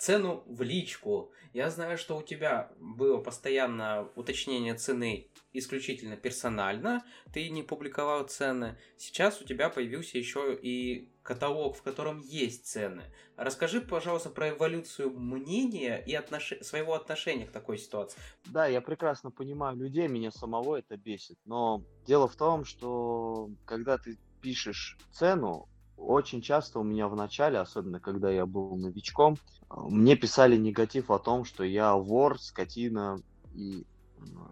цену 0.01 0.43
в 0.47 0.63
личку. 0.63 1.31
Я 1.53 1.69
знаю, 1.69 1.95
что 1.95 2.17
у 2.17 2.23
тебя 2.23 2.71
было 2.79 3.19
постоянно 3.19 4.09
уточнение 4.15 4.73
цены 4.73 5.27
исключительно 5.53 6.17
персонально, 6.17 7.05
ты 7.31 7.49
не 7.49 7.61
публиковал 7.61 8.23
цены. 8.23 8.79
Сейчас 8.97 9.41
у 9.41 9.45
тебя 9.45 9.69
появился 9.69 10.17
еще 10.17 10.57
и 10.59 11.11
каталог, 11.21 11.75
в 11.75 11.83
котором 11.83 12.19
есть 12.21 12.65
цены. 12.65 13.03
Расскажи, 13.35 13.79
пожалуйста, 13.79 14.31
про 14.31 14.49
эволюцию 14.49 15.11
мнения 15.11 16.03
и 16.03 16.15
отнош... 16.15 16.53
своего 16.61 16.95
отношения 16.95 17.45
к 17.45 17.51
такой 17.51 17.77
ситуации. 17.77 18.19
Да, 18.45 18.65
я 18.65 18.81
прекрасно 18.81 19.29
понимаю 19.29 19.77
людей, 19.77 20.07
меня 20.07 20.31
самого 20.31 20.77
это 20.77 20.97
бесит. 20.97 21.37
Но 21.45 21.83
дело 22.07 22.27
в 22.27 22.35
том, 22.35 22.65
что 22.65 23.51
когда 23.65 23.99
ты 23.99 24.17
пишешь 24.41 24.97
цену, 25.11 25.69
очень 26.01 26.41
часто 26.41 26.79
у 26.79 26.83
меня 26.83 27.07
в 27.07 27.15
начале, 27.15 27.59
особенно 27.59 27.99
когда 27.99 28.29
я 28.29 28.45
был 28.45 28.75
новичком, 28.75 29.37
мне 29.69 30.15
писали 30.15 30.57
негатив 30.57 31.11
о 31.11 31.19
том, 31.19 31.45
что 31.45 31.63
я 31.63 31.95
вор, 31.95 32.39
скотина 32.39 33.21
и 33.53 33.85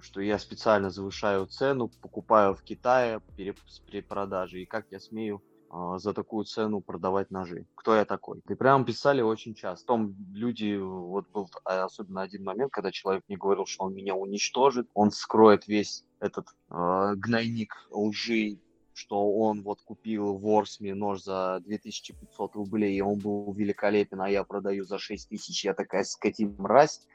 что 0.01 0.21
я 0.21 0.39
специально 0.39 0.89
завышаю 0.89 1.45
цену, 1.45 1.91
покупаю 2.01 2.55
в 2.55 2.63
Китае 2.63 3.21
при 3.35 4.01
продаже, 4.01 4.61
и 4.61 4.65
как 4.65 4.85
я 4.91 4.99
смею 4.99 5.43
а, 5.69 5.99
за 5.99 6.13
такую 6.13 6.45
цену 6.45 6.81
продавать 6.81 7.29
ножи. 7.29 7.65
Кто 7.75 7.95
я 7.95 8.05
такой? 8.05 8.41
И 8.49 8.55
прям 8.55 8.85
писали 8.85 9.21
очень 9.21 9.53
часто. 9.53 9.85
Потом 9.85 10.15
люди, 10.33 10.75
вот 10.77 11.29
был 11.29 11.49
а, 11.63 11.83
особенно 11.83 12.21
один 12.21 12.43
момент, 12.43 12.71
когда 12.71 12.91
человек 12.91 13.23
мне 13.27 13.37
говорил, 13.37 13.65
что 13.67 13.85
он 13.85 13.93
меня 13.93 14.15
уничтожит, 14.15 14.89
он 14.95 15.11
скроет 15.11 15.67
весь 15.67 16.03
этот 16.19 16.47
э, 16.69 17.13
гнойник 17.15 17.87
лжи, 17.91 18.57
что 18.99 19.31
он 19.31 19.61
вот 19.61 19.81
купил 19.81 20.37
в 20.37 20.45
Орсме 20.45 20.93
нож 20.93 21.23
за 21.23 21.61
2500 21.65 22.55
рублей, 22.55 22.97
и 22.97 23.01
он 23.01 23.17
был 23.17 23.53
великолепен, 23.53 24.21
а 24.21 24.29
я 24.29 24.43
продаю 24.43 24.83
за 24.83 24.99
6000, 24.99 25.63
я 25.63 25.73
такая 25.73 26.03
скотина 26.03 26.53
мразь! 26.57 27.07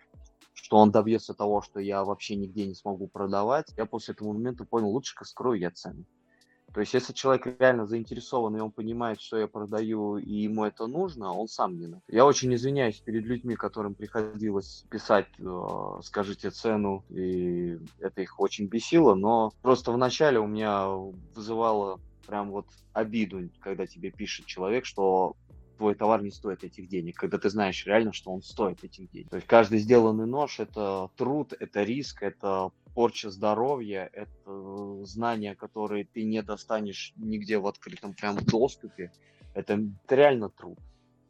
Что 0.55 0.79
он 0.79 0.91
добьется 0.91 1.35
того, 1.35 1.61
что 1.61 1.81
я 1.81 2.05
вообще 2.05 2.37
нигде 2.37 2.65
не 2.67 2.75
смогу 2.75 3.07
продавать, 3.07 3.67
я 3.77 3.85
после 3.85 4.15
этого 4.15 4.33
момента 4.33 4.65
понял, 4.65 4.89
лучше-ка 4.89 5.27
скрою 5.27 5.61
я 5.61 5.71
цены. 5.71 6.07
То 6.75 6.81
есть, 6.81 6.93
если 6.93 7.13
человек 7.13 7.47
реально 7.61 7.87
заинтересован, 7.87 8.57
и 8.57 8.61
он 8.61 8.73
понимает, 8.73 9.21
что 9.21 9.39
я 9.39 9.47
продаю, 9.47 10.17
и 10.17 10.33
ему 10.33 10.65
это 10.65 10.89
нужно, 10.89 11.33
он 11.33 11.47
сам 11.47 11.77
виноват. 11.77 12.03
Я 12.09 12.27
очень 12.27 12.53
извиняюсь 12.53 12.99
перед 12.99 13.25
людьми, 13.25 13.55
которым 13.55 13.95
приходилось 13.95 14.85
писать, 14.91 15.29
э, 15.39 16.01
скажите 16.03 16.51
цену, 16.51 17.05
и 17.11 17.79
это 18.01 18.23
их 18.23 18.41
очень 18.41 18.67
бесило, 18.67 19.15
но 19.15 19.53
просто 19.63 19.93
вначале 19.93 20.41
у 20.41 20.49
меня 20.49 20.89
вызывало 21.35 22.01
прям 22.27 22.51
вот 22.51 22.67
обиду, 22.93 23.49
когда 23.61 23.87
тебе 23.87 24.11
пишет 24.11 24.47
человек, 24.47 24.85
что 24.85 25.37
твой 25.77 25.95
товар 25.95 26.23
не 26.23 26.31
стоит 26.31 26.65
этих 26.65 26.89
денег, 26.89 27.17
когда 27.17 27.39
ты 27.39 27.51
знаешь 27.51 27.87
реально, 27.87 28.13
что 28.13 28.33
он 28.33 28.43
стоит 28.43 28.83
этих 28.83 29.11
денег. 29.11 29.31
То 29.31 29.37
есть 29.37 29.47
каждый 29.47 29.79
сделанный 29.79 30.27
нож– 30.27 30.59
это 30.59 31.11
труд, 31.17 31.53
это 31.59 31.85
риск, 31.85 32.23
это 32.23 32.71
порча 32.95 33.31
здоровья, 33.31 34.09
это 34.13 35.05
знания, 35.05 35.55
которые 35.55 36.05
ты 36.05 36.25
не 36.25 36.43
достанешь 36.43 37.13
нигде 37.17 37.59
в 37.59 37.67
открытом 37.67 38.15
прям 38.15 38.37
доступе. 38.37 39.13
Это, 39.55 39.81
реально 40.09 40.49
труд. 40.49 40.79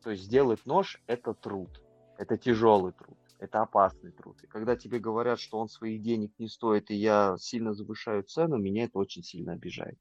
То 0.02 0.10
есть 0.10 0.24
сделать 0.24 0.64
нож– 0.66 1.00
это 1.06 1.32
труд, 1.34 1.82
это 2.18 2.36
тяжелый 2.36 2.92
труд, 2.92 3.16
это 3.38 3.62
опасный 3.62 4.12
труд. 4.12 4.36
И 4.42 4.46
когда 4.46 4.76
тебе 4.76 4.98
говорят, 4.98 5.40
что 5.40 5.58
он 5.58 5.68
своих 5.68 6.02
денег 6.02 6.32
не 6.38 6.48
стоит, 6.48 6.90
и 6.90 6.94
я 6.94 7.36
сильно 7.38 7.72
завышаю 7.72 8.22
цену, 8.22 8.58
меня 8.58 8.84
это 8.84 8.98
очень 8.98 9.22
сильно 9.22 9.52
обижает. 9.52 9.98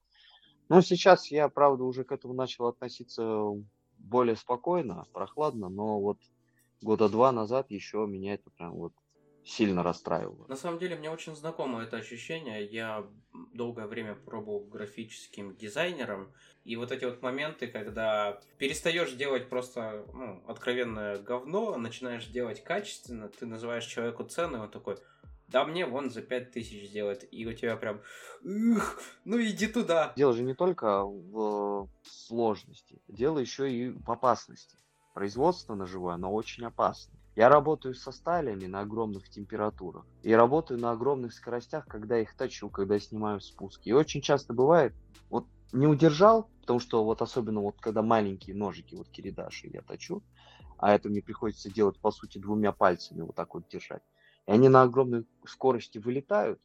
Но 0.68 0.82
сейчас 0.82 1.32
я, 1.32 1.47
правда, 1.49 1.84
уже 1.84 2.03
к 2.03 2.11
этому 2.11 2.34
начал 2.34 2.68
относиться 2.68 3.51
более 3.97 4.36
спокойно, 4.36 5.05
прохладно, 5.14 5.70
но 5.70 5.99
вот 5.99 6.18
года 6.82 7.07
два 7.07 7.32
назад 7.32 7.72
еще 7.72 8.05
меня 8.05 8.34
это 8.34 8.49
прям 8.49 8.74
вот 8.74 8.93
сильно 9.46 9.84
расстраивало. 9.84 10.48
На 10.48 10.56
самом 10.56 10.80
деле 10.80 10.96
мне 10.96 11.10
очень 11.10 11.36
знакомо 11.36 11.84
это 11.84 11.98
ощущение. 11.98 12.66
Я 12.66 13.06
долгое 13.54 13.88
время 13.88 14.16
пробовал 14.16 14.62
графическим 14.66 15.56
дизайнером, 15.56 16.32
и 16.64 16.76
вот 16.76 16.91
эти 16.91 17.06
вот 17.06 17.22
моменты, 17.22 17.68
когда 17.68 18.39
перестаешь 18.58 19.12
делать 19.14 19.50
просто 19.50 20.06
ну, 20.14 20.44
откровенное 20.48 21.18
говно, 21.18 21.76
начинаешь 21.78 22.26
делать 22.28 22.64
качественно, 22.64 23.28
ты 23.28 23.46
называешь 23.46 23.86
человеку 23.86 24.24
цену, 24.24 24.58
и 24.58 24.62
он 24.62 24.72
такой, 24.72 24.98
да 25.48 25.66
мне 25.66 25.86
вон 25.86 26.10
за 26.10 26.22
5000 26.22 26.88
сделать, 26.89 27.28
и 27.32 27.46
у 27.46 27.54
тебя 27.54 27.76
прям, 27.76 28.02
Ух, 28.44 29.00
ну 29.26 29.41
иди 29.41 29.68
туда. 29.68 30.14
Дело 30.16 30.34
же 30.34 30.44
не 30.44 30.54
только 30.54 31.04
в 31.04 31.89
сложности, 32.04 33.02
дело 33.08 33.39
еще 33.39 33.72
и 33.72 33.89
в 33.89 34.10
опасности. 34.10 34.78
Производство 35.14 35.76
ножевое, 35.76 36.16
оно 36.16 36.34
очень 36.34 36.66
опасно. 36.66 37.14
Я 37.36 37.49
работаю 37.49 37.95
со 37.95 38.11
сталями 38.11 38.67
на 38.67 38.81
огромных 38.81 39.27
температурах 39.27 40.05
и 40.21 40.34
работаю 40.34 40.79
на 40.79 40.91
огромных 40.91 41.34
скоростях, 41.34 41.88
когда 41.88 42.19
их 42.19 42.36
точу, 42.36 42.69
когда 42.69 42.99
снимаю 42.99 43.41
спуски. 43.41 43.89
И 43.89 43.93
очень 43.93 44.21
часто 44.21 44.53
бывает, 44.53 44.93
вот 45.29 45.47
не 45.71 45.88
удержал, 45.88 46.47
потому 46.61 46.79
что 46.79 47.03
вот 47.03 47.23
особенно 47.23 47.61
вот 47.61 47.75
когда 47.79 48.03
маленькие 48.03 48.55
ножики, 48.55 48.93
вот 48.93 49.09
киридаши 49.09 49.67
я 49.67 49.81
точу, 49.81 50.21
а 50.77 50.93
это 50.93 51.09
мне 51.09 51.23
приходится 51.23 51.71
делать 51.71 51.97
по 51.99 52.11
сути 52.11 52.38
двумя 52.38 52.71
пальцами 52.71 53.21
вот 53.21 53.36
так 53.36 53.55
вот 53.55 53.67
держать. 53.67 54.03
И 54.45 54.51
они 54.51 54.69
на 54.69 54.84
огромной 54.84 55.25
скорости 55.45 55.97
вылетают 55.97 56.59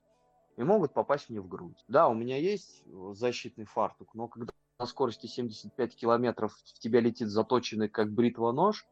и 0.59 0.63
могут 0.65 0.93
попасть 0.93 1.31
мне 1.31 1.41
в 1.41 1.49
грудь. 1.49 1.83
Да, 1.89 2.09
у 2.09 2.15
меня 2.15 2.37
есть 2.37 2.83
защитный 3.13 3.65
фартук, 3.65 4.15
но 4.15 4.29
когда 4.29 4.53
на 4.79 4.87
скорости 4.87 5.27
75 5.27 5.97
километров 5.97 6.53
в 6.53 6.79
тебя 6.79 7.01
летит 7.01 7.29
заточенный 7.29 7.89
как 7.89 8.13
бритва 8.13 8.53
нож, 8.53 8.87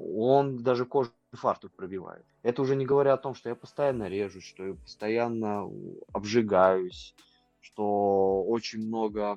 он 0.00 0.58
даже 0.58 0.84
кожу 0.84 1.12
фартук 1.32 1.72
пробивает. 1.72 2.24
Это 2.42 2.62
уже 2.62 2.76
не 2.76 2.86
говоря 2.86 3.14
о 3.14 3.18
том, 3.18 3.34
что 3.34 3.48
я 3.48 3.54
постоянно 3.54 4.08
режу, 4.08 4.40
что 4.40 4.66
я 4.68 4.74
постоянно 4.74 5.70
обжигаюсь, 6.12 7.14
что 7.60 8.42
очень 8.44 8.86
много 8.86 9.36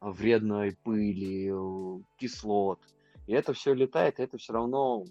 вредной 0.00 0.76
пыли, 0.82 1.50
э, 1.52 2.02
кислот. 2.18 2.80
И 3.26 3.32
это 3.32 3.52
все 3.52 3.74
летает, 3.74 4.18
и 4.18 4.22
это 4.22 4.38
все 4.38 4.52
равно 4.52 5.04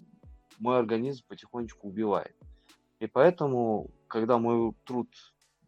мой 0.58 0.78
организм 0.78 1.24
потихонечку 1.28 1.88
убивает. 1.88 2.36
И 2.98 3.06
поэтому, 3.06 3.90
когда 4.08 4.38
мой 4.38 4.74
труд 4.84 5.08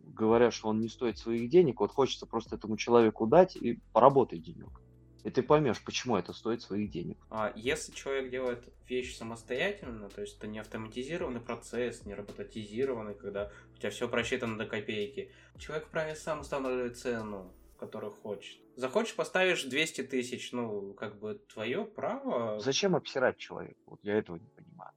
говорят, 0.01 0.53
что 0.53 0.68
он 0.68 0.80
не 0.80 0.88
стоит 0.88 1.18
своих 1.18 1.49
денег, 1.49 1.80
вот 1.80 1.93
хочется 1.93 2.26
просто 2.26 2.57
этому 2.57 2.76
человеку 2.76 3.26
дать 3.26 3.57
и 3.57 3.80
поработать 3.93 4.43
денег. 4.43 4.82
И 5.25 5.31
ты 5.31 5.43
поймешь, 5.43 5.83
почему 5.85 6.16
это 6.16 6.33
стоит 6.33 6.62
своих 6.62 6.91
денег. 6.91 7.16
А 7.31 7.53
если 7.55 7.93
человек 7.93 8.31
делает 8.31 8.64
вещь 8.89 9.16
самостоятельно, 9.16 10.09
то 10.09 10.20
есть 10.20 10.37
это 10.39 10.49
не 10.49 10.59
автоматизированный 10.59 11.41
процесс, 11.41 12.05
не 12.05 12.14
роботизированный, 12.14 13.14
когда 13.14 13.51
у 13.75 13.79
тебя 13.79 13.91
все 13.91 14.09
просчитано 14.09 14.59
до 14.59 14.66
копейки, 14.66 15.31
человек 15.59 15.87
вправе 15.87 16.16
сам 16.16 16.41
устанавливать 16.41 16.99
цену, 16.99 17.53
которую 17.79 18.12
хочет. 18.12 18.59
Захочешь, 18.75 19.14
поставишь 19.14 19.64
200 19.64 20.05
тысяч, 20.05 20.51
ну, 20.53 20.93
как 20.95 21.18
бы 21.18 21.41
твое 21.53 21.85
право. 21.85 22.59
Зачем 22.59 22.97
обсирать 22.97 23.39
человека? 23.39 23.79
Вот 23.87 24.01
я 24.03 24.14
этого 24.14 24.37
не 24.37 24.49
понимаю. 24.49 24.93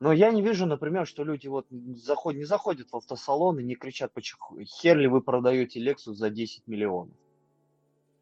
Но 0.00 0.12
я 0.12 0.32
не 0.32 0.40
вижу, 0.40 0.66
например, 0.66 1.06
что 1.06 1.24
люди 1.24 1.46
вот 1.46 1.66
заход, 1.70 2.34
не 2.34 2.44
заходят 2.44 2.90
в 2.90 2.96
автосалон 2.96 3.58
и 3.58 3.62
не 3.62 3.74
кричат, 3.74 4.12
почему 4.12 4.58
хер 4.64 4.96
ли 4.96 5.06
вы 5.06 5.20
продаете 5.20 5.78
Lexus 5.78 6.14
за 6.14 6.30
10 6.30 6.66
миллионов. 6.66 7.14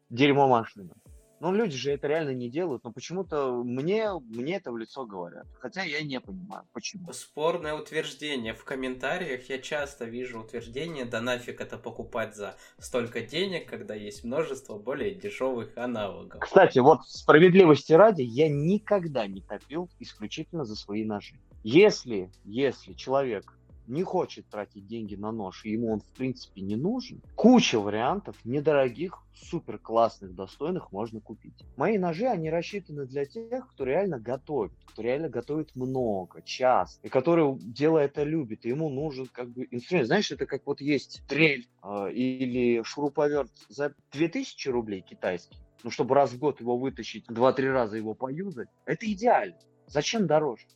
Дерьмо 0.09 0.47
машина. 0.47 0.93
Но 1.39 1.53
люди 1.53 1.77
же 1.77 1.91
это 1.91 2.07
реально 2.07 2.31
не 2.31 2.49
делают, 2.49 2.83
но 2.83 2.91
почему-то 2.91 3.63
мне, 3.63 4.11
мне 4.19 4.57
это 4.57 4.71
в 4.71 4.77
лицо 4.77 5.05
говорят. 5.05 5.47
Хотя 5.59 5.83
я 5.83 6.01
не 6.01 6.19
понимаю, 6.19 6.65
почему. 6.73 7.13
Спорное 7.13 7.75
утверждение. 7.75 8.53
В 8.53 8.65
комментариях 8.65 9.49
я 9.49 9.59
часто 9.59 10.03
вижу 10.03 10.41
утверждение, 10.41 11.05
да 11.05 11.21
нафиг 11.21 11.61
это 11.61 11.77
покупать 11.77 12.35
за 12.35 12.55
столько 12.77 13.21
денег, 13.21 13.69
когда 13.69 13.95
есть 13.95 14.25
множество 14.25 14.77
более 14.77 15.15
дешевых 15.15 15.77
аналогов. 15.77 16.41
Кстати, 16.41 16.79
вот 16.79 17.07
справедливости 17.07 17.93
ради, 17.93 18.23
я 18.23 18.49
никогда 18.49 19.25
не 19.25 19.41
топил 19.41 19.89
исключительно 19.99 20.65
за 20.65 20.75
свои 20.75 21.05
ножи. 21.05 21.35
Если, 21.63 22.29
если 22.43 22.93
человек 22.93 23.53
не 23.89 24.03
хочет 24.03 24.47
тратить 24.47 24.87
деньги 24.87 25.15
на 25.15 25.31
нож, 25.31 25.65
и 25.65 25.71
ему 25.71 25.91
он 25.91 25.99
в 25.99 26.09
принципе 26.11 26.61
не 26.61 26.75
нужен, 26.75 27.21
куча 27.35 27.79
вариантов 27.79 28.37
недорогих, 28.45 29.23
супер 29.33 29.79
классных, 29.79 30.35
достойных 30.35 30.91
можно 30.91 31.19
купить. 31.19 31.53
Мои 31.75 31.97
ножи, 31.97 32.25
они 32.25 32.49
рассчитаны 32.49 33.05
для 33.05 33.25
тех, 33.25 33.67
кто 33.69 33.83
реально 33.83 34.19
готовит, 34.19 34.73
кто 34.85 35.01
реально 35.01 35.29
готовит 35.29 35.75
много, 35.75 36.41
часто, 36.43 37.05
и 37.05 37.09
который 37.09 37.57
дело 37.59 37.97
это 37.97 38.23
любит, 38.23 38.65
и 38.65 38.69
ему 38.69 38.89
нужен 38.89 39.27
как 39.31 39.49
бы 39.49 39.67
инструмент. 39.71 40.07
Знаешь, 40.07 40.31
это 40.31 40.45
как 40.45 40.65
вот 40.65 40.81
есть 40.81 41.21
трель 41.27 41.67
э, 41.83 42.11
или 42.11 42.83
шуруповерт 42.83 43.51
за 43.69 43.95
2000 44.11 44.69
рублей 44.69 45.01
китайский, 45.01 45.57
ну, 45.83 45.89
чтобы 45.89 46.15
раз 46.15 46.31
в 46.31 46.39
год 46.39 46.59
его 46.59 46.77
вытащить, 46.77 47.25
два-три 47.27 47.69
раза 47.69 47.97
его 47.97 48.13
поюзать, 48.13 48.69
это 48.85 49.11
идеально. 49.11 49.57
Зачем 49.87 50.27
дороже? 50.27 50.67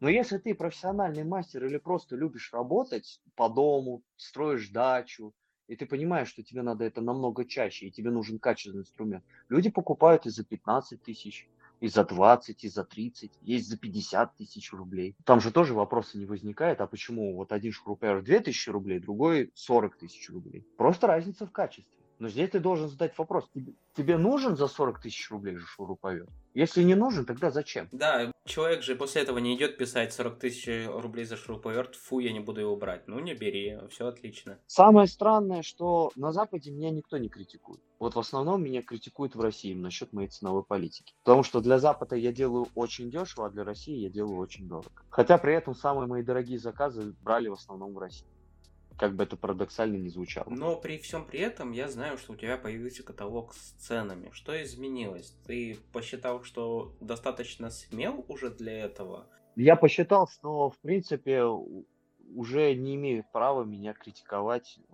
Но 0.00 0.08
если 0.08 0.38
ты 0.38 0.54
профессиональный 0.54 1.24
мастер 1.24 1.66
или 1.66 1.76
просто 1.76 2.16
любишь 2.16 2.52
работать 2.52 3.20
по 3.36 3.50
дому, 3.50 4.02
строишь 4.16 4.70
дачу, 4.70 5.34
и 5.68 5.76
ты 5.76 5.84
понимаешь, 5.86 6.28
что 6.28 6.42
тебе 6.42 6.62
надо 6.62 6.84
это 6.84 7.02
намного 7.02 7.44
чаще, 7.44 7.86
и 7.86 7.90
тебе 7.92 8.10
нужен 8.10 8.38
качественный 8.38 8.80
инструмент, 8.80 9.22
люди 9.50 9.70
покупают 9.70 10.24
и 10.26 10.30
за 10.30 10.42
15 10.42 11.02
тысяч, 11.02 11.48
и 11.80 11.88
за 11.88 12.04
20, 12.04 12.64
и 12.64 12.68
за 12.68 12.84
30, 12.84 13.30
есть 13.42 13.68
за 13.68 13.78
50 13.78 14.36
тысяч 14.36 14.72
рублей. 14.72 15.16
Там 15.24 15.40
же 15.40 15.50
тоже 15.50 15.74
вопроса 15.74 16.18
не 16.18 16.26
возникает, 16.26 16.80
а 16.80 16.86
почему 16.86 17.36
вот 17.36 17.52
один 17.52 17.72
шуруповерт 17.72 18.24
2 18.24 18.38
тысячи 18.40 18.70
рублей, 18.70 19.00
другой 19.00 19.52
40 19.54 19.96
тысяч 19.96 20.30
рублей. 20.30 20.66
Просто 20.76 21.06
разница 21.06 21.46
в 21.46 21.52
качестве. 21.52 21.99
Но 22.20 22.28
здесь 22.28 22.50
ты 22.50 22.60
должен 22.60 22.88
задать 22.88 23.16
вопрос, 23.16 23.48
тебе, 23.54 23.72
тебе 23.96 24.18
нужен 24.18 24.54
за 24.54 24.68
40 24.68 25.00
тысяч 25.00 25.30
рублей 25.30 25.56
же 25.56 25.64
шуруповерт? 25.64 26.28
Если 26.52 26.82
не 26.82 26.94
нужен, 26.94 27.24
тогда 27.24 27.50
зачем? 27.50 27.88
Да, 27.92 28.30
человек 28.44 28.82
же 28.82 28.94
после 28.94 29.22
этого 29.22 29.38
не 29.38 29.56
идет 29.56 29.78
писать 29.78 30.12
40 30.12 30.38
тысяч 30.38 30.86
рублей 30.86 31.24
за 31.24 31.38
шуруповерт, 31.38 31.94
фу, 31.94 32.18
я 32.18 32.32
не 32.32 32.40
буду 32.40 32.60
его 32.60 32.76
брать. 32.76 33.08
Ну, 33.08 33.18
не 33.20 33.32
бери, 33.32 33.78
все 33.88 34.06
отлично. 34.06 34.58
Самое 34.66 35.08
странное, 35.08 35.62
что 35.62 36.12
на 36.14 36.30
Западе 36.32 36.70
меня 36.70 36.90
никто 36.90 37.16
не 37.16 37.30
критикует. 37.30 37.80
Вот 37.98 38.14
в 38.16 38.18
основном 38.18 38.62
меня 38.62 38.82
критикуют 38.82 39.34
в 39.34 39.40
России 39.40 39.72
насчет 39.72 40.12
моей 40.12 40.28
ценовой 40.28 40.62
политики. 40.62 41.14
Потому 41.24 41.42
что 41.42 41.62
для 41.62 41.78
Запада 41.78 42.16
я 42.16 42.32
делаю 42.32 42.68
очень 42.74 43.10
дешево, 43.10 43.46
а 43.46 43.50
для 43.50 43.64
России 43.64 43.96
я 43.96 44.10
делаю 44.10 44.36
очень 44.36 44.68
дорого. 44.68 44.90
Хотя 45.08 45.38
при 45.38 45.54
этом 45.54 45.74
самые 45.74 46.06
мои 46.06 46.22
дорогие 46.22 46.58
заказы 46.58 47.14
брали 47.22 47.48
в 47.48 47.54
основном 47.54 47.94
в 47.94 47.98
России 47.98 48.28
как 49.00 49.16
бы 49.16 49.24
это 49.24 49.34
парадоксально 49.34 49.96
не 49.96 50.10
звучало. 50.10 50.50
Но 50.50 50.76
при 50.76 50.98
всем 50.98 51.24
при 51.24 51.40
этом 51.40 51.72
я 51.72 51.88
знаю, 51.88 52.18
что 52.18 52.34
у 52.34 52.36
тебя 52.36 52.58
появился 52.58 53.02
каталог 53.02 53.54
с 53.54 53.70
ценами. 53.78 54.28
Что 54.30 54.62
изменилось? 54.62 55.34
Ты 55.46 55.78
посчитал, 55.90 56.44
что 56.44 56.94
достаточно 57.00 57.70
смел 57.70 58.26
уже 58.28 58.50
для 58.50 58.78
этого? 58.78 59.26
Я 59.56 59.76
посчитал, 59.76 60.28
что 60.28 60.68
в 60.68 60.78
принципе 60.80 61.44
уже 62.34 62.74
не 62.74 62.94
имеют 62.96 63.26
права 63.32 63.64
меня 63.64 63.94
критиковать 63.94 64.78
э, 64.78 64.92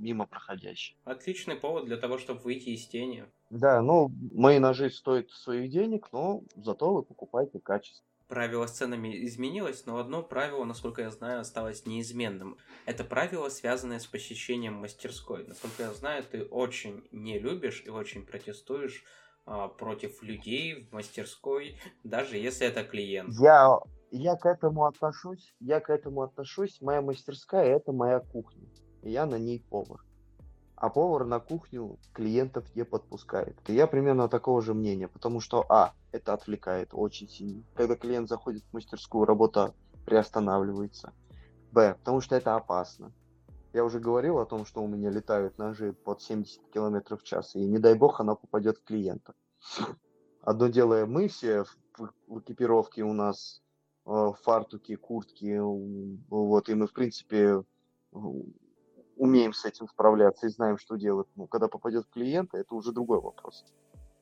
мимо 0.00 0.26
проходящих. 0.26 0.96
Отличный 1.04 1.54
повод 1.54 1.84
для 1.84 1.98
того, 1.98 2.18
чтобы 2.18 2.40
выйти 2.40 2.70
из 2.70 2.84
тени. 2.88 3.26
Да, 3.50 3.80
ну, 3.80 4.10
мои 4.32 4.58
ножи 4.58 4.90
стоят 4.90 5.30
своих 5.30 5.70
денег, 5.70 6.08
но 6.12 6.42
зато 6.56 6.92
вы 6.92 7.04
покупаете 7.04 7.60
качество 7.60 8.04
правило 8.30 8.66
с 8.66 8.72
ценами 8.72 9.26
изменилось, 9.26 9.84
но 9.86 9.98
одно 9.98 10.22
правило, 10.22 10.64
насколько 10.64 11.02
я 11.02 11.10
знаю, 11.10 11.40
осталось 11.40 11.84
неизменным. 11.84 12.56
Это 12.86 13.04
правило, 13.04 13.48
связанное 13.48 13.98
с 13.98 14.06
посещением 14.06 14.74
мастерской. 14.74 15.44
Насколько 15.46 15.82
я 15.82 15.92
знаю, 15.92 16.22
ты 16.22 16.44
очень 16.44 17.06
не 17.10 17.38
любишь 17.38 17.82
и 17.84 17.90
очень 17.90 18.24
протестуешь 18.24 19.04
а, 19.44 19.68
против 19.68 20.22
людей 20.22 20.86
в 20.86 20.92
мастерской, 20.92 21.76
даже 22.04 22.36
если 22.36 22.66
это 22.66 22.84
клиент. 22.84 23.34
Я, 23.40 23.78
я 24.12 24.36
к 24.36 24.46
этому 24.46 24.86
отношусь, 24.86 25.54
я 25.58 25.80
к 25.80 25.90
этому 25.90 26.22
отношусь. 26.22 26.80
Моя 26.80 27.02
мастерская– 27.02 27.66
это 27.76 27.92
моя 27.92 28.20
кухня, 28.20 28.68
и 29.02 29.10
я 29.10 29.26
на 29.26 29.38
ней 29.38 29.60
повар 29.68 30.00
а 30.80 30.88
повар 30.88 31.26
на 31.26 31.40
кухню 31.40 31.98
клиентов 32.14 32.64
не 32.74 32.86
подпускает. 32.86 33.56
И 33.68 33.74
я 33.74 33.86
примерно 33.86 34.28
такого 34.28 34.62
же 34.62 34.72
мнения, 34.72 35.08
потому 35.08 35.40
что, 35.40 35.66
а, 35.68 35.92
это 36.10 36.32
отвлекает 36.32 36.88
очень 36.92 37.28
сильно. 37.28 37.62
Когда 37.74 37.96
клиент 37.96 38.30
заходит 38.30 38.64
в 38.64 38.72
мастерскую, 38.72 39.26
работа 39.26 39.74
приостанавливается. 40.06 41.12
Б, 41.70 41.96
потому 41.98 42.22
что 42.22 42.34
это 42.34 42.56
опасно. 42.56 43.12
Я 43.74 43.84
уже 43.84 44.00
говорил 44.00 44.38
о 44.38 44.46
том, 44.46 44.64
что 44.64 44.82
у 44.82 44.88
меня 44.88 45.10
летают 45.10 45.58
ножи 45.58 45.92
под 45.92 46.22
70 46.22 46.70
км 46.72 47.16
в 47.16 47.22
час, 47.24 47.54
и 47.54 47.66
не 47.66 47.78
дай 47.78 47.94
бог 47.94 48.18
она 48.18 48.34
попадет 48.34 48.78
в 48.78 48.84
клиента. 48.84 49.34
Одно 50.40 50.68
дело, 50.68 51.04
мы 51.04 51.28
все 51.28 51.64
в, 51.64 52.10
в 52.26 52.40
экипировке 52.40 53.02
у 53.02 53.12
нас 53.12 53.62
э, 54.06 54.32
фартуки, 54.42 54.96
куртки, 54.96 55.58
вот, 55.60 56.70
и 56.70 56.74
мы, 56.74 56.86
в 56.86 56.94
принципе, 56.94 57.62
умеем 59.20 59.52
с 59.52 59.66
этим 59.66 59.86
справляться 59.86 60.46
и 60.46 60.50
знаем, 60.50 60.78
что 60.78 60.96
делать. 60.96 61.28
Ну, 61.36 61.46
когда 61.46 61.68
попадет 61.68 62.06
клиент, 62.06 62.54
это 62.54 62.74
уже 62.74 62.90
другой 62.90 63.20
вопрос. 63.20 63.66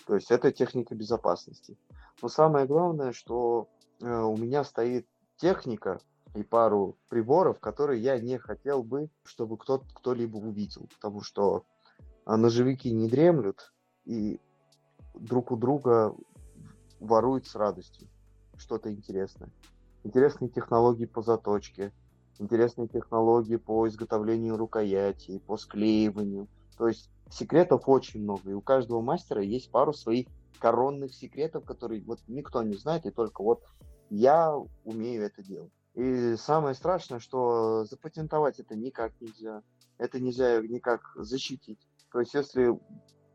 То 0.06 0.16
есть 0.16 0.32
это 0.32 0.50
техника 0.50 0.96
безопасности. 0.96 1.78
Но 2.20 2.28
самое 2.28 2.66
главное, 2.66 3.12
что 3.12 3.68
э, 4.00 4.10
у 4.10 4.36
меня 4.36 4.64
стоит 4.64 5.06
техника 5.36 6.00
и 6.34 6.42
пару 6.42 6.96
приборов, 7.08 7.60
которые 7.60 8.02
я 8.02 8.18
не 8.18 8.38
хотел 8.38 8.82
бы, 8.82 9.08
чтобы 9.22 9.56
кто- 9.56 9.84
кто-либо 9.94 10.36
увидел. 10.36 10.88
Потому 10.96 11.22
что 11.22 11.64
а, 12.24 12.36
ножевики 12.36 12.92
не 12.92 13.08
дремлют 13.08 13.72
и 14.04 14.40
друг 15.14 15.52
у 15.52 15.56
друга 15.56 16.12
воруют 16.98 17.46
с 17.46 17.54
радостью 17.54 18.08
что-то 18.56 18.92
интересное. 18.92 19.50
Интересные 20.02 20.48
технологии 20.48 21.06
по 21.06 21.22
заточке, 21.22 21.92
интересные 22.38 22.88
технологии 22.88 23.56
по 23.56 23.88
изготовлению 23.88 24.56
рукояти, 24.56 25.38
по 25.46 25.56
склеиванию. 25.56 26.48
То 26.76 26.88
есть 26.88 27.10
секретов 27.30 27.88
очень 27.88 28.22
много, 28.22 28.50
и 28.50 28.54
у 28.54 28.60
каждого 28.60 29.00
мастера 29.00 29.42
есть 29.42 29.70
пару 29.70 29.92
своих 29.92 30.26
коронных 30.58 31.14
секретов, 31.14 31.64
которые 31.64 32.02
вот 32.02 32.20
никто 32.26 32.62
не 32.62 32.74
знает, 32.74 33.06
и 33.06 33.10
только 33.10 33.42
вот 33.42 33.62
я 34.10 34.54
умею 34.84 35.24
это 35.24 35.42
делать. 35.42 35.72
И 35.94 36.36
самое 36.36 36.74
страшное, 36.74 37.18
что 37.18 37.84
запатентовать 37.84 38.60
это 38.60 38.76
никак 38.76 39.12
нельзя. 39.20 39.62
Это 39.98 40.20
нельзя 40.20 40.60
никак 40.60 41.00
защитить. 41.16 41.80
То 42.12 42.20
есть 42.20 42.34
если 42.34 42.78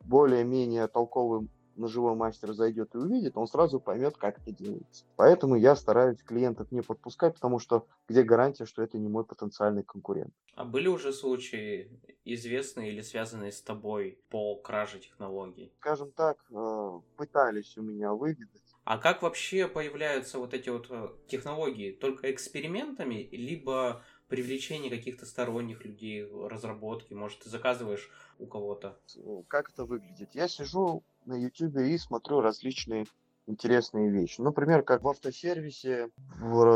более-менее 0.06 0.88
толковый 0.88 1.50
ножевой 1.76 2.16
мастер 2.16 2.54
зайдет 2.54 2.96
и 2.96 2.98
увидит, 2.98 3.38
он 3.38 3.48
сразу 3.48 3.80
поймет, 3.80 4.18
как 4.18 4.40
это 4.40 4.52
делается. 4.52 5.06
Поэтому 5.16 5.56
я 5.56 5.76
стараюсь 5.76 6.22
клиентов 6.24 6.72
не 6.72 6.82
подпускать, 6.82 7.36
потому 7.36 7.60
что 7.60 7.86
где 8.08 8.24
гарантия, 8.24 8.66
что 8.66 8.84
это 8.84 8.98
не 8.98 9.08
мой 9.08 9.26
потенциальный 9.26 9.84
конкурент. 9.84 10.34
А 10.56 10.66
были 10.66 10.88
уже 10.88 11.14
случаи 11.14 11.90
известные 12.26 12.92
или 12.92 13.02
связанные 13.02 13.52
с 13.52 13.62
тобой 13.62 14.20
по 14.30 14.56
краже 14.56 15.00
технологий? 15.00 15.72
Скажем 15.80 16.12
так, 16.12 16.38
э, 16.52 17.00
пытались 17.18 17.78
у 17.78 17.82
меня 17.82 18.14
выведать. 18.14 18.62
А 18.86 18.98
как 18.98 19.22
вообще 19.22 19.68
появляются 19.68 20.40
вот 20.40 20.54
эти 20.54 20.70
вот 20.70 20.88
э, 20.90 21.10
технологии? 21.28 21.92
Только 21.92 22.32
экспериментами, 22.32 23.30
либо 23.32 24.04
привлечение 24.28 24.90
каких-то 24.90 25.26
сторонних 25.26 25.86
людей, 25.86 26.26
разработки? 26.26 27.14
Может, 27.14 27.40
ты 27.40 27.50
заказываешь 27.50 28.10
у 28.40 28.46
кого-то? 28.46 28.98
Как 29.48 29.70
это 29.70 29.86
выглядит? 29.86 30.30
Я 30.34 30.48
сижу 30.48 31.04
на 31.26 31.36
YouTube 31.36 31.78
и 31.78 31.98
смотрю 31.98 32.42
различные 32.42 33.06
интересные 33.48 34.10
вещи. 34.10 34.42
Например, 34.42 34.84
как 34.84 35.04
в 35.04 35.10
автосервисе 35.10 36.10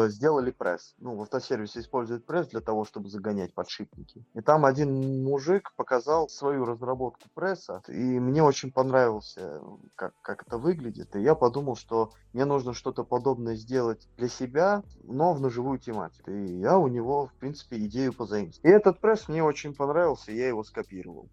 сделали 0.08 0.52
пресс. 0.52 0.96
Ну, 0.98 1.16
в 1.16 1.22
автосервисе 1.22 1.80
используют 1.80 2.26
пресс 2.26 2.48
для 2.48 2.62
того, 2.62 2.86
чтобы 2.86 3.10
загонять 3.10 3.54
подшипники. 3.54 4.26
И 4.34 4.42
там 4.42 4.66
один 4.66 5.24
мужик 5.24 5.74
показал 5.76 6.30
свою 6.30 6.66
разработку 6.66 7.30
пресса, 7.34 7.82
и 7.88 8.20
мне 8.20 8.44
очень 8.44 8.72
понравился, 8.72 9.62
как, 9.96 10.14
как 10.22 10.44
это 10.46 10.58
выглядит. 10.58 11.16
И 11.16 11.22
я 11.22 11.36
подумал, 11.36 11.76
что 11.76 12.12
мне 12.34 12.46
нужно 12.46 12.74
что-то 12.74 13.04
подобное 13.04 13.56
сделать 13.56 14.08
для 14.18 14.28
себя, 14.28 14.84
но 15.04 15.34
в 15.34 15.42
ножевую 15.42 15.80
тематику. 15.80 16.32
И 16.32 16.60
я 16.60 16.78
у 16.78 16.88
него, 16.88 17.28
в 17.28 17.34
принципе, 17.36 17.78
идею 17.86 18.14
позаимствовал. 18.14 18.70
И 18.70 18.76
этот 18.76 19.00
пресс 19.00 19.28
мне 19.28 19.44
очень 19.44 19.74
понравился, 19.74 20.32
я 20.32 20.48
его 20.48 20.64
скопировал 20.64 21.30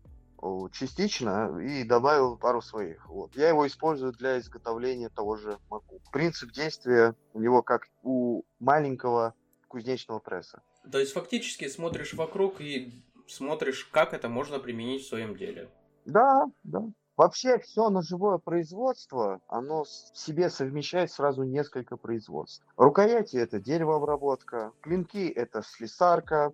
частично 0.73 1.59
и 1.59 1.85
добавил 1.85 2.37
пару 2.37 2.63
своих. 2.63 3.09
Вот. 3.09 3.35
Я 3.37 3.49
его 3.49 3.67
использую 3.67 4.13
для 4.13 4.39
изготовления 4.39 5.09
того 5.09 5.37
же 5.37 5.59
маку. 5.71 6.01
Принцип 6.13 6.53
действия 6.53 7.15
у 7.33 7.41
него 7.41 7.63
как 7.63 7.89
у 8.03 8.43
маленького 8.59 9.35
кузнечного 9.69 10.19
пресса. 10.19 10.63
То 10.91 10.99
есть 10.99 11.13
фактически 11.13 11.69
смотришь 11.69 12.15
вокруг 12.15 12.61
и 12.61 12.93
смотришь, 13.27 13.85
как 13.87 14.13
это 14.13 14.29
можно 14.29 14.59
применить 14.59 15.03
в 15.03 15.09
своем 15.09 15.37
деле. 15.37 15.71
Да, 16.05 16.47
да. 16.63 16.85
Вообще 17.17 17.59
все 17.61 17.91
ножевое 17.91 18.39
производство, 18.39 19.41
оно 19.47 19.85
в 19.85 19.89
себе 19.89 20.51
совмещает 20.51 21.13
сразу 21.13 21.45
несколько 21.45 21.97
производств. 21.97 22.67
Рукояти– 22.77 23.37
это 23.37 23.61
деревообработка, 23.61 24.73
клинки– 24.81 25.29
это 25.29 25.63
слесарка, 25.63 26.53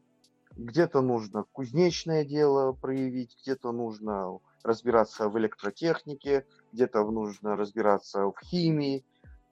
где-то 0.57 1.01
нужно 1.01 1.45
кузнечное 1.53 2.25
дело 2.25 2.73
проявить, 2.73 3.37
где-то 3.43 3.73
нужно 3.73 4.39
разбираться 4.63 5.29
в 5.29 5.39
электротехнике, 5.39 6.47
где-то 6.73 7.05
нужно 7.05 7.57
разбираться 7.57 8.27
в 8.27 8.35
химии. 8.45 9.05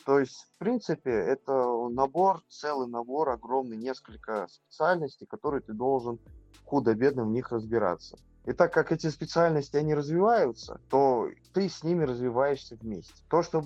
То 0.04 0.18
есть, 0.20 0.46
в 0.54 0.58
принципе, 0.58 1.10
это 1.10 1.52
набор, 1.90 2.42
целый 2.48 2.88
набор, 2.88 3.30
огромный, 3.30 3.76
несколько 3.76 4.46
специальностей, 4.48 5.26
которые 5.26 5.60
ты 5.60 5.72
должен 5.72 6.18
худо-бедно 6.64 7.24
в 7.24 7.28
них 7.28 7.52
разбираться. 7.52 8.18
И 8.48 8.54
так 8.54 8.72
как 8.72 8.92
эти 8.92 9.08
специальности, 9.08 9.76
они 9.76 9.94
развиваются, 9.94 10.80
то 10.88 11.28
ты 11.52 11.68
с 11.68 11.84
ними 11.84 12.04
развиваешься 12.04 12.76
вместе. 12.76 13.12
То, 13.28 13.42
что 13.42 13.62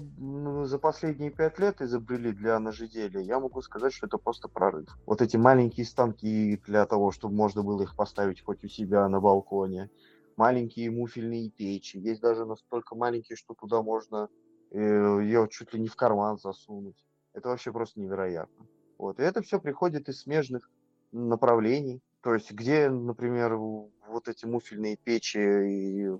за 0.66 0.76
последние 0.80 1.30
пять 1.30 1.60
лет 1.60 1.80
изобрели 1.80 2.32
для 2.32 2.58
ножеделия, 2.58 3.20
я 3.20 3.38
могу 3.38 3.62
сказать, 3.62 3.92
что 3.92 4.08
это 4.08 4.18
просто 4.18 4.48
прорыв. 4.48 4.88
Вот 5.06 5.22
эти 5.22 5.36
маленькие 5.36 5.86
станки 5.86 6.60
для 6.66 6.84
того, 6.86 7.12
чтобы 7.12 7.36
можно 7.36 7.62
было 7.62 7.82
их 7.82 7.94
поставить 7.94 8.42
хоть 8.42 8.64
у 8.64 8.68
себя 8.68 9.08
на 9.08 9.20
балконе, 9.20 9.88
маленькие 10.36 10.90
муфельные 10.90 11.48
печи. 11.48 11.98
Есть 11.98 12.20
даже 12.20 12.44
настолько 12.44 12.96
маленькие, 12.96 13.36
что 13.36 13.54
туда 13.54 13.82
можно 13.82 14.28
э, 14.72 14.78
ее 14.80 15.46
чуть 15.48 15.72
ли 15.74 15.80
не 15.80 15.86
в 15.86 15.94
карман 15.94 16.38
засунуть. 16.38 16.96
Это 17.34 17.50
вообще 17.50 17.70
просто 17.70 18.00
невероятно. 18.00 18.66
Вот. 18.98 19.20
И 19.20 19.22
это 19.22 19.42
все 19.42 19.60
приходит 19.60 20.08
из 20.08 20.22
смежных 20.22 20.68
направлений. 21.12 22.02
То 22.22 22.34
есть, 22.34 22.52
где, 22.52 22.88
например, 22.88 23.56
вот 23.56 24.28
эти 24.28 24.46
муфельные 24.46 24.96
печи, 24.96 25.38
и 25.38 26.10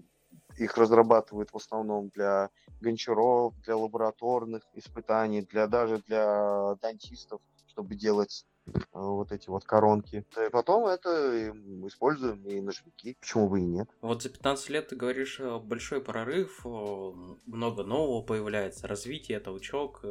их 0.59 0.77
разрабатывают 0.77 1.51
в 1.53 1.57
основном 1.57 2.09
для 2.09 2.51
гончаров, 2.81 3.55
для 3.63 3.77
лабораторных 3.77 4.63
испытаний, 4.75 5.43
для 5.43 5.67
даже 5.67 5.99
для 5.99 6.75
дантистов, 6.83 7.41
чтобы 7.69 7.95
делать 7.95 8.45
э, 8.67 8.73
вот 8.93 9.33
эти 9.33 9.49
вот 9.49 9.65
коронки. 9.65 10.27
И 10.45 10.51
потом 10.51 10.87
это 10.87 11.51
используем 11.87 12.45
и 12.47 12.61
ножовики, 12.61 13.17
почему 13.21 13.49
бы 13.49 13.61
и 13.61 13.65
нет. 13.65 13.89
Вот 14.01 14.23
за 14.23 14.29
15 14.29 14.71
лет 14.71 14.89
ты 14.89 14.97
говоришь 14.97 15.39
э, 15.41 15.59
большой 15.59 16.01
прорыв, 16.01 16.67
э, 16.67 17.13
много 17.47 17.85
нового 17.85 18.23
появляется, 18.23 18.89
развитие, 18.89 19.41
толчок, 19.41 20.05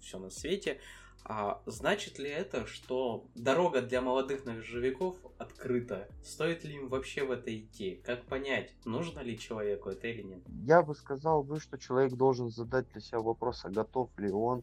все 0.00 0.18
на 0.18 0.30
свете. 0.30 0.80
А 1.26 1.62
значит 1.64 2.18
ли 2.18 2.28
это, 2.28 2.66
что 2.66 3.26
дорога 3.34 3.80
для 3.80 4.02
молодых 4.02 4.44
ножевиков 4.44 5.16
открыта? 5.38 6.06
Стоит 6.22 6.64
ли 6.64 6.74
им 6.76 6.88
вообще 6.88 7.24
в 7.24 7.30
это 7.30 7.56
идти? 7.56 8.02
Как 8.04 8.26
понять, 8.26 8.74
нужно 8.84 9.20
ли 9.20 9.38
человеку 9.38 9.88
это 9.88 10.06
или 10.06 10.22
нет? 10.22 10.42
Я 10.46 10.82
бы 10.82 10.94
сказал 10.94 11.42
бы, 11.42 11.60
что 11.60 11.78
человек 11.78 12.12
должен 12.12 12.50
задать 12.50 12.88
для 12.90 13.00
себя 13.00 13.20
вопрос, 13.20 13.64
а 13.64 13.70
готов 13.70 14.10
ли 14.18 14.30
он 14.30 14.62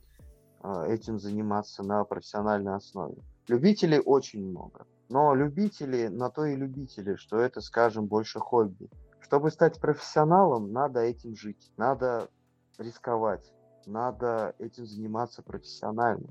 э, 0.64 0.86
этим 0.89 1.18
заниматься 1.18 1.82
на 1.82 2.03
профессиональной 2.03 2.76
основе. 2.76 3.18
Любителей 3.47 3.99
очень 3.99 4.47
много. 4.47 4.86
Но 5.09 5.34
любители 5.34 6.07
на 6.07 6.30
то 6.30 6.45
и 6.45 6.55
любители, 6.55 7.16
что 7.16 7.39
это, 7.39 7.59
скажем, 7.62 8.05
больше 8.05 8.39
хобби. 8.39 8.88
Чтобы 9.20 9.49
стать 9.49 9.80
профессионалом, 9.80 10.72
надо 10.72 10.99
этим 10.99 11.36
жить, 11.36 11.72
надо 11.76 12.30
рисковать, 12.78 13.51
надо 13.88 14.55
этим 14.59 14.86
заниматься 14.86 15.41
профессионально. 15.41 16.30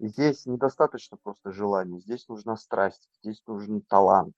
Здесь 0.00 0.46
недостаточно 0.46 1.16
просто 1.16 1.52
желания, 1.52 2.00
здесь 2.00 2.28
нужна 2.28 2.56
страсть, 2.56 3.08
здесь 3.22 3.42
нужен 3.46 3.80
талант. 3.80 4.34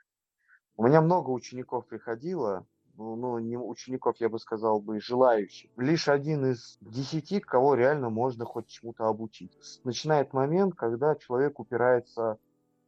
У 0.76 0.84
меня 0.84 1.00
много 1.00 1.30
учеников 1.30 1.86
приходило, 1.86 2.66
ну, 2.96 3.16
ну, 3.16 3.38
не 3.38 3.58
учеников, 3.58 4.16
я 4.20 4.28
бы 4.28 4.38
сказал 4.38 4.80
бы, 4.80 5.00
желающих. 5.00 5.70
Лишь 5.76 6.08
один 6.08 6.46
из 6.46 6.78
десяти, 6.80 7.40
кого 7.40 7.74
реально 7.74 8.10
можно 8.10 8.44
хоть 8.44 8.68
чему-то 8.68 9.06
обучить. 9.06 9.52
Начинает 9.84 10.32
момент, 10.32 10.74
когда 10.74 11.14
человек 11.14 11.60
упирается 11.60 12.38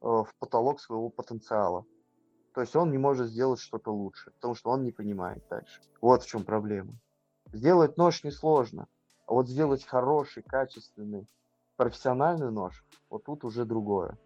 э, 0.01 0.07
в 0.07 0.29
потолок 0.39 0.81
своего 0.81 1.11
потенциала. 1.11 1.85
То 2.55 2.63
есть 2.63 2.75
он 2.75 2.91
не 2.91 2.99
может 2.99 3.29
сделать 3.29 3.61
что-то 3.61 3.93
лучше, 3.93 4.31
потому 4.33 4.55
что 4.55 4.71
он 4.71 4.83
не 4.83 4.93
понимает 4.93 5.43
дальше. 5.49 5.81
Вот 6.01 6.23
в 6.23 6.27
чем 6.27 6.45
проблема. 6.45 6.95
Сделать 7.53 7.97
нож 7.97 8.25
несложно, 8.25 8.89
а 9.27 9.35
вот 9.35 9.49
сделать 9.49 9.85
хороший, 9.85 10.43
качественный, 10.43 11.27
профессиональный 11.79 12.51
нож, 12.51 12.85
вот 13.09 13.25
тут 13.25 13.45
уже 13.45 13.65
другое. 13.65 14.19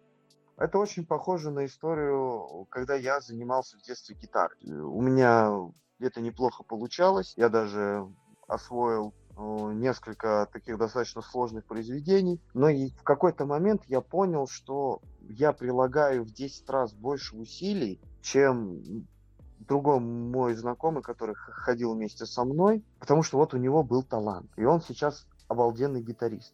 Это 0.57 0.77
очень 0.77 1.05
похоже 1.05 1.51
на 1.51 1.65
историю, 1.65 2.65
когда 2.69 2.95
я 2.95 3.21
занимался 3.21 3.77
в 3.77 3.81
детстве 3.83 4.15
гитарой. 4.15 4.57
У 4.63 5.01
меня 5.01 5.51
где-то 5.99 6.19
неплохо 6.19 6.63
получалось. 6.63 7.33
Я 7.37 7.49
даже 7.49 8.07
освоил 8.47 9.13
э, 9.37 9.71
несколько 9.73 10.47
таких 10.51 10.77
достаточно 10.77 11.21
сложных 11.21 11.65
произведений. 11.65 12.41
Но 12.53 12.69
и 12.69 12.89
в 12.89 13.03
какой-то 13.03 13.45
момент 13.45 13.83
я 13.87 14.01
понял, 14.01 14.47
что 14.47 15.01
я 15.21 15.53
прилагаю 15.53 16.23
в 16.23 16.31
10 16.31 16.69
раз 16.69 16.93
больше 16.93 17.35
усилий, 17.35 18.01
чем 18.21 19.07
другой 19.59 19.99
мой 19.99 20.53
знакомый, 20.55 21.03
который 21.03 21.35
ходил 21.35 21.93
вместе 21.93 22.25
со 22.25 22.43
мной, 22.43 22.83
потому 22.99 23.23
что 23.23 23.37
вот 23.37 23.53
у 23.53 23.57
него 23.57 23.83
был 23.83 24.03
талант. 24.03 24.51
И 24.57 24.65
он 24.65 24.81
сейчас 24.81 25.25
обалденный 25.47 26.01
гитарист 26.01 26.53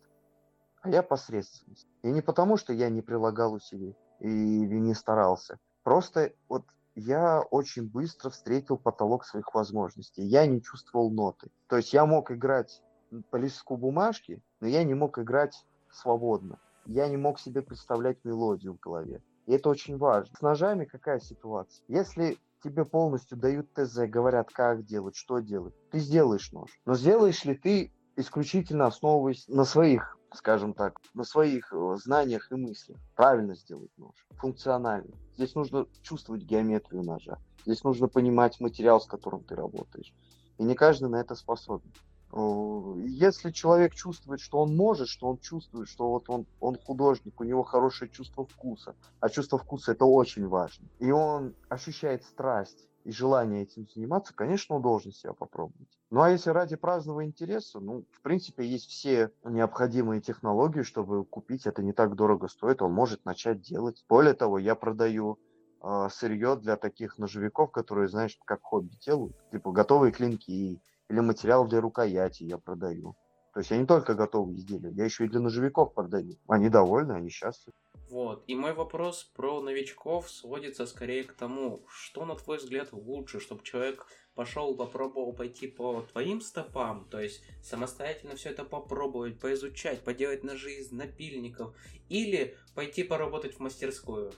а 0.82 0.90
я 0.90 1.04
посредственность. 1.04 1.88
И 2.04 2.12
не 2.12 2.22
потому, 2.22 2.58
что 2.58 2.74
я 2.74 2.90
не 2.90 3.02
прилагал 3.02 3.54
усилий 3.54 3.96
или 4.20 4.80
не 4.80 4.94
старался. 4.94 5.60
Просто 5.84 6.34
вот 6.48 6.64
я 6.96 7.42
очень 7.42 7.90
быстро 7.90 8.30
встретил 8.30 8.78
потолок 8.78 9.26
своих 9.26 9.54
возможностей. 9.54 10.24
Я 10.24 10.46
не 10.46 10.62
чувствовал 10.62 11.12
ноты. 11.12 11.50
То 11.68 11.78
есть 11.78 11.94
я 11.94 12.06
мог 12.06 12.32
играть 12.32 12.82
по 13.30 13.38
листку 13.38 13.78
бумажки, 13.78 14.42
но 14.60 14.68
я 14.68 14.84
не 14.84 14.94
мог 14.94 15.18
играть 15.20 15.66
свободно. 15.92 16.60
Я 16.86 17.08
не 17.08 17.18
мог 17.18 17.40
себе 17.40 17.62
представлять 17.62 18.24
мелодию 18.24 18.74
в 18.74 18.80
голове. 18.80 19.22
И 19.46 19.54
это 19.54 19.70
очень 19.70 19.98
важно. 19.98 20.36
С 20.38 20.42
ножами 20.42 20.86
какая 20.86 21.20
ситуация? 21.20 21.84
Если 21.88 22.38
тебе 22.64 22.86
полностью 22.86 23.38
дают 23.38 23.74
ТЗ, 23.74 24.00
говорят, 24.08 24.52
как 24.52 24.86
делать, 24.86 25.16
что 25.16 25.40
делать, 25.40 25.74
ты 25.92 26.00
сделаешь 26.00 26.52
нож. 26.52 26.70
Но 26.86 26.96
сделаешь 26.96 27.46
ли 27.46 27.56
ты 27.56 27.94
исключительно 28.16 28.88
основываясь 28.88 29.48
на 29.48 29.64
своих 29.64 30.19
скажем 30.34 30.74
так, 30.74 31.00
на 31.14 31.24
своих 31.24 31.74
э, 31.74 31.98
знаниях 32.04 32.52
и 32.52 32.56
мыслях. 32.56 32.98
Правильно 33.16 33.56
сделать 33.56 33.92
нож, 33.98 34.16
функционально. 34.32 35.14
Здесь 35.36 35.56
нужно 35.56 35.88
чувствовать 36.02 36.44
геометрию 36.44 37.04
ножа. 37.04 37.38
Здесь 37.66 37.84
нужно 37.84 38.08
понимать 38.08 38.60
материал, 38.60 39.02
с 39.02 39.06
которым 39.06 39.44
ты 39.44 39.56
работаешь. 39.56 40.14
И 40.58 40.64
не 40.64 40.76
каждый 40.76 41.10
на 41.10 41.18
это 41.18 41.36
способен. 41.36 41.92
Если 42.32 43.50
человек 43.50 43.96
чувствует, 43.96 44.40
что 44.40 44.60
он 44.60 44.76
может, 44.76 45.08
что 45.08 45.28
он 45.28 45.40
чувствует, 45.40 45.88
что 45.90 46.10
вот 46.10 46.30
он, 46.30 46.46
он 46.60 46.78
художник, 46.78 47.42
у 47.42 47.44
него 47.44 47.64
хорошее 47.64 48.12
чувство 48.12 48.46
вкуса, 48.46 48.96
а 49.20 49.30
чувство 49.30 49.58
вкуса 49.58 49.94
это 49.94 50.06
очень 50.06 50.48
важно, 50.48 50.88
и 51.00 51.10
он 51.10 51.56
ощущает 51.70 52.24
страсть 52.24 52.88
и 53.04 53.12
желание 53.12 53.64
этим 53.64 53.88
заниматься, 53.88 54.36
конечно, 54.36 54.76
он 54.76 54.84
должен 54.84 55.12
себя 55.12 55.34
попробовать. 55.34 55.99
Ну 56.12 56.22
а 56.22 56.32
если 56.32 56.50
ради 56.50 56.76
праздного 56.76 57.24
интереса, 57.24 57.80
ну, 57.80 58.04
в 58.12 58.22
принципе, 58.22 58.66
есть 58.66 58.88
все 58.90 59.32
необходимые 59.44 60.22
технологии, 60.22 60.82
чтобы 60.82 61.24
купить, 61.24 61.68
это 61.68 61.84
не 61.84 61.94
так 61.94 62.16
дорого 62.16 62.48
стоит, 62.48 62.82
он 62.82 62.94
может 62.94 63.26
начать 63.26 63.62
делать. 63.62 64.04
Более 64.10 64.34
того, 64.34 64.58
я 64.58 64.74
продаю 64.74 65.38
э, 65.84 66.08
сырье 66.12 66.56
для 66.56 66.78
таких 66.78 67.20
ножевиков, 67.20 67.72
которые, 67.72 68.08
знаешь, 68.08 68.40
как 68.46 68.62
хобби 68.64 68.96
делают, 69.06 69.36
типа 69.52 69.72
готовые 69.72 70.12
клинки 70.12 70.82
или 71.10 71.20
материал 71.20 71.68
для 71.68 71.80
рукояти 71.80 72.44
я 72.44 72.58
продаю. 72.58 73.16
То 73.54 73.60
есть 73.60 73.70
я 73.70 73.78
не 73.78 73.86
только 73.86 74.16
готовые 74.16 74.58
изделия, 74.58 74.90
я 74.92 75.06
еще 75.06 75.26
и 75.26 75.30
для 75.30 75.40
ножевиков 75.40 75.94
продаю. 75.94 76.38
Они 76.48 76.70
довольны, 76.70 77.14
они 77.14 77.30
счастливы. 77.30 77.76
Вот. 78.10 78.44
И 78.48 78.56
мой 78.56 78.74
вопрос 78.74 79.24
про 79.36 79.62
новичков 79.62 80.32
сводится 80.32 80.88
скорее 80.88 81.24
к 81.24 81.34
тому, 81.34 81.86
что, 81.88 82.26
на 82.26 82.36
твой 82.36 82.58
взгляд, 82.58 82.90
лучше, 82.92 83.40
чтобы 83.40 83.64
человек 83.64 84.08
пошел, 84.34 84.76
попробовал 84.76 85.34
пойти 85.34 85.68
по 85.68 86.02
твоим 86.02 86.42
стопам, 86.42 87.08
то 87.10 87.20
есть 87.20 87.44
самостоятельно 87.62 88.36
все 88.36 88.50
это 88.50 88.64
попробовать, 88.64 89.40
поизучать, 89.40 90.04
поделать 90.04 90.44
ножи 90.44 90.72
из 90.72 90.92
напильников, 90.92 91.76
или 92.08 92.58
пойти 92.74 93.04
поработать 93.04 93.56
в 93.56 93.60
мастерскую? 93.60 94.32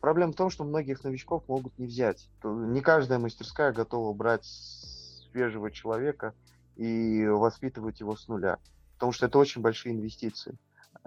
Проблема 0.00 0.32
в 0.32 0.36
том, 0.36 0.50
что 0.50 0.64
многих 0.64 1.02
новичков 1.04 1.48
могут 1.48 1.78
не 1.78 1.86
взять. 1.86 2.28
Не 2.42 2.80
каждая 2.80 3.18
мастерская 3.18 3.72
готова 3.72 4.12
брать 4.12 4.44
свежего 4.44 5.70
человека 5.70 6.34
и 6.74 7.24
воспитывать 7.26 8.00
его 8.00 8.14
с 8.16 8.28
нуля, 8.28 8.58
потому 8.94 9.12
что 9.12 9.26
это 9.26 9.38
очень 9.38 9.62
большие 9.62 9.94
инвестиции. 9.94 10.58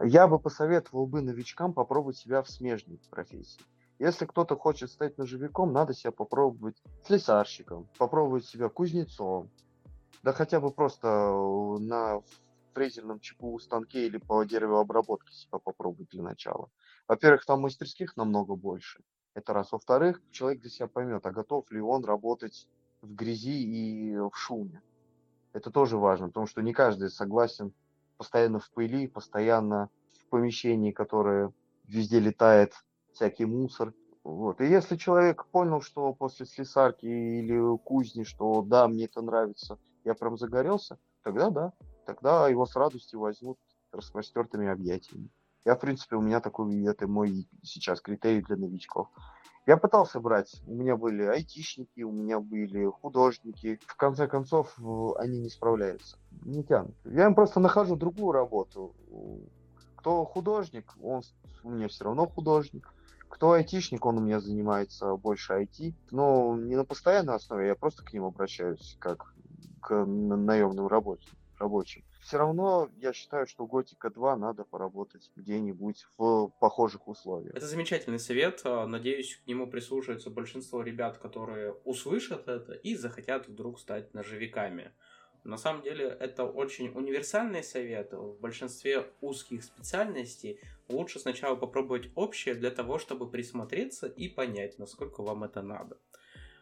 Я 0.02 0.28
бы 0.28 0.40
посоветовал 0.40 1.08
бы 1.08 1.22
новичкам 1.22 1.74
попробовать 1.74 2.18
себя 2.18 2.42
в 2.42 2.50
смежной 2.50 3.00
профессии. 3.10 3.62
Если 3.98 4.26
кто-то 4.26 4.56
хочет 4.56 4.90
стать 4.92 5.18
ножевиком, 5.18 5.74
надо 5.74 5.94
себя 5.94 6.12
попробовать 6.12 6.82
слесарщиком, 7.06 7.90
попробовать 7.98 8.46
себя 8.46 8.70
кузнецом, 8.70 9.50
да 10.24 10.32
хотя 10.32 10.62
бы 10.62 10.72
просто 10.72 11.08
э, 11.08 11.80
на 11.80 12.22
фрезерном 12.74 13.20
ЧПУ 13.20 13.60
станке 13.60 14.06
или 14.08 14.18
по 14.18 14.42
деревообработке 14.46 15.34
себя 15.34 15.60
попробовать 15.60 16.10
для 16.12 16.24
начала. 16.24 16.70
Во-первых, 17.10 17.46
там 17.46 17.62
мастерских 17.62 18.16
намного 18.16 18.56
больше. 18.56 19.02
Это 19.34 19.52
раз. 19.54 19.74
Во-вторых, 19.74 20.22
человек 20.32 20.62
для 20.62 20.70
себя 20.70 20.88
поймет, 20.88 21.26
а 21.26 21.32
готов 21.32 21.70
ли 21.72 21.82
он 21.82 22.06
работать 22.06 22.70
в 23.02 23.14
грязи 23.16 23.64
и 23.64 24.18
в 24.18 24.32
шуме. 24.34 24.82
Это 25.52 25.72
тоже 25.72 25.98
важно, 25.98 26.28
потому 26.28 26.48
что 26.48 26.62
не 26.62 26.74
каждый 26.74 27.10
согласен 27.10 27.74
постоянно 28.20 28.60
в 28.60 28.70
пыли, 28.72 29.08
постоянно 29.08 29.90
в 30.26 30.30
помещении, 30.30 30.92
которое 30.92 31.54
везде 31.88 32.20
летает 32.20 32.74
всякий 33.14 33.46
мусор. 33.46 33.94
Вот. 34.24 34.60
И 34.60 34.68
если 34.68 34.98
человек 34.98 35.46
понял, 35.48 35.82
что 35.82 36.14
после 36.14 36.46
слесарки 36.46 37.06
или 37.06 37.78
кузни, 37.78 38.24
что 38.24 38.62
да, 38.62 38.88
мне 38.90 39.06
это 39.06 39.22
нравится, 39.22 39.80
я 40.04 40.14
прям 40.14 40.38
загорелся, 40.38 41.00
тогда 41.24 41.50
да, 41.50 41.74
тогда 42.06 42.50
его 42.50 42.66
с 42.66 42.76
радостью 42.76 43.22
возьмут 43.22 43.58
распростертыми 43.92 44.68
объятиями. 44.68 45.30
Я, 45.66 45.76
в 45.76 45.80
принципе, 45.80 46.18
у 46.18 46.22
меня 46.22 46.42
такой, 46.42 46.86
это 46.86 47.08
мой 47.08 47.48
сейчас 47.64 48.02
критерий 48.02 48.42
для 48.42 48.58
новичков. 48.58 49.08
Я 49.70 49.78
пытался 49.78 50.20
брать, 50.20 50.64
у 50.66 50.74
меня 50.74 50.98
были 50.98 51.22
айтишники, 51.22 52.02
у 52.02 52.12
меня 52.12 52.40
были 52.40 52.86
художники. 52.86 53.80
В 53.86 53.96
конце 53.98 54.28
концов, 54.28 54.76
они 55.20 55.42
не 55.42 55.50
справляются, 55.50 56.18
не 56.44 56.64
тянут. 56.64 56.96
Я 57.06 57.28
им 57.28 57.36
просто 57.36 57.60
нахожу 57.60 57.96
другую 57.96 58.32
работу. 58.32 58.96
Кто 59.98 60.26
художник, 60.26 60.96
он 61.04 61.22
у 61.64 61.70
меня 61.70 61.88
все 61.88 62.06
равно 62.06 62.26
художник. 62.26 62.92
Кто 63.28 63.52
айтишник, 63.52 64.04
он 64.08 64.18
у 64.18 64.22
меня 64.22 64.40
занимается 64.40 65.16
больше 65.18 65.54
IT. 65.54 65.94
Но 66.10 66.58
не 66.58 66.76
на 66.76 66.84
постоянной 66.84 67.36
основе, 67.36 67.68
я 67.68 67.76
просто 67.76 68.04
к 68.04 68.12
ним 68.12 68.24
обращаюсь, 68.24 68.98
как 69.00 69.36
к 69.82 70.04
наемным 70.04 70.88
рабочим. 70.88 71.38
Рабочим 71.60 72.04
все 72.30 72.38
равно 72.38 72.92
я 72.98 73.12
считаю, 73.12 73.48
что 73.48 73.66
Готика 73.66 74.12
2 74.12 74.36
надо 74.36 74.64
поработать 74.64 75.32
где-нибудь 75.36 76.06
в 76.18 76.50
похожих 76.60 77.08
условиях. 77.08 77.56
Это 77.56 77.66
замечательный 77.66 78.20
совет. 78.20 78.62
А, 78.66 78.86
надеюсь, 78.86 79.38
к 79.38 79.48
нему 79.48 79.66
прислушаются 79.66 80.30
большинство 80.30 80.84
ребят, 80.84 81.18
которые 81.18 81.74
услышат 81.86 82.48
это 82.48 82.74
и 82.74 82.96
захотят 82.96 83.48
вдруг 83.48 83.80
стать 83.80 84.14
ножевиками. 84.14 84.92
На 85.44 85.58
самом 85.58 85.82
деле 85.82 86.06
это 86.06 86.44
очень 86.44 86.90
универсальный 86.90 87.64
совет. 87.64 88.14
В 88.14 88.40
большинстве 88.40 89.08
узких 89.22 89.64
специальностей 89.64 90.60
лучше 90.88 91.18
сначала 91.18 91.56
попробовать 91.56 92.10
общее 92.14 92.54
для 92.54 92.70
того, 92.70 93.00
чтобы 93.00 93.28
присмотреться 93.28 94.06
и 94.06 94.28
понять, 94.28 94.78
насколько 94.78 95.24
вам 95.24 95.46
это 95.46 95.64
надо. 95.64 95.98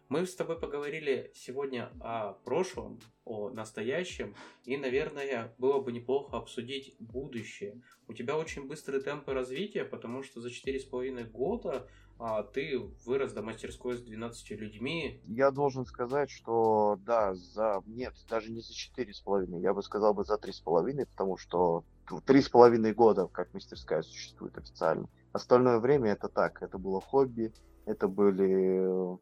Мы 0.10 0.26
с 0.26 0.36
тобой 0.36 0.58
поговорили 0.58 1.32
сегодня 1.36 1.92
о 2.00 2.34
прошлом, 2.34 3.00
о 3.26 3.50
настоящем, 3.50 4.36
и, 4.64 4.78
наверное, 4.78 5.54
было 5.58 5.82
бы 5.82 5.92
неплохо 5.92 6.38
обсудить 6.38 6.96
будущее. 7.00 7.82
У 8.08 8.14
тебя 8.14 8.38
очень 8.38 8.68
быстрые 8.68 9.02
темпы 9.02 9.34
развития, 9.34 9.84
потому 9.84 10.24
что 10.24 10.40
за 10.40 10.50
4,5 10.50 11.30
года 11.30 11.90
а, 12.20 12.44
ты 12.44 12.80
вырос 13.06 13.34
до 13.34 13.42
мастерской 13.42 13.98
с 13.98 14.02
12 14.02 14.52
людьми. 14.52 15.22
Я 15.28 15.52
должен 15.52 15.86
сказать, 15.86 16.30
что 16.32 16.98
да, 17.06 17.34
за 17.36 17.84
нет, 17.86 18.14
даже 18.30 18.50
не 18.50 18.62
за 18.62 18.74
4,5, 18.74 19.62
я 19.62 19.74
бы 19.74 19.84
сказал 19.84 20.14
бы 20.14 20.24
за 20.24 20.36
3,5, 20.36 21.06
потому 21.06 21.36
что 21.38 21.84
3,5 22.10 22.94
года 22.94 23.28
как 23.28 23.54
мастерская 23.54 24.02
существует 24.04 24.58
официально. 24.58 25.10
Остальное 25.34 25.80
время 25.80 26.12
это 26.12 26.30
так, 26.30 26.64
это 26.64 26.78
было 26.78 27.02
хобби, 27.02 27.52
это 27.86 28.08
были 28.08 28.88
Э, 28.88 29.18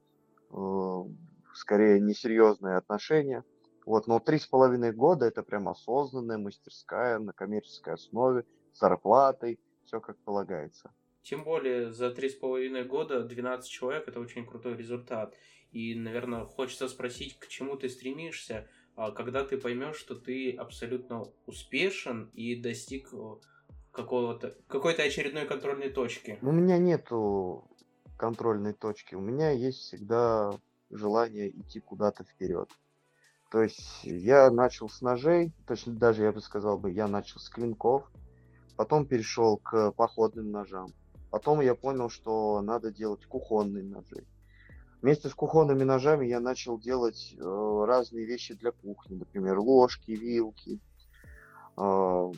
скорее 1.54 2.00
несерьезные 2.00 2.78
отношения. 2.78 3.44
Вот, 3.86 4.08
но 4.08 4.20
три 4.20 4.40
с 4.40 4.48
половиной 4.48 4.92
года 4.92 5.26
это 5.26 5.44
прям 5.44 5.70
осознанная 5.70 6.38
мастерская 6.38 7.20
на 7.20 7.34
коммерческой 7.34 7.94
основе, 7.94 8.44
с 8.74 8.80
зарплатой, 8.80 9.60
все 9.86 10.00
как 10.00 10.18
полагается. 10.20 10.92
Тем 11.22 11.44
более 11.44 11.92
за 11.92 12.12
три 12.12 12.30
с 12.30 12.36
половиной 12.36 12.84
года 12.84 13.24
12 13.24 13.70
человек 13.70 14.08
это 14.08 14.20
очень 14.20 14.46
крутой 14.46 14.76
результат. 14.76 15.36
И, 15.72 15.94
наверное, 15.96 16.46
хочется 16.46 16.88
спросить, 16.88 17.38
к 17.38 17.48
чему 17.48 17.76
ты 17.76 17.90
стремишься, 17.90 18.68
а 18.96 19.12
когда 19.12 19.44
ты 19.44 19.58
поймешь, 19.58 19.98
что 19.98 20.16
ты 20.16 20.56
абсолютно 20.56 21.26
успешен 21.46 22.30
и 22.34 22.56
достиг 22.56 23.10
э, 23.12 23.36
какого-то 23.92 24.56
какой-то 24.68 25.04
очередной 25.04 25.46
контрольной 25.46 25.90
точки. 25.90 26.40
У 26.42 26.52
меня 26.52 26.78
нету 26.78 27.68
контрольной 28.18 28.74
точки, 28.74 29.16
у 29.16 29.20
меня 29.20 29.52
есть 29.52 29.80
всегда 29.80 30.52
желание 30.90 31.50
идти 31.50 31.80
куда-то 31.80 32.24
вперед. 32.24 32.70
То 33.52 33.62
есть 33.62 34.04
я 34.04 34.50
начал 34.52 34.90
с 34.90 35.02
ножей, 35.02 35.54
точно 35.68 35.94
даже 35.94 36.24
я 36.24 36.32
бы 36.32 36.42
сказал 36.42 36.78
бы, 36.78 36.92
я 36.92 37.08
начал 37.08 37.40
с 37.40 37.50
клинков, 37.50 38.10
потом 38.76 39.06
перешел 39.06 39.58
к 39.58 39.92
походным 39.92 40.52
ножам. 40.52 40.88
Потом 41.30 41.62
я 41.62 41.76
понял, 41.76 42.10
что 42.10 42.62
надо 42.62 42.92
делать 42.92 43.26
кухонные 43.26 43.84
ножи. 43.84 44.26
Вместе 45.02 45.30
с 45.30 45.34
кухонными 45.34 45.84
ножами 45.84 46.26
я 46.26 46.40
начал 46.40 46.80
делать 46.80 47.36
э, 47.38 47.84
разные 47.86 48.26
вещи 48.26 48.56
для 48.56 48.72
кухни, 48.72 49.16
например, 49.16 49.60
ложки, 49.60 50.12
вилки, 50.12 50.80
э, 51.78 52.32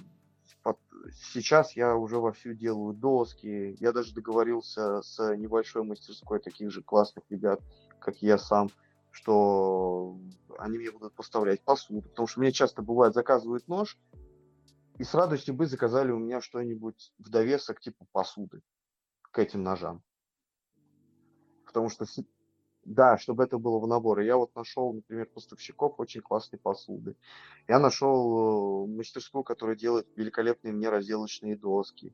сейчас 1.12 1.76
я 1.76 1.95
уже 1.95 2.20
вовсю 2.20 2.53
делаю 2.53 2.93
доски. 2.93 3.76
Я 3.80 3.91
даже 3.91 4.14
договорился 4.14 5.01
с 5.01 5.36
небольшой 5.36 5.84
мастерской 5.84 6.39
таких 6.39 6.72
же 6.72 6.82
классных 6.82 7.26
ребят, 7.30 7.62
как 7.99 8.22
я 8.22 8.38
сам, 8.38 8.70
что 9.12 10.18
они 10.58 10.78
мне 10.78 10.91
будут 10.91 11.14
поставлять 11.14 11.62
посуду. 11.62 12.01
Потому 12.01 12.28
что 12.28 12.39
мне 12.39 12.51
часто 12.51 12.82
бывает 12.82 13.14
заказывают 13.14 13.68
нож, 13.68 13.97
и 14.97 15.03
с 15.03 15.14
радостью 15.14 15.53
бы 15.53 15.66
заказали 15.66 16.12
у 16.12 16.20
меня 16.20 16.41
что-нибудь 16.41 17.14
в 17.20 17.30
довесок 17.30 17.80
типа 17.80 18.05
посуды 18.12 18.62
к 19.22 19.39
этим 19.39 19.64
ножам. 19.64 20.03
Потому 21.66 21.89
что 21.89 22.05
да, 22.88 23.17
чтобы 23.17 23.43
это 23.43 23.57
было 23.57 23.79
в 23.79 23.88
наборе. 23.88 24.25
Я 24.25 24.38
вот 24.38 24.55
нашел, 24.55 24.93
например, 24.93 25.27
поставщиков 25.27 25.99
очень 25.99 26.21
классной 26.21 26.57
посуды. 26.57 27.15
Я 27.67 27.79
нашел 27.79 28.85
э, 28.85 28.88
мастерскую, 28.88 29.43
которая 29.43 29.75
делает 29.75 30.07
великолепные 30.15 30.73
мне 30.73 30.89
разделочные 30.89 31.57
доски. 31.57 32.13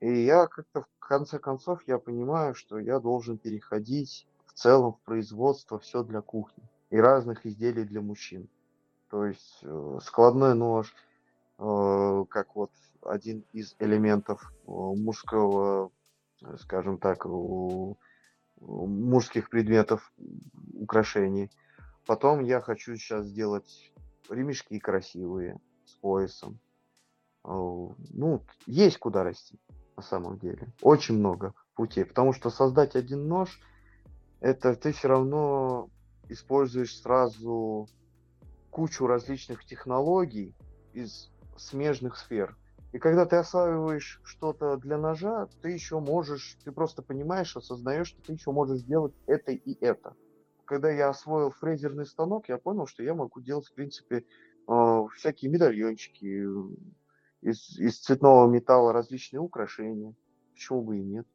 И 0.00 0.24
я 0.24 0.46
как-то 0.46 0.82
в 0.82 0.98
конце 0.98 1.38
концов 1.38 1.82
я 1.86 1.98
понимаю, 1.98 2.54
что 2.54 2.78
я 2.78 3.00
должен 3.00 3.36
переходить 3.36 4.26
в 4.46 4.54
целом 4.54 4.94
в 4.94 5.00
производство 5.00 5.78
все 5.78 6.02
для 6.02 6.22
кухни 6.22 6.64
и 6.88 6.96
разных 6.96 7.44
изделий 7.44 7.84
для 7.84 8.00
мужчин. 8.00 8.48
То 9.10 9.26
есть 9.26 9.58
э, 9.62 9.98
складной 10.02 10.54
нож, 10.54 10.94
э, 11.58 12.24
как 12.30 12.56
вот 12.56 12.70
один 13.02 13.44
из 13.52 13.76
элементов 13.78 14.52
мужского, 14.66 15.90
скажем 16.58 16.98
так, 16.98 17.26
мужских 18.60 19.50
предметов, 19.50 20.12
украшений. 20.74 21.50
Потом 22.06 22.44
я 22.44 22.60
хочу 22.60 22.96
сейчас 22.96 23.26
сделать 23.26 23.92
ремешки 24.28 24.78
красивые 24.78 25.60
с 25.84 25.92
поясом. 25.94 26.58
Ну, 27.44 28.42
есть 28.66 28.98
куда 28.98 29.24
расти 29.24 29.58
на 29.96 30.02
самом 30.02 30.38
деле. 30.38 30.68
Очень 30.82 31.18
много 31.18 31.54
путей. 31.74 32.04
Потому 32.04 32.32
что 32.32 32.50
создать 32.50 32.96
один 32.96 33.26
нож, 33.26 33.60
это 34.40 34.74
ты 34.74 34.92
все 34.92 35.08
равно 35.08 35.88
используешь 36.28 37.00
сразу 37.00 37.88
кучу 38.70 39.06
различных 39.06 39.64
технологий 39.64 40.54
из 40.92 41.30
смежных 41.56 42.16
сфер. 42.16 42.56
И 42.92 42.98
когда 42.98 43.26
ты 43.26 43.36
осваиваешь 43.36 44.20
что-то 44.22 44.76
для 44.78 44.96
ножа, 44.96 45.48
ты 45.60 45.70
еще 45.70 46.00
можешь, 46.00 46.56
ты 46.64 46.72
просто 46.72 47.02
понимаешь, 47.02 47.56
осознаешь, 47.56 48.08
что 48.08 48.22
ты 48.22 48.32
еще 48.32 48.50
можешь 48.50 48.80
сделать 48.80 49.14
это 49.26 49.52
и 49.52 49.76
это. 49.84 50.14
Когда 50.64 50.90
я 50.90 51.10
освоил 51.10 51.50
фрезерный 51.50 52.06
станок, 52.06 52.48
я 52.48 52.56
понял, 52.58 52.86
что 52.86 53.02
я 53.02 53.14
могу 53.14 53.40
делать, 53.40 53.66
в 53.66 53.74
принципе, 53.74 54.24
э, 54.68 55.02
всякие 55.14 55.50
медальончики 55.50 56.44
из, 57.42 57.78
из 57.78 58.00
цветного 58.00 58.48
металла, 58.50 58.92
различные 58.92 59.40
украшения. 59.40 60.14
Почему 60.54 60.82
бы 60.82 60.98
и 60.98 61.02
нет? 61.02 61.26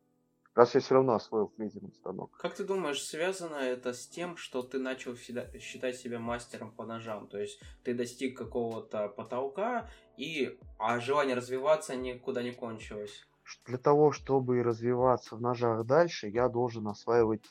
Раз 0.55 0.75
я 0.75 0.81
все 0.81 0.93
равно 0.93 1.13
освоил 1.13 1.51
фрезерный 1.55 1.93
станок. 1.93 2.37
Как 2.37 2.53
ты 2.53 2.63
думаешь, 2.63 3.03
связано 3.03 3.55
это 3.55 3.91
с 3.91 4.07
тем, 4.07 4.37
что 4.37 4.61
ты 4.61 4.77
начал 4.77 5.15
считать 5.15 5.95
себя 5.95 6.19
мастером 6.19 6.71
по 6.71 6.85
ножам? 6.85 7.27
То 7.27 7.39
есть 7.39 7.59
ты 7.83 7.95
достиг 7.95 8.37
какого-то 8.37 9.09
потолка, 9.09 9.89
и 10.15 10.59
а 10.77 10.99
желание 10.99 11.35
развиваться 11.35 11.95
никуда 11.95 12.43
не 12.43 12.51
кончилось? 12.51 13.25
Для 13.65 13.79
того, 13.79 14.11
чтобы 14.11 14.61
развиваться 14.61 15.35
в 15.35 15.41
ножах 15.41 15.87
дальше, 15.87 16.27
я 16.27 16.47
должен 16.49 16.87
осваивать 16.87 17.45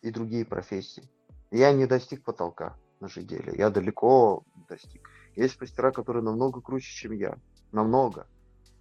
и 0.00 0.10
другие 0.10 0.46
профессии. 0.46 1.08
Я 1.50 1.72
не 1.72 1.86
достиг 1.86 2.24
потолка 2.24 2.78
на 3.00 3.08
же 3.08 3.22
деле, 3.22 3.52
я 3.56 3.68
далеко 3.68 4.42
достиг. 4.68 5.10
Есть 5.36 5.60
мастера, 5.60 5.92
которые 5.92 6.22
намного 6.22 6.62
круче, 6.62 6.90
чем 6.94 7.12
я. 7.12 7.36
Намного. 7.72 8.26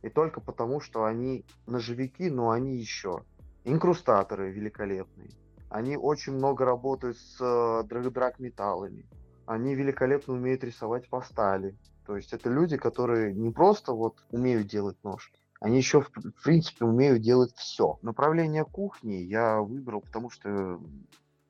И 0.04 0.10
только 0.10 0.40
потому, 0.40 0.80
что 0.80 1.04
они 1.04 1.46
ножевики, 1.66 2.30
но 2.30 2.52
они 2.52 2.78
еще 2.78 3.26
Инкрустаторы 3.70 4.50
великолепные. 4.50 5.30
Они 5.70 5.98
очень 5.98 6.34
много 6.34 6.64
работают 6.64 7.18
с 7.18 7.38
э, 7.42 7.84
драг-металлами. 7.84 9.06
Они 9.46 9.76
великолепно 9.76 10.36
умеют 10.36 10.64
рисовать 10.64 11.10
по 11.10 11.22
стали. 11.22 11.78
То 12.06 12.16
есть 12.16 12.32
это 12.32 12.50
люди, 12.50 12.78
которые 12.78 13.34
не 13.34 13.52
просто 13.52 13.92
вот 13.92 14.24
умеют 14.32 14.68
делать 14.68 14.96
нож, 15.04 15.34
они 15.60 15.76
еще, 15.76 16.00
в 16.00 16.12
принципе, 16.44 16.86
умеют 16.86 17.22
делать 17.22 17.54
все. 17.58 18.00
Направление 18.04 18.64
кухни 18.64 19.16
я 19.16 19.60
выбрал, 19.60 20.00
потому 20.00 20.30
что 20.30 20.80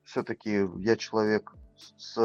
все-таки 0.02 0.68
я 0.78 0.96
человек 0.96 1.52
с 1.76 2.18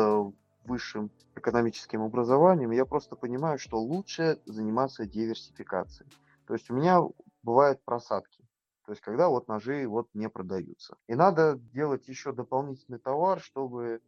высшим 0.66 1.12
экономическим 1.36 2.02
образованием, 2.02 2.72
я 2.72 2.86
просто 2.86 3.16
понимаю, 3.16 3.60
что 3.60 3.80
лучше 3.80 4.40
заниматься 4.48 5.06
диверсификацией. 5.06 6.10
То 6.48 6.56
есть 6.56 6.72
у 6.72 6.74
меня 6.74 7.00
бывают 7.44 7.80
просадки. 7.84 8.43
То 8.86 8.92
есть 8.92 9.02
когда 9.02 9.30
вот 9.30 9.48
ножи 9.48 9.88
вот 9.88 10.10
не 10.14 10.30
продаются. 10.30 10.98
И 11.08 11.16
надо 11.16 11.58
делать 11.74 12.08
еще 12.08 12.34
дополнительный 12.34 13.00
товар, 13.00 13.40
чтобы 13.40 14.02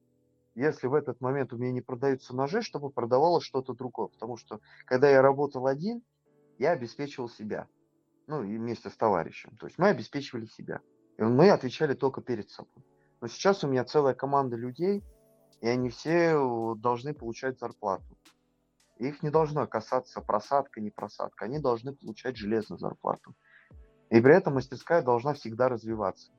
если 0.56 0.88
в 0.88 0.94
этот 0.94 1.20
момент 1.22 1.54
у 1.54 1.58
меня 1.58 1.72
не 1.72 1.82
продаются 1.82 2.36
ножи, 2.36 2.62
чтобы 2.62 2.90
продавалось 2.90 3.44
что-то 3.44 3.74
другое. 3.74 4.08
Потому 4.08 4.38
что 4.38 4.62
когда 4.86 5.10
я 5.10 5.22
работал 5.22 5.68
один, 5.68 6.02
я 6.58 6.72
обеспечивал 6.72 7.30
себя. 7.30 7.68
Ну, 8.28 8.44
и 8.44 8.58
вместе 8.58 8.90
с 8.90 8.96
товарищем. 8.96 9.56
То 9.58 9.68
есть 9.68 9.78
мы 9.78 9.90
обеспечивали 9.90 10.46
себя. 10.46 10.80
И 11.18 11.24
мы 11.24 11.50
отвечали 11.50 11.94
только 11.94 12.22
перед 12.22 12.50
собой. 12.50 12.84
Но 13.22 13.28
сейчас 13.28 13.64
у 13.64 13.68
меня 13.68 13.84
целая 13.86 14.14
команда 14.14 14.56
людей, 14.56 15.04
и 15.62 15.68
они 15.68 15.90
все 15.90 16.76
должны 16.78 17.14
получать 17.14 17.60
зарплату. 17.60 18.18
Их 18.98 19.24
не 19.24 19.30
должно 19.30 19.68
касаться 19.68 20.22
просадка, 20.22 20.80
не 20.80 20.90
просадка. 20.90 21.46
Они 21.46 21.60
должны 21.60 21.94
получать 21.94 22.38
железную 22.38 22.80
зарплату. 22.80 23.36
И 24.16 24.22
при 24.22 24.34
этом 24.34 24.54
мастерская 24.54 25.02
должна 25.02 25.34
всегда 25.34 25.68
развиваться. 25.68 26.32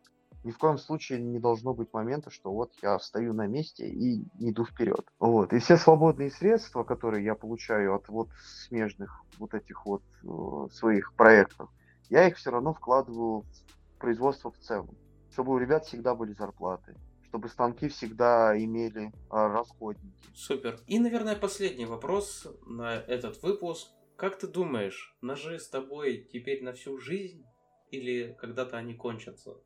Ни 0.44 0.50
в 0.50 0.56
коем 0.56 0.78
случае 0.78 1.20
не 1.20 1.38
должно 1.38 1.74
быть 1.74 1.92
момента, 1.92 2.30
что 2.30 2.50
вот 2.50 2.72
я 2.80 2.98
стою 2.98 3.34
на 3.34 3.46
месте 3.46 3.86
и 3.86 4.26
иду 4.38 4.64
вперед. 4.64 5.04
Вот. 5.18 5.52
И 5.52 5.58
все 5.58 5.76
свободные 5.76 6.30
средства, 6.30 6.84
которые 6.84 7.22
я 7.22 7.34
получаю 7.34 7.94
от 7.94 8.08
вот 8.08 8.30
смежных 8.66 9.22
вот 9.38 9.52
этих 9.52 9.84
вот 9.84 10.02
э, 10.24 10.72
своих 10.72 11.12
проектов, 11.16 11.68
я 12.08 12.26
их 12.26 12.38
все 12.38 12.50
равно 12.50 12.72
вкладываю 12.72 13.42
в 13.42 13.98
производство 13.98 14.50
в 14.50 14.58
целом, 14.58 14.96
чтобы 15.30 15.52
у 15.52 15.58
ребят 15.58 15.84
всегда 15.84 16.14
были 16.14 16.32
зарплаты, 16.32 16.94
чтобы 17.24 17.50
станки 17.50 17.90
всегда 17.90 18.56
имели 18.56 19.12
а, 19.28 19.48
расходники. 19.48 20.16
Супер. 20.34 20.80
И, 20.86 20.98
наверное, 20.98 21.36
последний 21.36 21.84
вопрос 21.84 22.46
на 22.64 22.94
этот 22.94 23.42
выпуск. 23.42 23.90
Как 24.16 24.38
ты 24.38 24.46
думаешь, 24.46 25.14
ножи 25.20 25.58
с 25.58 25.68
тобой 25.68 26.26
теперь 26.32 26.64
на 26.64 26.72
всю 26.72 26.96
жизнь 26.96 27.44
или 27.90 28.36
когда-то 28.38 28.76
они 28.76 28.94
кончатся? 28.94 29.56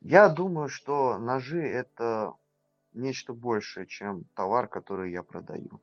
Я 0.00 0.28
думаю, 0.28 0.68
что 0.68 1.18
ножи 1.18 1.62
это 1.62 2.34
нечто 2.92 3.32
большее, 3.32 3.86
чем 3.86 4.24
товар, 4.34 4.68
который 4.68 5.12
я 5.12 5.22
продаю. 5.22 5.80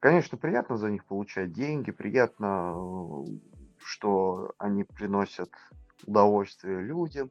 Конечно, 0.00 0.36
приятно 0.36 0.76
за 0.76 0.90
них 0.90 1.04
получать 1.04 1.52
деньги, 1.52 1.92
приятно, 1.92 3.24
что 3.78 4.52
они 4.58 4.84
приносят 4.84 5.52
удовольствие 6.04 6.80
людям, 6.80 7.30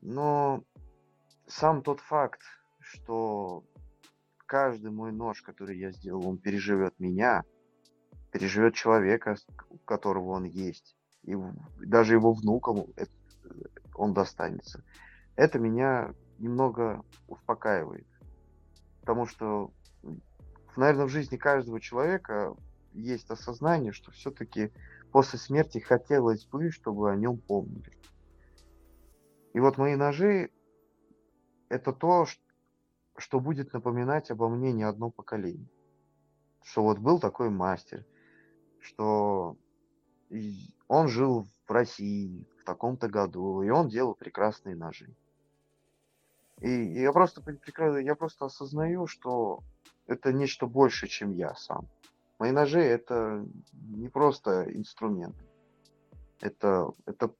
но 0.00 0.64
сам 1.46 1.82
тот 1.82 2.00
факт, 2.00 2.40
что 2.80 3.64
каждый 4.46 4.90
мой 4.90 5.12
нож, 5.12 5.42
который 5.42 5.78
я 5.78 5.92
сделал, 5.92 6.26
он 6.26 6.38
переживет 6.38 6.98
меня, 6.98 7.44
переживет 8.30 8.74
человека, 8.74 9.36
у 9.68 9.76
которого 9.78 10.30
он 10.30 10.44
есть, 10.44 10.96
и 11.22 11.36
даже 11.78 12.14
его 12.14 12.32
внукам 12.32 12.86
он 13.94 14.14
достанется. 14.14 14.84
Это 15.36 15.58
меня 15.58 16.14
немного 16.38 17.04
успокаивает. 17.28 18.06
Потому 19.00 19.26
что, 19.26 19.72
наверное, 20.76 21.06
в 21.06 21.10
жизни 21.10 21.36
каждого 21.36 21.80
человека 21.80 22.54
есть 22.92 23.30
осознание, 23.30 23.92
что 23.92 24.10
все-таки 24.10 24.72
после 25.10 25.38
смерти 25.38 25.78
хотелось 25.78 26.44
бы, 26.46 26.70
чтобы 26.70 27.10
о 27.10 27.16
нем 27.16 27.38
помнили. 27.38 27.92
И 29.54 29.60
вот 29.60 29.78
мои 29.78 29.96
ножи– 29.96 30.50
это 31.68 31.92
то, 31.92 32.26
что 33.16 33.40
будет 33.40 33.72
напоминать 33.72 34.30
обо 34.30 34.48
мне 34.48 34.72
не 34.72 34.82
одно 34.82 35.10
поколение. 35.10 35.68
Что 36.64 36.82
вот 36.82 36.98
был 36.98 37.18
такой 37.18 37.50
мастер, 37.50 38.04
что 38.80 39.56
он 40.92 41.08
жил 41.08 41.46
в 41.66 41.70
России 41.72 42.46
в 42.60 42.64
таком-то 42.64 43.08
году, 43.08 43.62
и 43.62 43.70
он 43.70 43.88
делал 43.88 44.14
прекрасные 44.14 44.76
ножи. 44.76 45.08
И 46.60 46.70
я 46.70 47.12
просто, 47.12 47.42
я 48.00 48.14
просто 48.14 48.44
осознаю, 48.44 49.06
что 49.06 49.60
это 50.06 50.34
нечто 50.34 50.66
больше, 50.66 51.08
чем 51.08 51.32
я 51.32 51.54
сам. 51.54 51.88
Мои 52.38 52.50
ножи 52.50 52.80
это 52.80 53.42
не 53.72 54.10
просто 54.10 54.66
инструмент. 54.70 55.34
Это, 56.42 56.92
это, 57.06 57.30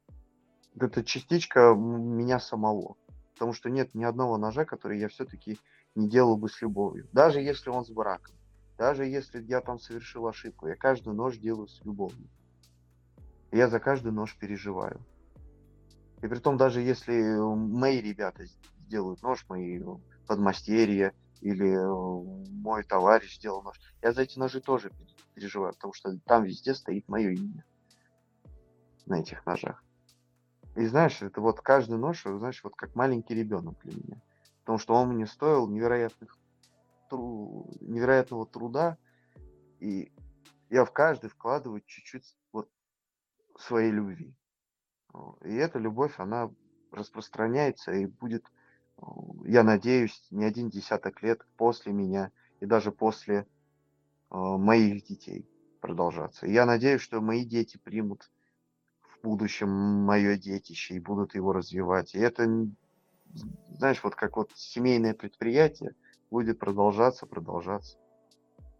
это 0.80 1.04
частичка 1.04 1.74
меня 1.74 2.40
самого. 2.40 2.96
Потому 3.34 3.52
что 3.52 3.68
нет 3.68 3.94
ни 3.94 4.04
одного 4.04 4.38
ножа, 4.38 4.64
который 4.64 4.98
я 4.98 5.08
все-таки 5.08 5.58
не 5.94 6.08
делал 6.08 6.38
бы 6.38 6.48
с 6.48 6.62
любовью. 6.62 7.06
Даже 7.12 7.42
если 7.42 7.68
он 7.68 7.84
с 7.84 7.90
браком. 7.90 8.34
Даже 8.78 9.04
если 9.04 9.42
я 9.42 9.60
там 9.60 9.78
совершил 9.78 10.26
ошибку. 10.26 10.68
Я 10.68 10.74
каждый 10.74 11.12
нож 11.12 11.36
делаю 11.36 11.68
с 11.68 11.84
любовью. 11.84 12.30
Я 13.52 13.68
за 13.68 13.80
каждый 13.80 14.12
нож 14.12 14.34
переживаю. 14.38 15.04
И 16.22 16.26
при 16.26 16.38
том, 16.38 16.56
даже 16.56 16.80
если 16.80 17.38
мои 17.38 18.00
ребята 18.00 18.44
сделают 18.86 19.22
нож, 19.22 19.44
мои 19.48 19.78
подмастерья 20.26 21.12
или 21.42 21.76
мой 22.50 22.82
товарищ 22.82 23.36
сделал 23.36 23.62
нож, 23.62 23.78
я 24.00 24.12
за 24.12 24.22
эти 24.22 24.38
ножи 24.38 24.62
тоже 24.62 24.90
переживаю, 25.34 25.74
потому 25.74 25.92
что 25.92 26.18
там 26.24 26.44
везде 26.44 26.74
стоит 26.74 27.06
мое 27.08 27.30
имя 27.30 27.64
на 29.04 29.20
этих 29.20 29.44
ножах. 29.44 29.84
И 30.74 30.86
знаешь, 30.86 31.20
это 31.20 31.42
вот 31.42 31.60
каждый 31.60 31.98
нож, 31.98 32.22
знаешь, 32.22 32.64
вот 32.64 32.74
как 32.74 32.94
маленький 32.94 33.34
ребенок 33.34 33.78
для 33.84 33.94
меня. 33.94 34.22
Потому 34.60 34.78
что 34.78 34.94
он 34.94 35.10
мне 35.10 35.26
стоил 35.26 35.68
невероятных, 35.68 36.38
тру, 37.10 37.68
невероятного 37.80 38.46
труда, 38.46 38.96
и 39.80 40.10
я 40.70 40.86
в 40.86 40.92
каждый 40.92 41.28
вкладываю 41.28 41.82
чуть-чуть 41.84 42.36
своей 43.58 43.90
любви. 43.90 44.34
И 45.44 45.54
эта 45.54 45.78
любовь, 45.78 46.14
она 46.18 46.50
распространяется 46.90 47.92
и 47.92 48.06
будет, 48.06 48.44
я 49.44 49.62
надеюсь, 49.62 50.26
не 50.30 50.44
один 50.44 50.70
десяток 50.70 51.22
лет 51.22 51.46
после 51.56 51.92
меня 51.92 52.30
и 52.60 52.66
даже 52.66 52.92
после 52.92 53.46
моих 54.30 55.04
детей 55.04 55.46
продолжаться. 55.80 56.46
И 56.46 56.52
я 56.52 56.64
надеюсь, 56.64 57.02
что 57.02 57.20
мои 57.20 57.44
дети 57.44 57.78
примут 57.78 58.30
в 59.02 59.22
будущем 59.22 59.68
мое 59.68 60.36
детище 60.36 60.94
и 60.94 61.00
будут 61.00 61.34
его 61.34 61.52
развивать. 61.52 62.14
И 62.14 62.18
это, 62.18 62.46
знаешь, 63.70 64.02
вот 64.02 64.14
как 64.14 64.36
вот 64.36 64.50
семейное 64.54 65.14
предприятие 65.14 65.94
будет 66.30 66.58
продолжаться, 66.58 67.26
продолжаться 67.26 67.98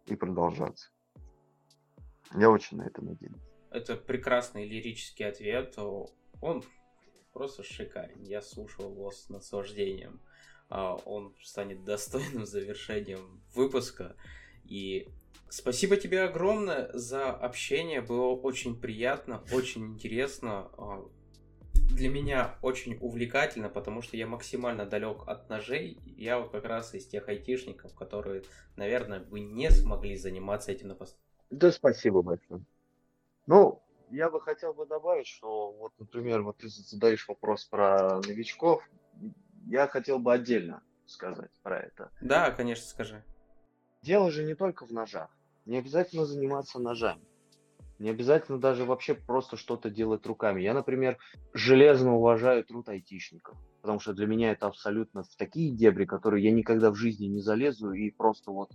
и 0.07 0.15
продолжаться. 0.15 0.89
Я 2.35 2.49
очень 2.49 2.77
на 2.77 2.83
это 2.83 3.03
надеюсь. 3.03 3.52
Это 3.73 3.95
прекрасный 3.95 4.67
лирический 4.67 5.27
ответ. 5.27 5.75
Он 6.41 6.63
просто 7.33 7.63
шикарен. 7.63 8.21
Я 8.21 8.41
слушал 8.41 8.91
его 8.91 9.11
с 9.11 9.29
наслаждением. 9.29 10.21
А, 10.69 10.95
он 11.05 11.33
станет 11.41 11.83
достойным 11.83 12.45
завершением 12.45 13.41
выпуска. 13.55 14.15
И 14.63 15.09
спасибо 15.49 15.97
тебе 15.97 16.21
огромное 16.21 16.91
за 16.93 17.31
общение. 17.31 18.01
Было 18.01 18.35
очень 18.35 18.79
приятно, 18.79 19.43
очень 19.51 19.87
интересно. 19.87 20.69
А, 20.77 21.05
для 21.73 22.09
меня 22.09 22.57
очень 22.61 22.97
увлекательно, 23.01 23.69
потому 23.69 24.01
что 24.01 24.17
я 24.17 24.27
максимально 24.27 24.85
далек 24.85 25.27
от 25.27 25.49
ножей. 25.49 25.97
Я 26.17 26.39
вот 26.39 26.51
как 26.51 26.65
раз 26.65 26.93
из 26.93 27.07
тех 27.07 27.27
айтишников, 27.27 27.93
которые, 27.95 28.43
наверное, 28.75 29.19
бы 29.19 29.39
не 29.39 29.69
смогли 29.69 30.15
заниматься 30.15 30.71
этим 30.71 30.89
на 30.89 30.95
пост. 30.95 31.17
Да, 31.49 31.71
спасибо 31.71 32.21
большое. 32.21 32.63
Ну, 33.45 33.81
я 34.09 34.29
бы 34.29 34.39
хотел 34.39 34.73
бы 34.73 34.85
добавить, 34.85 35.27
что 35.27 35.71
вот, 35.71 35.93
например, 35.99 36.43
вот 36.43 36.57
ты 36.57 36.69
задаешь 36.69 37.27
вопрос 37.27 37.65
про 37.65 38.21
новичков, 38.21 38.83
я 39.65 39.87
хотел 39.87 40.19
бы 40.19 40.33
отдельно 40.33 40.83
сказать 41.05 41.51
про 41.61 41.79
это. 41.79 42.11
Да, 42.21 42.51
конечно, 42.51 42.85
скажи. 42.85 43.23
Дело 44.01 44.31
же 44.31 44.43
не 44.43 44.55
только 44.55 44.85
в 44.85 44.91
ножах. 44.91 45.29
Не 45.65 45.77
обязательно 45.77 46.25
заниматься 46.25 46.79
ножами. 46.79 47.23
Не 47.99 48.09
обязательно 48.09 48.57
даже 48.59 48.85
вообще 48.85 49.13
просто 49.13 49.55
что-то 49.55 49.89
делать 49.89 50.25
руками. 50.25 50.61
Я, 50.61 50.73
например, 50.73 51.17
железно 51.53 52.15
уважаю 52.15 52.63
труд 52.65 52.89
айтишников, 52.89 53.57
потому 53.81 53.99
что 53.99 54.13
для 54.13 54.27
меня 54.27 54.51
это 54.51 54.67
абсолютно 54.67 55.23
в 55.23 55.35
такие 55.37 55.71
дебри, 55.71 56.05
которые 56.05 56.43
я 56.43 56.51
никогда 56.51 56.91
в 56.91 56.95
жизни 56.95 57.27
не 57.27 57.39
залезу, 57.39 57.93
и 57.93 58.09
просто 58.09 58.51
вот 58.51 58.71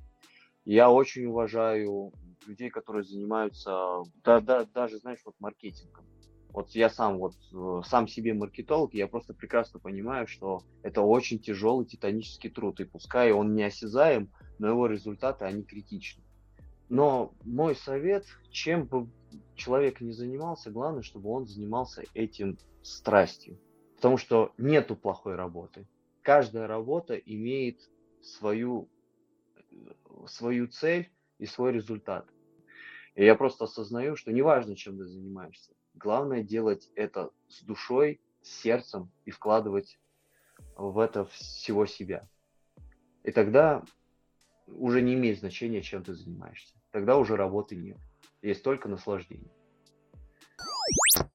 я 0.73 0.91
очень 0.91 1.27
уважаю 1.27 2.13
людей, 2.47 2.69
которые 2.69 3.03
занимаются, 3.03 4.03
да, 4.23 4.41
да, 4.41 4.65
даже, 4.65 4.99
знаешь, 4.99 5.21
вот 5.25 5.35
маркетингом. 5.39 6.05
Вот 6.51 6.71
я 6.71 6.91
сам 6.91 7.19
вот 7.19 7.35
э, 7.53 7.83
сам 7.87 8.07
себе 8.07 8.35
маркетолог, 8.35 8.93
я 8.93 9.07
просто 9.07 9.33
прекрасно 9.33 9.81
понимаю, 9.81 10.27
что 10.27 10.63
это 10.83 11.01
очень 11.01 11.39
тяжелый 11.39 11.87
титанический 11.87 12.51
труд, 12.51 12.81
и 12.81 12.85
пускай 12.85 13.33
он 13.33 13.55
не 13.55 13.63
осязаем, 13.63 14.31
но 14.59 14.69
его 14.69 14.87
результаты, 14.87 15.47
они 15.47 15.63
критичны. 15.63 16.23
Но 16.91 17.33
мой 17.45 17.75
совет, 17.75 18.27
чем 18.51 18.85
бы 18.85 19.09
человек 19.55 20.03
не 20.03 20.13
занимался, 20.13 20.71
главное, 20.71 21.03
чтобы 21.03 21.31
он 21.31 21.47
занимался 21.47 22.03
этим 22.13 22.59
страстью. 22.83 23.59
Потому 23.97 24.19
что 24.19 24.53
нету 24.59 24.97
плохой 24.97 25.35
работы. 25.35 25.87
Каждая 26.23 26.67
работа 26.67 27.15
имеет 27.15 27.79
свою, 28.23 28.89
свою 30.27 30.67
цель 30.69 31.11
и 31.39 31.47
свой 31.47 31.73
результат. 31.73 32.29
И 33.15 33.25
я 33.25 33.35
просто 33.35 33.65
осознаю, 33.65 34.17
что 34.17 34.33
неважно, 34.33 34.77
чем 34.77 34.97
ты 34.99 35.07
занимаешься, 35.07 35.73
главное 35.95 36.43
делать 36.43 36.91
это 36.95 37.31
с 37.49 37.63
душой, 37.63 38.21
с 38.43 38.49
сердцем 38.49 39.11
и 39.25 39.31
вкладывать 39.31 39.99
в 40.77 40.99
это 40.99 41.25
всего 41.27 41.87
себя. 41.87 42.29
И 43.25 43.33
тогда 43.33 43.83
уже 44.67 45.03
не 45.03 45.15
имеет 45.15 45.39
значения, 45.39 45.83
чем 45.83 46.05
ты 46.05 46.15
занимаешься. 46.15 46.75
Тогда 46.91 47.17
уже 47.17 47.37
работы 47.37 47.77
нет. 47.77 47.99
Есть 48.43 48.63
только 48.63 48.89
наслаждение. 48.89 49.51